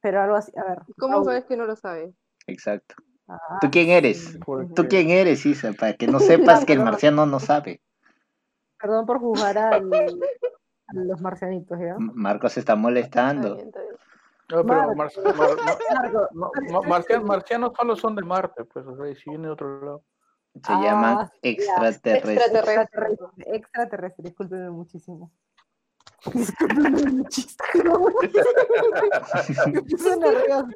pero 0.00 0.20
algo 0.20 0.36
así, 0.36 0.52
a 0.56 0.64
ver. 0.64 0.82
¿Cómo 0.98 1.22
sabes 1.24 1.44
que 1.44 1.56
no 1.56 1.64
lo 1.64 1.76
sabe? 1.76 2.12
Exacto. 2.46 2.96
Ah, 3.28 3.58
¿Tú 3.60 3.68
quién 3.70 3.90
eres? 3.90 4.38
¿Tú 4.74 4.86
quién 4.88 5.10
eres, 5.10 5.44
Isa? 5.46 5.72
Para 5.72 5.94
que 5.94 6.06
no 6.06 6.18
sepas 6.60 6.64
que 6.64 6.72
el 6.74 6.80
marciano 6.80 7.26
no 7.26 7.40
sabe. 7.40 7.80
Perdón 8.78 9.06
por 9.06 9.18
juzgar 9.18 9.56
al- 9.58 9.92
a 10.88 10.94
los 10.94 11.20
marcianitos, 11.20 11.78
¿ya? 11.78 11.94
M- 11.96 12.12
Marco 12.14 12.48
se 12.48 12.60
está 12.60 12.76
molestando. 12.76 13.58
No, 14.48 14.64
pero 14.64 14.94
Mar- 14.94 15.10
mar- 15.34 15.50
marcianos, 17.24 17.72
solo 17.76 17.96
son 17.96 18.14
de 18.14 18.22
Marte, 18.22 18.64
pues, 18.64 18.86
o 18.86 18.96
sea, 18.96 19.10
y 19.10 19.16
si 19.16 19.30
viene 19.30 19.46
de 19.48 19.52
otro 19.52 19.80
lado. 19.80 20.04
Se 20.54 20.72
Ah, 20.72 20.80
llaman 20.80 21.30
extraterrestres. 21.42 22.24
Extraterrestre, 22.24 23.16
extraterrestre, 23.46 24.22
discúlpeme 24.24 24.70
muchísimo. 24.70 25.32
Discúlpeme 26.32 27.02
muchísimo. 27.12 28.08
Me 29.72 29.82
puse 29.82 30.16
nerviosa. 30.16 30.68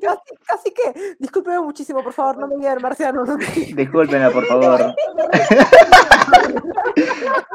Casi, 0.00 0.36
casi 0.46 0.74
que, 0.74 1.16
discúlpeme 1.18 1.60
muchísimo, 1.60 2.02
por 2.02 2.12
favor, 2.12 2.38
no 2.38 2.48
me 2.48 2.56
digan 2.56 2.82
marciano. 2.82 3.24
¿no? 3.24 3.36
Discúlpenla, 3.36 4.30
por 4.30 4.46
favor. 4.46 4.82
A 4.82 4.94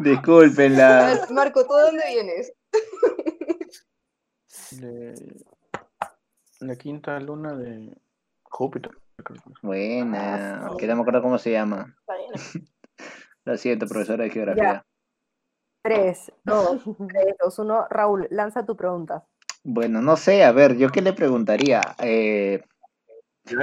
Discúlpenla. 0.00 1.26
Marco, 1.30 1.66
¿tú 1.66 1.74
de 1.74 1.82
dónde 1.82 2.02
vienes? 2.08 2.52
De 4.70 5.14
la 6.60 6.76
quinta 6.76 7.18
luna 7.20 7.54
de 7.54 7.96
Júpiter. 8.42 8.92
Buena. 9.62 10.70
Que 10.78 10.86
no 10.86 10.96
me 10.96 11.00
acuerdo 11.02 11.22
cómo 11.22 11.38
se 11.38 11.52
llama. 11.52 11.94
Está 12.00 12.14
bien. 12.16 12.32
Lo 13.44 13.56
siento, 13.56 13.86
profesora 13.86 14.24
de 14.24 14.30
geografía. 14.30 14.84
3, 15.82 16.32
2, 16.44 16.82
3, 17.08 17.24
2, 17.42 17.58
1. 17.58 17.86
Raúl, 17.90 18.26
lanza 18.30 18.64
tu 18.66 18.76
pregunta. 18.76 19.24
Bueno, 19.64 20.00
no 20.02 20.16
sé, 20.16 20.44
a 20.44 20.52
ver, 20.52 20.76
¿yo 20.76 20.88
qué 20.90 21.02
le 21.02 21.12
preguntaría? 21.12 21.80
Eh, 21.98 22.62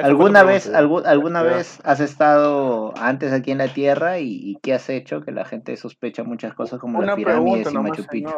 ¿Alguna 0.01 0.41
vez, 0.43 0.67
algún- 0.67 1.05
alguna 1.05 1.43
vez 1.43 1.79
has 1.83 1.99
estado 1.99 2.93
antes 2.97 3.31
aquí 3.31 3.51
en 3.51 3.59
la 3.59 3.67
Tierra 3.71 4.17
y, 4.17 4.29
y 4.41 4.55
qué 4.61 4.73
has 4.73 4.89
hecho? 4.89 5.21
Que 5.21 5.31
la 5.31 5.45
gente 5.45 5.77
sospecha 5.77 6.23
muchas 6.23 6.55
cosas 6.55 6.79
como 6.79 6.97
Una 6.97 7.07
las 7.09 7.15
pirámides 7.15 7.71
y 7.71 7.77
Machu 7.77 8.05
Picchu. 8.07 8.33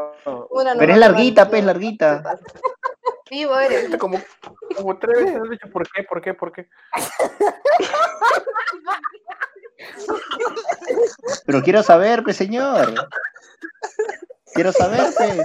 Pero 0.77 0.91
es 0.93 0.97
larguita, 0.99 1.49
pues, 1.49 1.63
larguita. 1.63 2.23
Vivo 3.31 3.57
eres. 3.57 3.95
Como, 3.97 4.17
como 4.75 4.97
tres 4.99 5.17
veces 5.23 5.41
has 5.41 5.49
dicho, 5.49 5.69
¿por 5.71 5.89
qué? 5.89 6.03
¿Por 6.03 6.21
qué? 6.21 6.33
¿Por 6.33 6.51
qué? 6.51 6.67
Pero 11.45 11.61
quiero 11.61 11.83
saber, 11.83 12.23
pues, 12.23 12.35
señor. 12.37 12.93
Quiero 14.53 14.71
saber, 14.71 15.01
pues. 15.15 15.37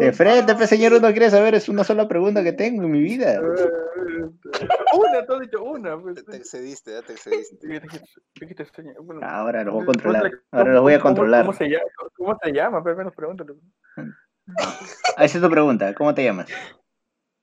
De 0.00 0.12
frente, 0.12 0.54
pues, 0.54 0.68
señor, 0.68 0.92
uno 0.92 1.08
quiere 1.10 1.30
saber, 1.30 1.54
es 1.54 1.68
una 1.68 1.82
sola 1.82 2.06
pregunta 2.08 2.42
que 2.42 2.52
tengo 2.52 2.82
en 2.84 2.90
mi 2.90 3.00
vida. 3.00 3.40
Una, 3.40 5.26
tú 5.26 5.34
has 5.34 5.40
dicho 5.40 5.62
una. 5.62 5.98
Pues. 6.00 6.16
Te, 6.16 6.22
te 6.24 6.36
excediste, 6.36 6.92
ya 6.92 7.02
te 7.02 7.12
excediste. 7.14 7.58
Bueno, 9.00 9.20
Ahora 9.24 9.64
los 9.64 9.72
voy 9.74 9.82
a 9.82 9.86
¿cómo 9.86 9.86
controlar. 9.86 10.30
Ahora 10.52 10.72
los 10.74 10.82
voy 10.82 10.92
a 10.94 10.98
cómo- 11.00 11.08
controlar. 11.14 11.46
¿Cómo 11.46 11.56
se 11.56 11.68
llama? 11.68 11.84
¿Cómo 12.16 12.38
se 12.42 12.52
llama? 12.52 12.84
Pero 12.84 12.96
menos 12.96 13.14
pregúntale. 13.14 13.54
Ah, 15.16 15.24
Esa 15.24 15.38
es 15.38 15.42
tu 15.42 15.50
pregunta. 15.50 15.94
¿Cómo 15.94 16.14
te 16.14 16.24
llamas? 16.24 16.48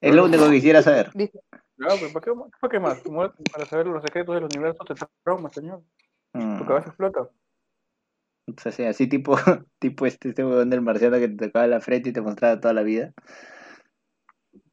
Es 0.01 0.13
lo 0.13 0.25
único 0.25 0.45
que 0.45 0.51
quisiera 0.51 0.81
saber. 0.83 1.09
No, 1.77 1.87
pues, 1.87 2.13
¿para 2.13 2.23
qué, 2.25 2.31
¿para 2.61 2.71
qué 2.71 2.79
más? 2.79 3.01
Para 3.51 3.65
saber 3.65 3.87
los 3.87 4.03
secretos 4.03 4.35
del 4.35 4.43
universo 4.45 4.83
te 4.85 4.93
trauma, 5.23 5.49
señor. 5.51 5.81
Tu 6.31 6.65
cabeza 6.65 6.87
explota. 6.89 7.27
O 8.47 8.59
sea, 8.61 8.71
sí, 8.71 8.83
así 8.83 9.07
tipo, 9.07 9.35
tipo 9.79 10.05
este, 10.05 10.29
este 10.29 10.43
huevón 10.45 10.69
del 10.69 10.81
marciano 10.81 11.17
que 11.17 11.27
te 11.27 11.47
tocaba 11.47 11.67
la 11.67 11.81
frente 11.81 12.09
y 12.09 12.13
te 12.13 12.21
mostraba 12.21 12.59
toda 12.59 12.73
la 12.73 12.83
vida. 12.83 13.13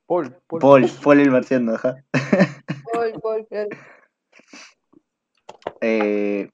Paul, 0.06 0.36
Paul. 0.46 0.60
Paul, 0.60 0.90
Paul 1.02 1.20
el 1.20 1.30
marciano, 1.30 1.74
ajá. 1.74 1.96
Paul, 2.92 3.12
Paul, 3.22 3.46
claro. 3.48 3.68
Eh, 5.80 6.50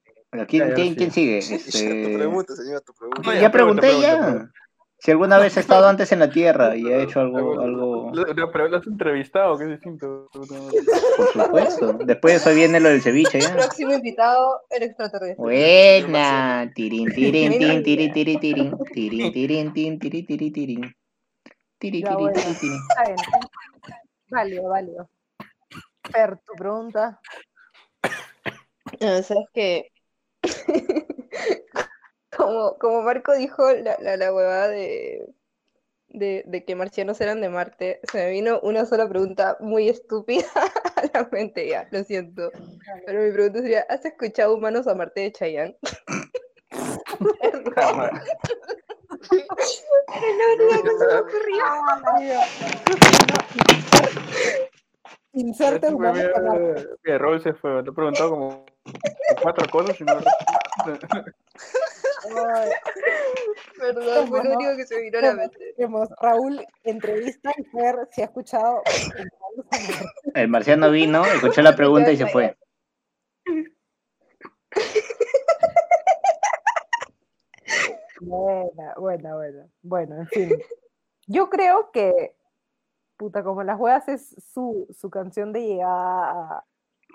¿quién, 0.46 0.62
Ya, 0.62 0.68
ya, 0.68 0.74
quién, 0.74 0.88
sí. 0.88 0.96
quién 0.96 1.10
sigue? 1.10 1.40
Tu 1.48 1.54
Este, 1.54 2.14
pregunta, 2.16 2.54
señor, 2.54 2.82
tu 2.82 2.92
pregunta. 2.94 3.34
Ya, 3.34 3.40
ya, 3.40 3.50
pregunté 3.50 3.80
pregunta, 3.82 4.08
ya. 4.08 4.18
pregunta, 4.20 4.52
Si 5.00 5.12
alguna 5.12 5.38
vez 5.38 5.56
he 5.56 5.60
estado 5.60 5.86
antes 5.86 6.10
en 6.10 6.18
la 6.18 6.28
Tierra 6.28 6.74
y 6.76 6.88
he 6.88 7.02
hecho 7.04 7.20
algo, 7.20 7.60
algo, 7.60 8.10
Lo- 8.12 8.24
lo- 8.34 8.50
pero 8.50 8.66
lo 8.68 8.78
has 8.78 8.86
entrevistado, 8.86 9.56
que 9.56 9.64
es 9.64 9.70
distinto. 9.70 10.28
por 10.32 11.32
supuesto. 11.32 11.92
Después 12.04 12.34
de 12.34 12.38
eso 12.38 12.54
viene 12.56 12.80
lo 12.80 12.88
del 12.88 13.00
ceviche, 13.00 13.40
ya. 13.40 13.54
Próximo 13.54 13.92
invitado, 13.92 14.62
el 14.70 14.82
extraterrestre. 14.82 15.36
Buena. 15.40 16.68
Tirin, 16.74 17.08
tirin, 17.14 17.58
tin, 17.58 17.82
tiri, 17.84 18.12
tiri, 18.12 18.36
tirin. 18.38 18.76
Tirin, 18.92 19.32
tirin, 19.32 19.72
tin, 19.72 19.98
tiri, 20.00 20.22
tiri, 20.24 20.50
tirin. 20.50 20.80
Tiri, 21.78 22.02
tiri, 22.02 22.14
bueno. 22.14 22.32
tiri, 22.34 22.54
tirin. 22.58 22.80
Válido, 24.30 24.68
válido. 24.68 25.08
Fer, 26.10 26.38
tu 26.44 26.54
pregunta. 26.54 27.20
Ah, 29.00 29.22
Sabes 29.22 29.46
que 29.54 29.92
como, 32.38 32.78
como 32.78 33.02
Marco 33.02 33.34
dijo 33.34 33.70
la, 33.72 33.96
la, 34.00 34.16
la 34.16 34.32
huevada 34.32 34.68
de, 34.68 35.28
de, 36.08 36.42
de 36.46 36.64
que 36.64 36.74
marcianos 36.74 37.20
eran 37.20 37.40
de 37.40 37.48
Marte, 37.50 38.00
se 38.10 38.18
me 38.18 38.30
vino 38.30 38.60
una 38.62 38.86
sola 38.86 39.08
pregunta 39.08 39.56
muy 39.60 39.88
estúpida 39.88 40.46
a 40.96 41.02
la 41.18 41.28
mente 41.30 41.68
ya, 41.68 41.86
lo 41.90 42.02
siento. 42.04 42.50
Pero 43.04 43.20
mi 43.22 43.32
pregunta 43.32 43.60
sería, 43.60 43.84
¿has 43.88 44.04
escuchado 44.04 44.54
Humanos 44.54 44.86
a 44.86 44.94
Marte 44.94 45.20
de 45.22 45.32
Chayanne? 45.32 45.76
Ocurrió. 51.18 51.64
Inserte 55.32 55.86
Ese 55.86 55.96
fue 55.96 56.06
humano 56.10 56.22
con 56.34 56.44
la- 56.44 56.52
mi, 56.54 56.58
mi 57.04 57.12
error 57.12 57.42
se 57.42 57.52
fue. 57.54 57.82
Te 57.82 57.90
he 57.90 57.92
preguntado 57.92 58.30
como 58.30 58.66
cuatro 59.42 59.68
cosas 59.70 60.00
y 60.00 60.04
no. 60.04 60.18
Perdón, 63.78 64.28
fue 64.28 64.44
lo 64.44 64.56
único 64.56 64.76
que 64.76 64.86
se 64.86 65.00
vino 65.00 65.18
a 65.18 65.22
la 65.22 65.34
mente. 65.34 65.74
Raúl 66.20 66.64
entrevista 66.84 67.52
y 67.56 67.64
Fer 67.64 68.08
si 68.10 68.22
ha 68.22 68.26
escuchado. 68.26 68.82
El 70.34 70.48
marciano 70.48 70.90
vino, 70.90 71.24
escuchó 71.24 71.62
la 71.62 71.76
pregunta 71.76 72.10
y 72.10 72.16
se 72.16 72.26
fue. 72.26 72.56
Buena, 78.20 78.94
buena, 78.96 79.34
buena. 79.36 79.66
Bueno, 79.82 80.16
en 80.16 80.26
fin. 80.28 80.58
Yo 81.26 81.48
creo 81.50 81.90
que, 81.92 82.34
puta, 83.16 83.44
como 83.44 83.62
las 83.62 83.78
huevas 83.78 84.08
es 84.08 84.34
su, 84.52 84.86
su 84.90 85.08
canción 85.10 85.52
de 85.52 85.60
llegada 85.60 86.30
a, 86.30 86.64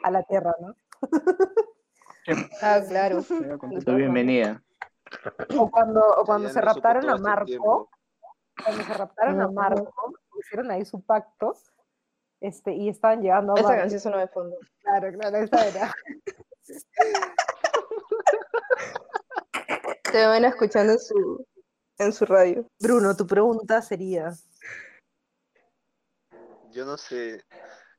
a 0.03 0.11
la 0.11 0.23
Tierra, 0.23 0.55
¿no? 0.61 0.75
Ah, 2.61 2.79
claro. 2.87 3.21
Tu 3.23 3.95
bienvenida. 3.95 4.63
O 5.57 5.69
cuando, 5.69 6.01
o 6.01 6.25
cuando 6.25 6.49
se 6.49 6.61
raptaron 6.61 7.09
a 7.09 7.17
Marco, 7.17 7.45
tiempo. 7.45 7.89
cuando 8.63 8.83
se 8.83 8.93
raptaron 8.93 9.41
a. 9.41 9.47
Marco, 9.49 10.13
hicieron 10.39 10.71
ahí 10.71 10.85
su 10.85 11.01
pacto, 11.03 11.53
este, 12.41 12.73
y 12.73 12.89
estaban 12.89 13.21
llegando 13.21 13.55
a 13.55 13.59
Esa 13.59 13.75
canción 13.77 14.01
sonó 14.01 14.17
de 14.17 14.27
fondo. 14.27 14.57
Claro, 14.81 15.11
claro, 15.17 15.37
esa 15.37 15.67
era. 15.67 15.93
Te 20.11 20.27
van 20.27 20.45
escuchando 20.45 20.93
en 20.93 20.99
su, 20.99 21.45
en 21.97 22.13
su 22.13 22.25
radio. 22.25 22.67
Bruno, 22.79 23.15
tu 23.15 23.25
pregunta 23.25 23.81
sería, 23.81 24.33
Yo 26.71 26.85
no 26.85 26.97
sé. 26.97 27.43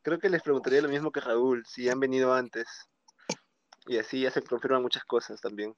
Creo 0.03 0.19
que 0.19 0.29
les 0.29 0.43
preguntaría 0.43 0.83
lo 0.83 0.89
mismo 0.89 1.11
que 1.11 1.21
Raúl, 1.21 1.65
si 1.67 1.89
han 1.89 1.99
venido 1.99 2.33
antes. 2.35 2.67
Y 3.87 3.99
así 3.99 4.21
ya 4.21 4.31
se 4.31 4.43
confirman 4.43 4.83
muchas 4.83 5.05
cosas 5.05 5.41
también. 5.41 5.75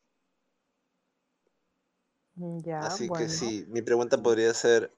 Mm, 2.37 2.61
ya, 2.63 2.81
Así 2.81 3.09
bueno. 3.09 3.27
que 3.27 3.31
sí, 3.31 3.65
mi 3.69 3.83
pregunta 3.83 4.23
podría 4.23 4.53
ser, 4.55 4.93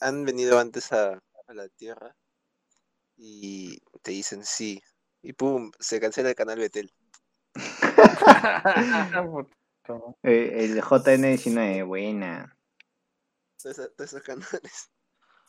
¿han 0.00 0.24
venido 0.24 0.58
antes 0.58 0.92
a, 0.92 1.14
a 1.14 1.54
la 1.54 1.68
Tierra? 1.68 2.14
Y 3.16 3.80
te 4.02 4.12
dicen 4.12 4.44
sí. 4.44 4.82
Y 5.22 5.32
pum, 5.32 5.70
se 5.78 6.00
cancela 6.00 6.30
el 6.30 6.34
canal 6.34 6.58
Betel. 6.58 6.92
Eh, 10.22 10.64
el 10.64 10.80
JN19, 10.80 11.86
buena. 11.86 12.56
Todos 13.60 13.78
esos, 13.78 13.96
todos 13.96 14.12
esos 14.12 14.22
canales. 14.22 14.90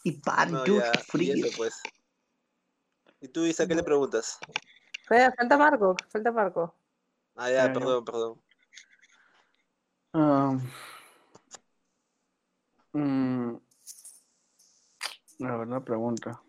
Y 0.03 0.13
pan, 0.13 0.51
No, 0.51 0.65
dude, 0.65 0.79
ya, 0.79 0.91
y 0.99 1.03
frío. 1.03 1.45
eso 1.45 1.57
pues. 1.57 1.81
¿Y 3.21 3.27
tú, 3.29 3.45
Isa, 3.45 3.67
qué 3.67 3.75
le 3.75 3.83
preguntas? 3.83 4.39
Falta 5.07 5.57
Marco, 5.57 5.95
falta 6.09 6.31
Marco. 6.31 6.75
Ah, 7.35 7.49
ya, 7.49 7.67
ya. 7.67 7.73
perdón, 7.73 8.05
perdón. 8.05 8.41
Ah, 10.13 10.57
mm, 12.93 13.55
a 15.45 15.57
ver, 15.57 15.67
una 15.67 15.83
pregunta. 15.83 16.41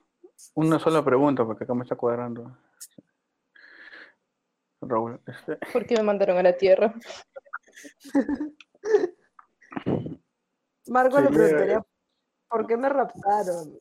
Una 0.55 0.79
sola 0.79 1.05
pregunta, 1.05 1.45
porque 1.45 1.65
acá 1.65 1.75
me 1.75 1.83
está 1.83 1.97
cuadrando. 1.97 2.57
Raúl, 4.81 5.21
este, 5.27 5.57
¿Por 5.73 5.87
qué 5.87 5.97
me 5.97 6.03
mandaron 6.03 6.37
a 6.39 6.43
la 6.43 6.57
Tierra? 6.57 6.95
Marco 10.87 11.21
le 11.21 11.29
Sí, 11.29 11.35
preguntaría, 11.35 11.83
¿por 12.49 12.67
qué 12.67 12.77
me 12.77 12.89
raptaron? 12.89 13.79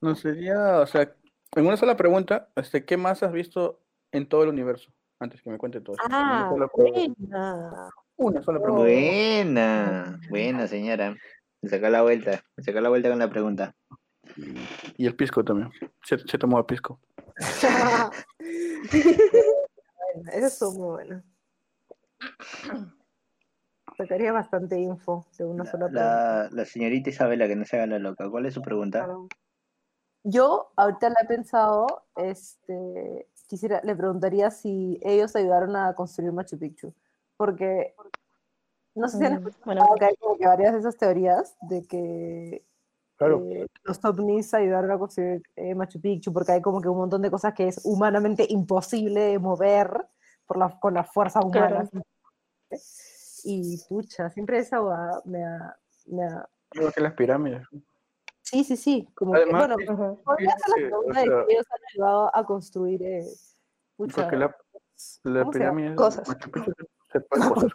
No 0.00 0.14
sería, 0.16 0.80
o 0.80 0.86
sea, 0.86 1.14
en 1.54 1.66
una 1.66 1.76
sola 1.76 1.96
pregunta, 1.96 2.50
este, 2.56 2.84
¿qué 2.84 2.96
más 2.96 3.22
has 3.22 3.32
visto 3.32 3.80
en 4.10 4.28
todo 4.28 4.42
el 4.42 4.48
universo? 4.48 4.92
Antes 5.22 5.40
que 5.40 5.50
me 5.50 5.58
cuente 5.58 5.80
todo. 5.80 5.94
Ah, 6.10 6.50
una, 6.52 6.66
buena. 6.74 7.90
una 8.16 8.42
sola 8.42 8.60
pregunta. 8.60 8.82
Buena, 8.82 10.20
buena 10.28 10.66
señora. 10.66 11.14
Me 11.60 11.68
saca 11.68 11.90
la 11.90 12.02
vuelta, 12.02 12.42
me 12.56 12.64
saca 12.64 12.80
la 12.80 12.88
vuelta 12.88 13.08
con 13.08 13.20
la 13.20 13.30
pregunta. 13.30 13.76
Y 14.96 15.06
el 15.06 15.14
pisco 15.14 15.44
también. 15.44 15.70
Se, 16.04 16.18
se 16.18 16.38
tomó 16.38 16.58
el 16.58 16.64
pisco. 16.64 16.98
Bueno, 20.14 20.30
Eso 20.32 20.46
estuvo 20.46 20.72
muy 20.72 21.06
bueno. 21.06 21.22
Sacaría 23.96 24.32
bastante 24.32 24.78
info 24.78 25.26
de 25.38 25.44
una 25.46 25.64
sola 25.64 25.86
pregunta. 25.86 26.02
La, 26.04 26.48
la 26.50 26.64
señorita 26.66 27.08
Isabela, 27.08 27.48
que 27.48 27.56
no 27.56 27.64
se 27.64 27.76
haga 27.76 27.86
la 27.86 27.98
loca. 27.98 28.28
¿Cuál 28.28 28.44
es 28.44 28.52
su 28.52 28.60
pregunta? 28.60 29.08
Yo 30.24 30.72
ahorita 30.76 31.08
le 31.08 31.14
he 31.22 31.26
pensado, 31.26 31.86
este, 32.16 33.28
quisiera, 33.52 33.82
le 33.84 33.94
preguntaría 33.94 34.50
si 34.50 34.98
ellos 35.02 35.36
ayudaron 35.36 35.76
a 35.76 35.94
construir 35.94 36.32
Machu 36.32 36.58
Picchu, 36.58 36.94
porque 37.36 37.94
no 38.94 39.06
sé 39.08 39.18
si 39.18 39.24
han 39.26 39.34
Mm, 39.34 39.36
escuchado 39.46 39.62
bueno. 39.66 39.94
que 39.98 40.04
hay 40.06 40.16
como 40.16 40.38
que 40.38 40.46
varias 40.46 40.72
de 40.72 40.78
esas 40.78 40.96
teorías 40.96 41.54
de 41.60 41.86
que 41.86 42.64
Claro. 43.16 43.42
eh, 43.44 43.66
los 43.84 44.02
ovnis 44.06 44.54
ayudaron 44.54 44.90
a 44.90 44.98
construir 44.98 45.42
eh, 45.56 45.74
Machu 45.74 46.00
Picchu, 46.00 46.32
porque 46.32 46.52
hay 46.52 46.62
como 46.62 46.80
que 46.80 46.88
un 46.88 46.96
montón 46.96 47.20
de 47.20 47.30
cosas 47.30 47.52
que 47.52 47.68
es 47.68 47.78
humanamente 47.84 48.46
imposible 48.48 49.20
de 49.20 49.38
mover 49.38 50.08
por 50.46 50.56
la, 50.56 50.80
con 50.80 50.94
la 50.94 51.04
fuerza 51.04 51.40
humana. 51.44 51.84
Y 53.44 53.76
pucha, 53.86 54.30
siempre 54.30 54.60
esa 54.60 54.80
me 55.26 55.44
ha, 55.44 55.76
me 56.06 56.24
ha- 56.24 56.48
Igual 56.72 56.94
que 56.94 57.00
las 57.02 57.12
pirámides. 57.12 57.66
Sí, 58.52 58.64
sí, 58.64 58.76
sí. 58.76 59.08
Como 59.14 59.34
Además, 59.34 59.66
que, 59.78 59.86
bueno, 59.86 60.20
podría 60.24 60.50
ser 60.58 60.68
la 60.68 60.74
pregunta 60.88 61.20
de 61.20 61.26
sea- 61.26 61.46
que 61.46 61.52
ellos 61.54 61.66
han 61.70 61.80
ayudado 61.94 62.36
a 62.36 62.44
construir 62.44 63.02
eh, 63.02 63.24
Porque 63.96 64.36
la, 64.36 64.54
la 65.24 65.50
pirámide 65.50 65.94
Cosas. 65.94 66.28
Machu 66.28 66.50
Picchu 66.50 66.70
se, 67.10 67.12
se 67.12 67.20
pare- 67.28 67.48
cosas. 67.48 67.70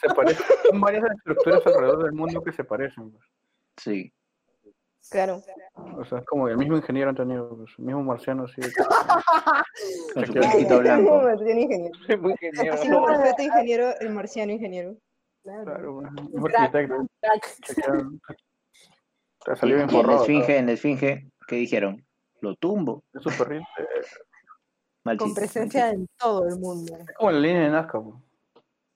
Se 0.00 0.08
parecen. 0.14 0.46
Son 0.70 0.80
varias 0.80 1.04
estructuras 1.14 1.66
alrededor 1.66 2.04
del 2.04 2.12
mundo 2.12 2.42
que 2.42 2.52
se 2.52 2.64
parecen. 2.64 3.10
pues. 3.10 3.24
Sí. 3.76 4.12
Claro. 5.10 5.42
O 5.98 6.04
sea, 6.06 6.20
es 6.20 6.24
como 6.24 6.48
el 6.48 6.56
mismo 6.56 6.76
ingeniero 6.76 7.10
han 7.10 7.16
tenido, 7.16 7.54
pues, 7.54 7.72
el 7.76 7.84
mismo 7.84 8.02
marciano, 8.02 8.46
sí. 8.48 8.62
Con 10.14 10.26
su 10.26 10.32
casquito 10.32 10.78
blanco. 10.78 11.20
marciano 11.22 11.60
ingeniero. 11.60 11.94
Sí, 12.06 12.16
muy 12.16 12.32
ingeniero. 12.32 12.74
Así 12.74 12.88
como 12.88 13.08
ingeniero, 13.38 13.90
el 14.00 14.10
marciano 14.10 14.52
ingeniero. 14.52 14.94
Claro. 15.42 15.64
Claro, 15.64 16.00
pues, 16.00 16.28
un 16.32 16.56
arquitecto. 16.56 17.06
Te 19.44 19.56
salió 19.56 19.76
bien 19.76 19.88
Y 19.90 19.94
en 19.94 19.96
la 19.96 20.02
forrado. 20.02 20.22
esfinge, 20.22 20.56
en 20.56 20.66
la 20.66 20.72
esfinge, 20.72 21.30
¿qué 21.48 21.56
dijeron? 21.56 22.04
Lo 22.40 22.54
tumbo. 22.56 23.04
Es 23.12 23.22
súper 23.22 23.48
rico. 23.48 23.66
Mal 25.04 25.16
Con 25.16 25.34
presencia 25.34 25.90
en 25.90 26.06
todo 26.16 26.46
el 26.46 26.58
mundo. 26.58 26.96
Es 26.96 27.16
como 27.16 27.30
la 27.32 27.38
línea 27.40 27.62
de 27.62 27.70
Nazca. 27.70 28.00
pues. 28.00 28.16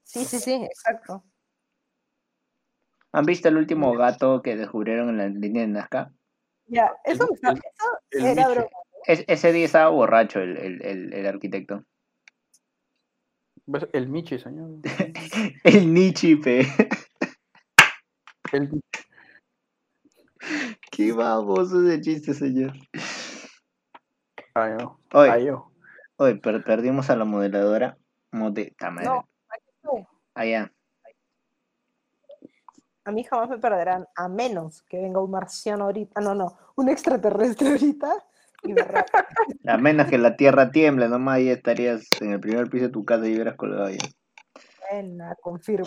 Sí, 0.04 0.24
sí, 0.24 0.38
sí, 0.38 0.52
exacto. 0.54 1.24
¿Han 3.12 3.24
visto 3.24 3.48
el 3.48 3.56
último 3.56 3.92
gato 3.96 4.42
que 4.42 4.56
descubrieron 4.56 5.08
en 5.10 5.16
la 5.18 5.28
línea 5.28 5.62
de 5.62 5.68
Nazca? 5.68 6.12
Ya, 6.66 6.92
eso, 7.04 7.26
me 7.28 7.34
está- 7.34 7.50
el- 7.52 7.58
eso 8.10 8.26
el 8.26 8.38
era 8.38 8.48
broma. 8.48 8.68
Es- 9.06 9.24
ese 9.26 9.52
día 9.52 9.64
estaba 9.64 9.88
borracho 9.90 10.40
el, 10.40 10.56
el, 10.56 10.82
el, 10.84 11.12
el 11.12 11.26
arquitecto. 11.26 11.84
¿Ves? 13.66 13.86
El 13.92 14.08
Michi, 14.08 14.38
señor. 14.38 14.70
El 15.64 15.92
Nichipe. 15.92 16.66
El 18.52 18.80
Qué 20.96 21.12
baboso 21.12 21.86
ese 21.86 22.00
chiste, 22.00 22.32
señor. 22.32 22.72
Ay, 24.54 24.72
no. 24.78 24.98
Oye, 25.12 25.30
Ay, 25.30 25.44
yo. 25.44 25.70
per- 26.16 26.64
perdimos 26.64 27.10
a 27.10 27.16
la 27.16 27.26
modeladora. 27.26 27.98
Mode... 28.32 28.74
madre. 28.80 29.04
No, 29.04 29.28
aquí. 29.50 30.06
Allá. 30.32 30.72
A 33.04 33.10
mí 33.10 33.24
jamás 33.24 33.50
me 33.50 33.58
perderán, 33.58 34.06
a 34.16 34.28
menos 34.30 34.84
que 34.84 34.96
venga 34.96 35.20
un 35.20 35.30
marciano 35.30 35.84
ahorita, 35.84 36.22
no, 36.22 36.34
no, 36.34 36.56
un 36.76 36.88
extraterrestre 36.88 37.68
ahorita 37.68 38.24
y 38.62 38.72
me 38.72 38.80
rape. 38.80 39.12
A 39.68 39.76
menos 39.76 40.06
que 40.06 40.16
la 40.16 40.34
tierra 40.36 40.70
tiemble, 40.70 41.10
nomás 41.10 41.36
ahí 41.36 41.50
estarías 41.50 42.08
en 42.22 42.32
el 42.32 42.40
primer 42.40 42.70
piso 42.70 42.86
de 42.86 42.90
tu 42.90 43.04
casa 43.04 43.28
y 43.28 43.34
hubieras 43.34 43.56
colgado 43.56 43.90
ya. 43.90 43.98
Buena, 44.90 45.34
confirmo. 45.42 45.86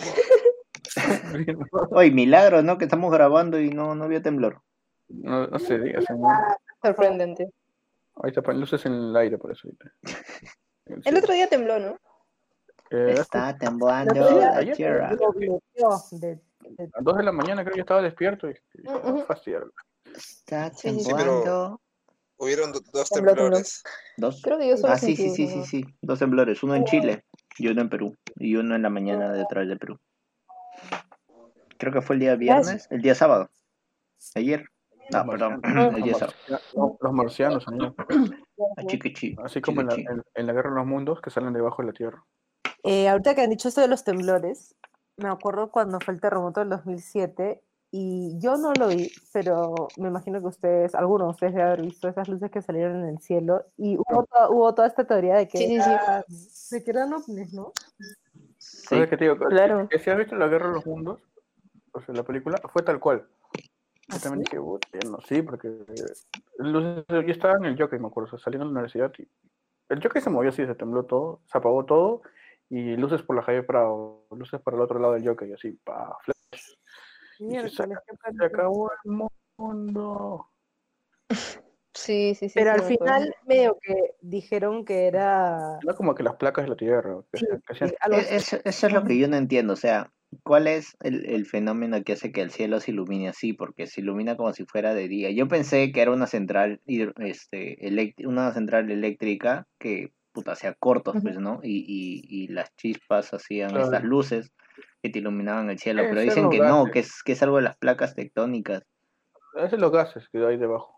Oye, 1.90 2.12
milagro, 2.12 2.62
¿no? 2.62 2.78
Que 2.78 2.84
estamos 2.84 3.10
grabando 3.10 3.58
y 3.58 3.70
no, 3.70 3.96
no 3.96 4.04
había 4.04 4.22
temblor. 4.22 4.62
No, 5.10 5.46
no 5.46 5.58
se 5.58 5.78
diga, 5.78 6.00
señor. 6.02 6.30
Sorprendente. 6.82 7.50
Ahorita 8.14 8.42
ponen 8.42 8.60
luces 8.60 8.84
en 8.86 8.92
el 8.94 9.16
aire, 9.16 9.38
por 9.38 9.52
eso. 9.52 9.68
El 10.86 11.02
cielo. 11.02 11.18
otro 11.18 11.34
día 11.34 11.48
tembló, 11.48 11.78
¿no? 11.78 11.98
Eh, 12.90 13.14
Está 13.18 13.56
temblando 13.56 14.12
ayer- 14.12 14.36
la 14.40 14.56
ayer- 14.56 14.76
tierra. 14.76 15.10
De- 15.10 15.16
de- 16.18 16.40
a 16.82 16.96
las 16.96 17.04
2 17.04 17.16
de 17.18 17.22
la 17.22 17.32
mañana 17.32 17.62
creo 17.62 17.74
que 17.74 17.80
estaba 17.80 18.02
despierto 18.02 18.48
y, 18.50 18.54
y 18.74 19.22
fastidiarlo. 19.26 19.72
Está 20.14 20.72
sí, 20.72 20.88
temblando. 21.04 21.80
Hubieron 22.38 22.72
do- 22.72 22.80
dos 22.92 23.08
Tembló, 23.10 23.30
tembló. 23.32 23.42
temblores. 23.44 23.82
Dos. 24.16 24.40
Creo 24.42 24.58
que 24.58 24.68
yo 24.68 24.76
solo 24.76 24.92
Ah, 24.94 24.98
sí, 24.98 25.14
sí, 25.14 25.30
sí, 25.30 25.46
sí, 25.46 25.62
sí. 25.64 25.84
Dos 26.02 26.18
temblores. 26.18 26.62
Uno 26.64 26.74
en 26.74 26.84
Chile 26.86 27.24
y 27.58 27.68
uno 27.68 27.82
en 27.82 27.88
Perú. 27.90 28.16
Y 28.36 28.56
uno 28.56 28.74
en 28.74 28.82
la 28.82 28.90
mañana 28.90 29.32
detrás 29.32 29.68
de 29.68 29.76
Perú. 29.76 29.98
Creo 31.78 31.92
que 31.92 32.00
fue 32.02 32.16
el 32.16 32.20
día 32.20 32.34
viernes, 32.34 32.88
el 32.90 33.00
día 33.02 33.14
sábado. 33.14 33.48
Ayer. 34.34 34.64
No, 35.10 35.24
Los 35.24 35.30
perdón, 35.30 35.60
marcianos. 37.16 37.64
Los 37.68 37.96
así 39.44 39.60
como 39.60 39.80
en 39.80 39.86
la, 39.88 39.94
en- 39.94 40.22
en 40.34 40.46
la 40.46 40.52
guerra 40.52 40.70
de 40.70 40.76
los 40.76 40.86
mundos 40.86 41.20
que 41.20 41.30
salen 41.30 41.52
debajo 41.52 41.82
de 41.82 41.88
la 41.88 41.92
tierra. 41.94 42.24
Eh, 42.82 43.08
ahorita 43.08 43.34
que 43.34 43.42
han 43.42 43.50
dicho 43.50 43.68
esto 43.68 43.80
de 43.80 43.88
los 43.88 44.04
temblores, 44.04 44.74
me 45.16 45.28
acuerdo 45.28 45.70
cuando 45.70 45.98
fue 46.00 46.14
el 46.14 46.20
terremoto 46.20 46.60
del 46.60 46.70
2007 46.70 47.62
y 47.92 48.38
yo 48.38 48.56
no 48.56 48.72
lo 48.72 48.88
vi, 48.88 49.10
pero 49.32 49.88
me 49.98 50.08
imagino 50.08 50.40
que 50.40 50.46
ustedes, 50.46 50.94
algunos 50.94 51.26
de 51.28 51.30
ustedes 51.32 51.54
deben 51.54 51.66
haber 51.68 51.82
visto 51.82 52.08
esas 52.08 52.28
luces 52.28 52.50
que 52.50 52.62
salieron 52.62 53.02
en 53.02 53.08
el 53.08 53.18
cielo 53.18 53.64
y 53.76 53.96
hubo, 53.96 54.24
to- 54.26 54.50
hubo 54.50 54.72
toda 54.74 54.86
esta 54.88 55.04
teoría 55.04 55.34
de 55.36 55.48
que, 55.48 55.58
Sí, 55.58 55.66
sí, 55.66 55.82
sí. 55.82 55.90
eran- 55.90 56.24
de 56.70 56.84
que 56.84 56.90
eran 56.90 57.12
ovnis, 57.12 57.52
¿no? 57.52 57.72
Sí. 58.58 58.86
Entonces, 58.94 59.10
que 59.10 59.16
te 59.16 59.24
digo, 59.24 59.36
Claro. 59.48 59.88
que 59.88 59.98
si 59.98 60.08
has 60.10 60.18
visto 60.18 60.36
la 60.36 60.46
guerra 60.48 60.68
de 60.68 60.74
los 60.74 60.86
mundos, 60.86 61.20
o 61.92 62.00
sea, 62.00 62.14
la 62.14 62.22
película, 62.22 62.58
fue 62.72 62.82
tal 62.82 63.00
cual. 63.00 63.26
Yo 64.10 64.16
¿Ah, 64.16 64.20
también 64.22 64.44
sí? 64.44 64.50
dije, 64.50 64.60
"Puta, 64.62 64.88
no, 65.08 65.18
sí, 65.22 65.42
porque 65.42 65.68
eh, 65.68 66.04
luces- 66.58 67.04
yo 67.08 67.20
estaba 67.20 67.54
en 67.58 67.64
el 67.66 67.78
jockey, 67.80 67.98
me 67.98 68.08
acuerdo, 68.08 68.26
o 68.28 68.30
sea, 68.30 68.38
saliendo 68.44 68.66
de 68.66 68.72
la 68.72 68.80
universidad 68.80 69.12
y 69.18 69.28
el 69.88 70.02
jockey 70.02 70.20
se 70.22 70.30
movió 70.30 70.50
así, 70.50 70.66
se 70.66 70.74
tembló 70.74 71.04
todo, 71.04 71.40
se 71.46 71.58
apagó 71.58 71.84
todo 71.84 72.22
y 72.68 72.96
luces 72.96 73.22
por 73.22 73.36
la 73.36 73.44
calle 73.44 73.62
Prado, 73.62 74.26
luces 74.30 74.60
para 74.60 74.76
el 74.76 74.82
otro 74.82 74.98
lado 74.98 75.14
del 75.14 75.26
jockey, 75.26 75.52
así, 75.52 75.72
pa, 75.84 76.16
flash. 76.22 76.74
Miércoles, 77.40 77.98
qué 78.06 78.12
Se 78.12 78.18
pánico. 78.18 78.44
acabó 78.44 78.90
el 79.04 79.10
mundo. 79.58 80.48
Sí, 81.92 82.36
sí, 82.36 82.48
sí. 82.48 82.54
Pero 82.54 82.70
sí, 82.74 82.80
al 82.80 82.88
me 82.88 82.94
acuerdo. 82.94 83.14
final 83.14 83.34
medio 83.46 83.78
que 83.82 84.14
dijeron 84.20 84.84
que 84.84 85.08
era 85.08 85.78
Era 85.82 85.94
como 85.94 86.14
que 86.14 86.22
las 86.22 86.36
placas 86.36 86.64
de 86.64 86.68
la 86.70 86.76
tierra, 86.76 87.16
que, 87.32 87.38
Sí, 87.38 87.46
que 87.66 87.72
hacían- 87.72 87.90
E-. 88.12 88.36
Eso, 88.36 88.58
eso 88.64 88.86
es 88.86 88.92
lo 88.92 89.02
que 89.04 89.18
yo 89.18 89.26
no 89.26 89.36
entiendo, 89.36 89.72
o 89.72 89.76
sea, 89.76 90.12
¿cuál 90.42 90.66
es 90.66 90.96
el, 91.00 91.26
el 91.26 91.46
fenómeno 91.46 92.02
que 92.04 92.12
hace 92.14 92.32
que 92.32 92.40
el 92.42 92.50
cielo 92.50 92.80
se 92.80 92.90
ilumine 92.92 93.28
así? 93.28 93.52
Porque 93.52 93.86
se 93.86 94.00
ilumina 94.00 94.36
como 94.36 94.52
si 94.52 94.64
fuera 94.64 94.94
de 94.94 95.08
día. 95.08 95.30
Yo 95.30 95.48
pensé 95.48 95.92
que 95.92 96.02
era 96.02 96.12
una 96.12 96.26
central, 96.26 96.80
hidro- 96.86 97.14
este, 97.18 97.76
una 98.26 98.52
central 98.52 98.90
eléctrica 98.90 99.66
que, 99.78 100.12
puta, 100.32 100.52
hacía 100.52 100.74
cortos, 100.74 101.16
pues, 101.22 101.38
¿no? 101.38 101.60
Y, 101.62 101.84
y, 101.86 102.22
y 102.44 102.48
las 102.48 102.74
chispas 102.76 103.32
hacían 103.34 103.70
Claro. 103.70 103.84
estas 103.84 104.04
luces 104.04 104.52
que 105.02 105.10
te 105.10 105.18
iluminaban 105.18 105.70
el 105.70 105.78
cielo, 105.78 106.02
pero 106.08 106.20
dicen 106.20 106.50
que 106.50 106.60
no, 106.60 106.90
que 106.90 107.00
es, 107.00 107.22
que 107.22 107.32
es 107.32 107.42
algo 107.42 107.56
de 107.56 107.62
las 107.62 107.76
placas 107.76 108.14
tectónicas. 108.14 108.82
Esos 109.56 109.70
son 109.70 109.80
los 109.80 109.92
gases 109.92 110.28
que 110.30 110.44
hay 110.44 110.56
debajo. 110.56 110.94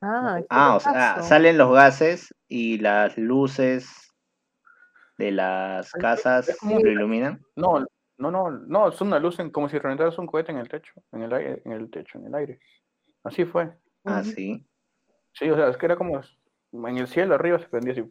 Ah, 0.00 0.40
Ah, 0.50 0.76
o 0.76 0.80
sea, 0.80 1.22
salen 1.22 1.58
los 1.58 1.72
gases 1.72 2.32
y 2.48 2.78
las 2.78 3.18
luces 3.18 4.07
de 5.18 5.32
las 5.32 5.92
casas 5.92 6.56
como- 6.60 6.78
lo 6.80 6.90
iluminan. 6.90 7.42
No, 7.56 7.80
no, 8.16 8.30
no, 8.30 8.50
no, 8.50 8.88
es 8.88 9.00
una 9.00 9.18
luz 9.18 9.38
en- 9.40 9.50
como 9.50 9.68
si 9.68 9.78
reventaras 9.78 10.16
un 10.18 10.26
cohete 10.26 10.52
en 10.52 10.58
el 10.58 10.68
techo, 10.68 10.92
en 11.12 11.22
el 11.22 11.32
aire, 11.32 11.62
en 11.64 11.72
el 11.72 11.90
techo, 11.90 12.18
en 12.18 12.26
el 12.26 12.34
aire. 12.34 12.60
Así 13.24 13.44
fue. 13.44 13.70
Ah, 14.04 14.22
sí. 14.22 14.64
Sí, 15.32 15.50
o 15.50 15.56
sea, 15.56 15.68
es 15.68 15.76
que 15.76 15.86
era 15.86 15.96
como 15.96 16.20
en 16.72 16.96
el 16.98 17.08
cielo 17.08 17.34
arriba 17.34 17.58
se 17.58 17.68
prendía 17.68 17.92
así. 17.92 18.04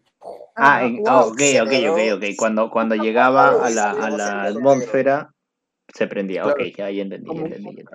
Ah, 0.55 0.83
en- 0.83 1.01
ah, 1.07 1.25
ok, 1.25 1.39
ok, 1.63 1.71
ok, 1.91 1.99
ok. 2.17 2.23
Cuando, 2.37 2.69
cuando 2.69 2.95
llegaba 2.95 3.65
a 3.65 3.69
la, 3.69 3.91
a 3.91 4.09
la 4.09 4.43
atmósfera, 4.43 5.33
se 5.93 6.07
prendía. 6.07 6.43
Claro. 6.43 6.61
Ok, 6.61 6.75
ya, 6.77 6.89
ya 6.91 7.01
entendí, 7.03 7.27
ya 7.27 7.33
Como 7.33 7.45
entendí. 7.45 7.63
ya 7.63 7.69
entendí. 7.69 7.91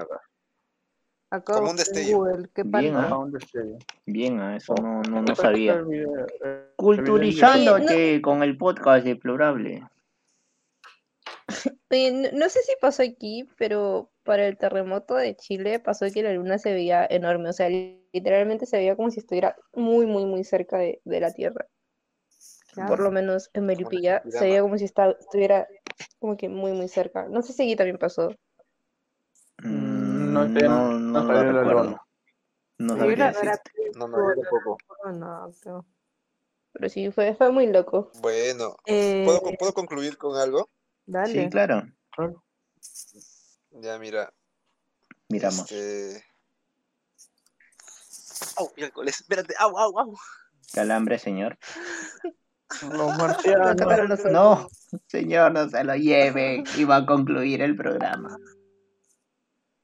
Acabo 1.33 1.61
como 1.61 1.71
un 1.71 1.77
destello. 1.77 2.19
Google, 2.19 2.49
qué 2.55 2.63
Bien. 2.63 2.95
¿ah? 2.97 3.17
un 3.17 3.33
destello. 3.33 3.79
Bien, 4.05 4.39
ah, 4.41 4.57
eso 4.57 4.75
no, 4.75 5.01
no, 5.03 5.23
no 5.23 5.35
sabía. 5.35 5.83
eh, 5.91 6.67
Culturizándote 6.77 8.21
con 8.21 8.43
el 8.43 8.57
podcast 8.59 9.05
deplorable. 9.07 9.83
Oye, 11.91 12.11
no, 12.13 12.29
no 12.39 12.49
sé 12.49 12.61
si 12.63 12.73
pasó 12.81 13.03
aquí, 13.03 13.49
pero 13.57 14.11
para 14.25 14.47
el 14.47 14.57
terremoto 14.59 15.15
de 15.15 15.35
Chile 15.37 15.81
pasó 15.81 16.07
que 16.13 16.23
la 16.23 16.33
luna 16.33 16.59
se 16.59 16.73
veía 16.73 17.07
enorme, 17.09 17.49
o 17.49 17.53
sea, 17.53 17.69
literalmente 18.13 18.67
se 18.67 18.77
veía 18.77 18.97
como 18.97 19.11
si 19.11 19.21
estuviera 19.21 19.57
muy, 19.75 20.07
muy, 20.07 20.25
muy 20.27 20.45
cerca 20.45 20.79
de, 20.79 21.01
de 21.05 21.21
la 21.21 21.33
Tierra. 21.33 21.67
Claro. 22.73 22.89
Por 22.89 23.01
lo 23.01 23.11
menos 23.11 23.51
en 23.53 23.67
Melipilla 23.67 24.23
se 24.29 24.45
veía 24.45 24.63
como 24.63 24.79
si 24.79 24.85
esta- 24.85 25.11
estuviera 25.19 25.67
como 26.19 26.37
que 26.37 26.49
muy, 26.49 26.73
muy 26.73 26.89
cerca. 26.89 27.27
No 27.29 27.43
sé 27.43 27.53
si 27.53 27.63
aquí 27.65 27.77
también 27.77 27.99
pasó. 27.99 28.35
Mm, 29.63 29.92
No, 30.33 30.49
No, 30.49 30.99
no, 30.99 30.99
no 30.99 31.27
salió 31.27 31.53
recuerdo. 31.53 31.85
luna. 31.85 32.03
No 32.79 32.97
sabría. 32.97 33.33
No, 33.95 34.09
no, 34.09 34.17
tampoco. 34.35 34.79
no. 35.13 35.87
Pero 36.73 36.89
sí, 36.89 37.11
fue, 37.13 37.35
fue 37.35 37.53
muy 37.53 37.67
loco. 37.67 38.11
Bueno, 38.21 38.77
Eh, 38.87 39.23
¿puedo, 39.27 39.43
¿puedo 39.59 39.75
concluir 39.75 40.17
con 40.17 40.37
algo? 40.37 40.71
dale. 41.05 41.45
Sí, 41.45 41.51
claro. 41.51 41.83
Ya, 43.71 43.99
mira. 43.99 44.33
Miramos. 45.29 45.71
Este... 45.71 46.25
Au, 48.57 48.71
miércoles, 48.77 49.21
espérate, 49.21 49.55
au, 49.59 49.77
au, 49.79 49.99
au. 49.99 50.15
Calambre, 50.73 51.19
señor. 51.19 51.59
Los 52.83 52.93
Lo 52.93 53.09
marcianos. 53.11 53.77
No, 54.31 54.67
señor, 55.07 55.53
no 55.53 55.69
se 55.69 55.85
lo 55.85 55.95
lleve. 55.95 56.65
Iba 56.77 56.97
a 56.97 57.07
concluir 57.07 57.61
el 57.63 57.77
programa. 57.77 58.37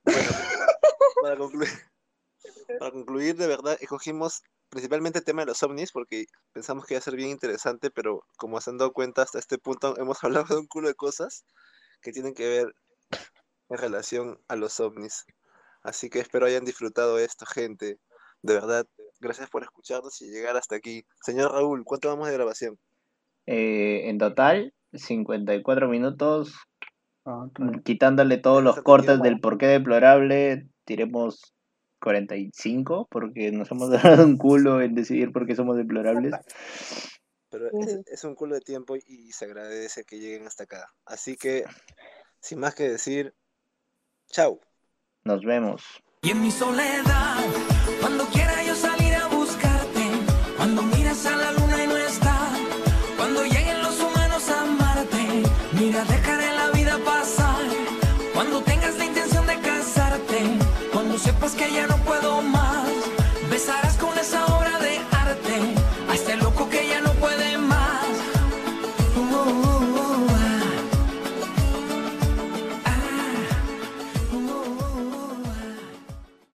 Para 1.22 1.36
concluir, 1.36 1.68
para 2.78 2.90
concluir, 2.90 3.36
de 3.36 3.46
verdad, 3.46 3.76
escogimos 3.80 4.42
principalmente 4.68 5.18
el 5.18 5.24
tema 5.24 5.42
de 5.42 5.46
los 5.46 5.62
ovnis 5.62 5.92
porque 5.92 6.26
pensamos 6.52 6.84
que 6.84 6.94
iba 6.94 6.98
a 6.98 7.02
ser 7.02 7.16
bien 7.16 7.30
interesante, 7.30 7.90
pero 7.90 8.22
como 8.36 8.61
se 8.61 8.70
han 8.70 8.78
dado 8.78 8.92
cuenta 8.92 9.22
hasta 9.22 9.38
este 9.38 9.59
punto 9.59 9.94
hemos 9.98 10.22
hablado 10.22 10.54
de 10.54 10.61
un 10.61 10.66
culo 10.66 10.88
de 10.88 10.94
cosas 10.94 11.44
que 12.02 12.12
tienen 12.12 12.34
que 12.34 12.48
ver 12.48 12.74
en 13.70 13.78
relación 13.78 14.40
a 14.48 14.56
los 14.56 14.78
ovnis. 14.80 15.24
Así 15.82 16.11
que 16.11 16.20
espero 16.20 16.46
hayan 16.46 16.64
disfrutado 16.64 17.18
esto, 17.18 17.46
gente. 17.46 17.98
De 18.42 18.54
verdad, 18.54 18.86
gracias 19.20 19.48
por 19.50 19.62
escucharnos 19.62 20.20
y 20.22 20.30
llegar 20.30 20.56
hasta 20.56 20.76
aquí. 20.76 21.04
Señor 21.22 21.52
Raúl, 21.52 21.84
¿cuánto 21.84 22.09
vamos 22.09 22.28
de 22.28 22.34
grabación? 22.34 22.78
Eh, 23.46 24.09
en 24.09 24.18
total, 24.18 24.74
54 24.92 25.88
minutos, 25.88 26.54
Ah, 27.28 27.46
bien. 27.58 27.82
quitándole 27.82 28.38
todos 28.38 28.62
los 28.62 28.80
cortes 28.80 29.20
del 29.20 29.38
porqué 29.38 29.66
deplorable, 29.66 30.66
tiremos 30.86 31.54
45, 32.00 33.06
porque 33.10 33.52
nos 33.52 33.70
hemos 33.70 33.90
dado 33.90 34.00
un 34.24 34.38
culo 34.38 34.80
en 34.80 34.94
decidir 34.94 35.30
por 35.30 35.46
qué 35.46 35.54
somos 35.54 35.76
deplorables. 35.76 36.34
Pero 37.50 37.68
es, 37.82 38.00
es 38.06 38.24
un 38.24 38.34
culo 38.34 38.54
de 38.54 38.62
tiempo 38.62 38.96
y 38.96 39.30
se 39.32 39.44
agradece 39.44 40.04
que 40.04 40.18
lleguen 40.18 40.46
hasta 40.46 40.64
acá. 40.64 40.86
Así 41.04 41.36
que, 41.36 41.64
sin 42.40 42.60
más 42.60 42.74
que 42.74 42.88
decir, 42.88 43.34
chau. 44.28 44.60
Nos 45.24 45.44
vemos. 45.44 45.82
Y 46.22 46.30
en 46.30 46.40
mi 46.40 46.50
soledad, 46.50 47.44
cuando 48.00 48.24
quiero 48.26 48.47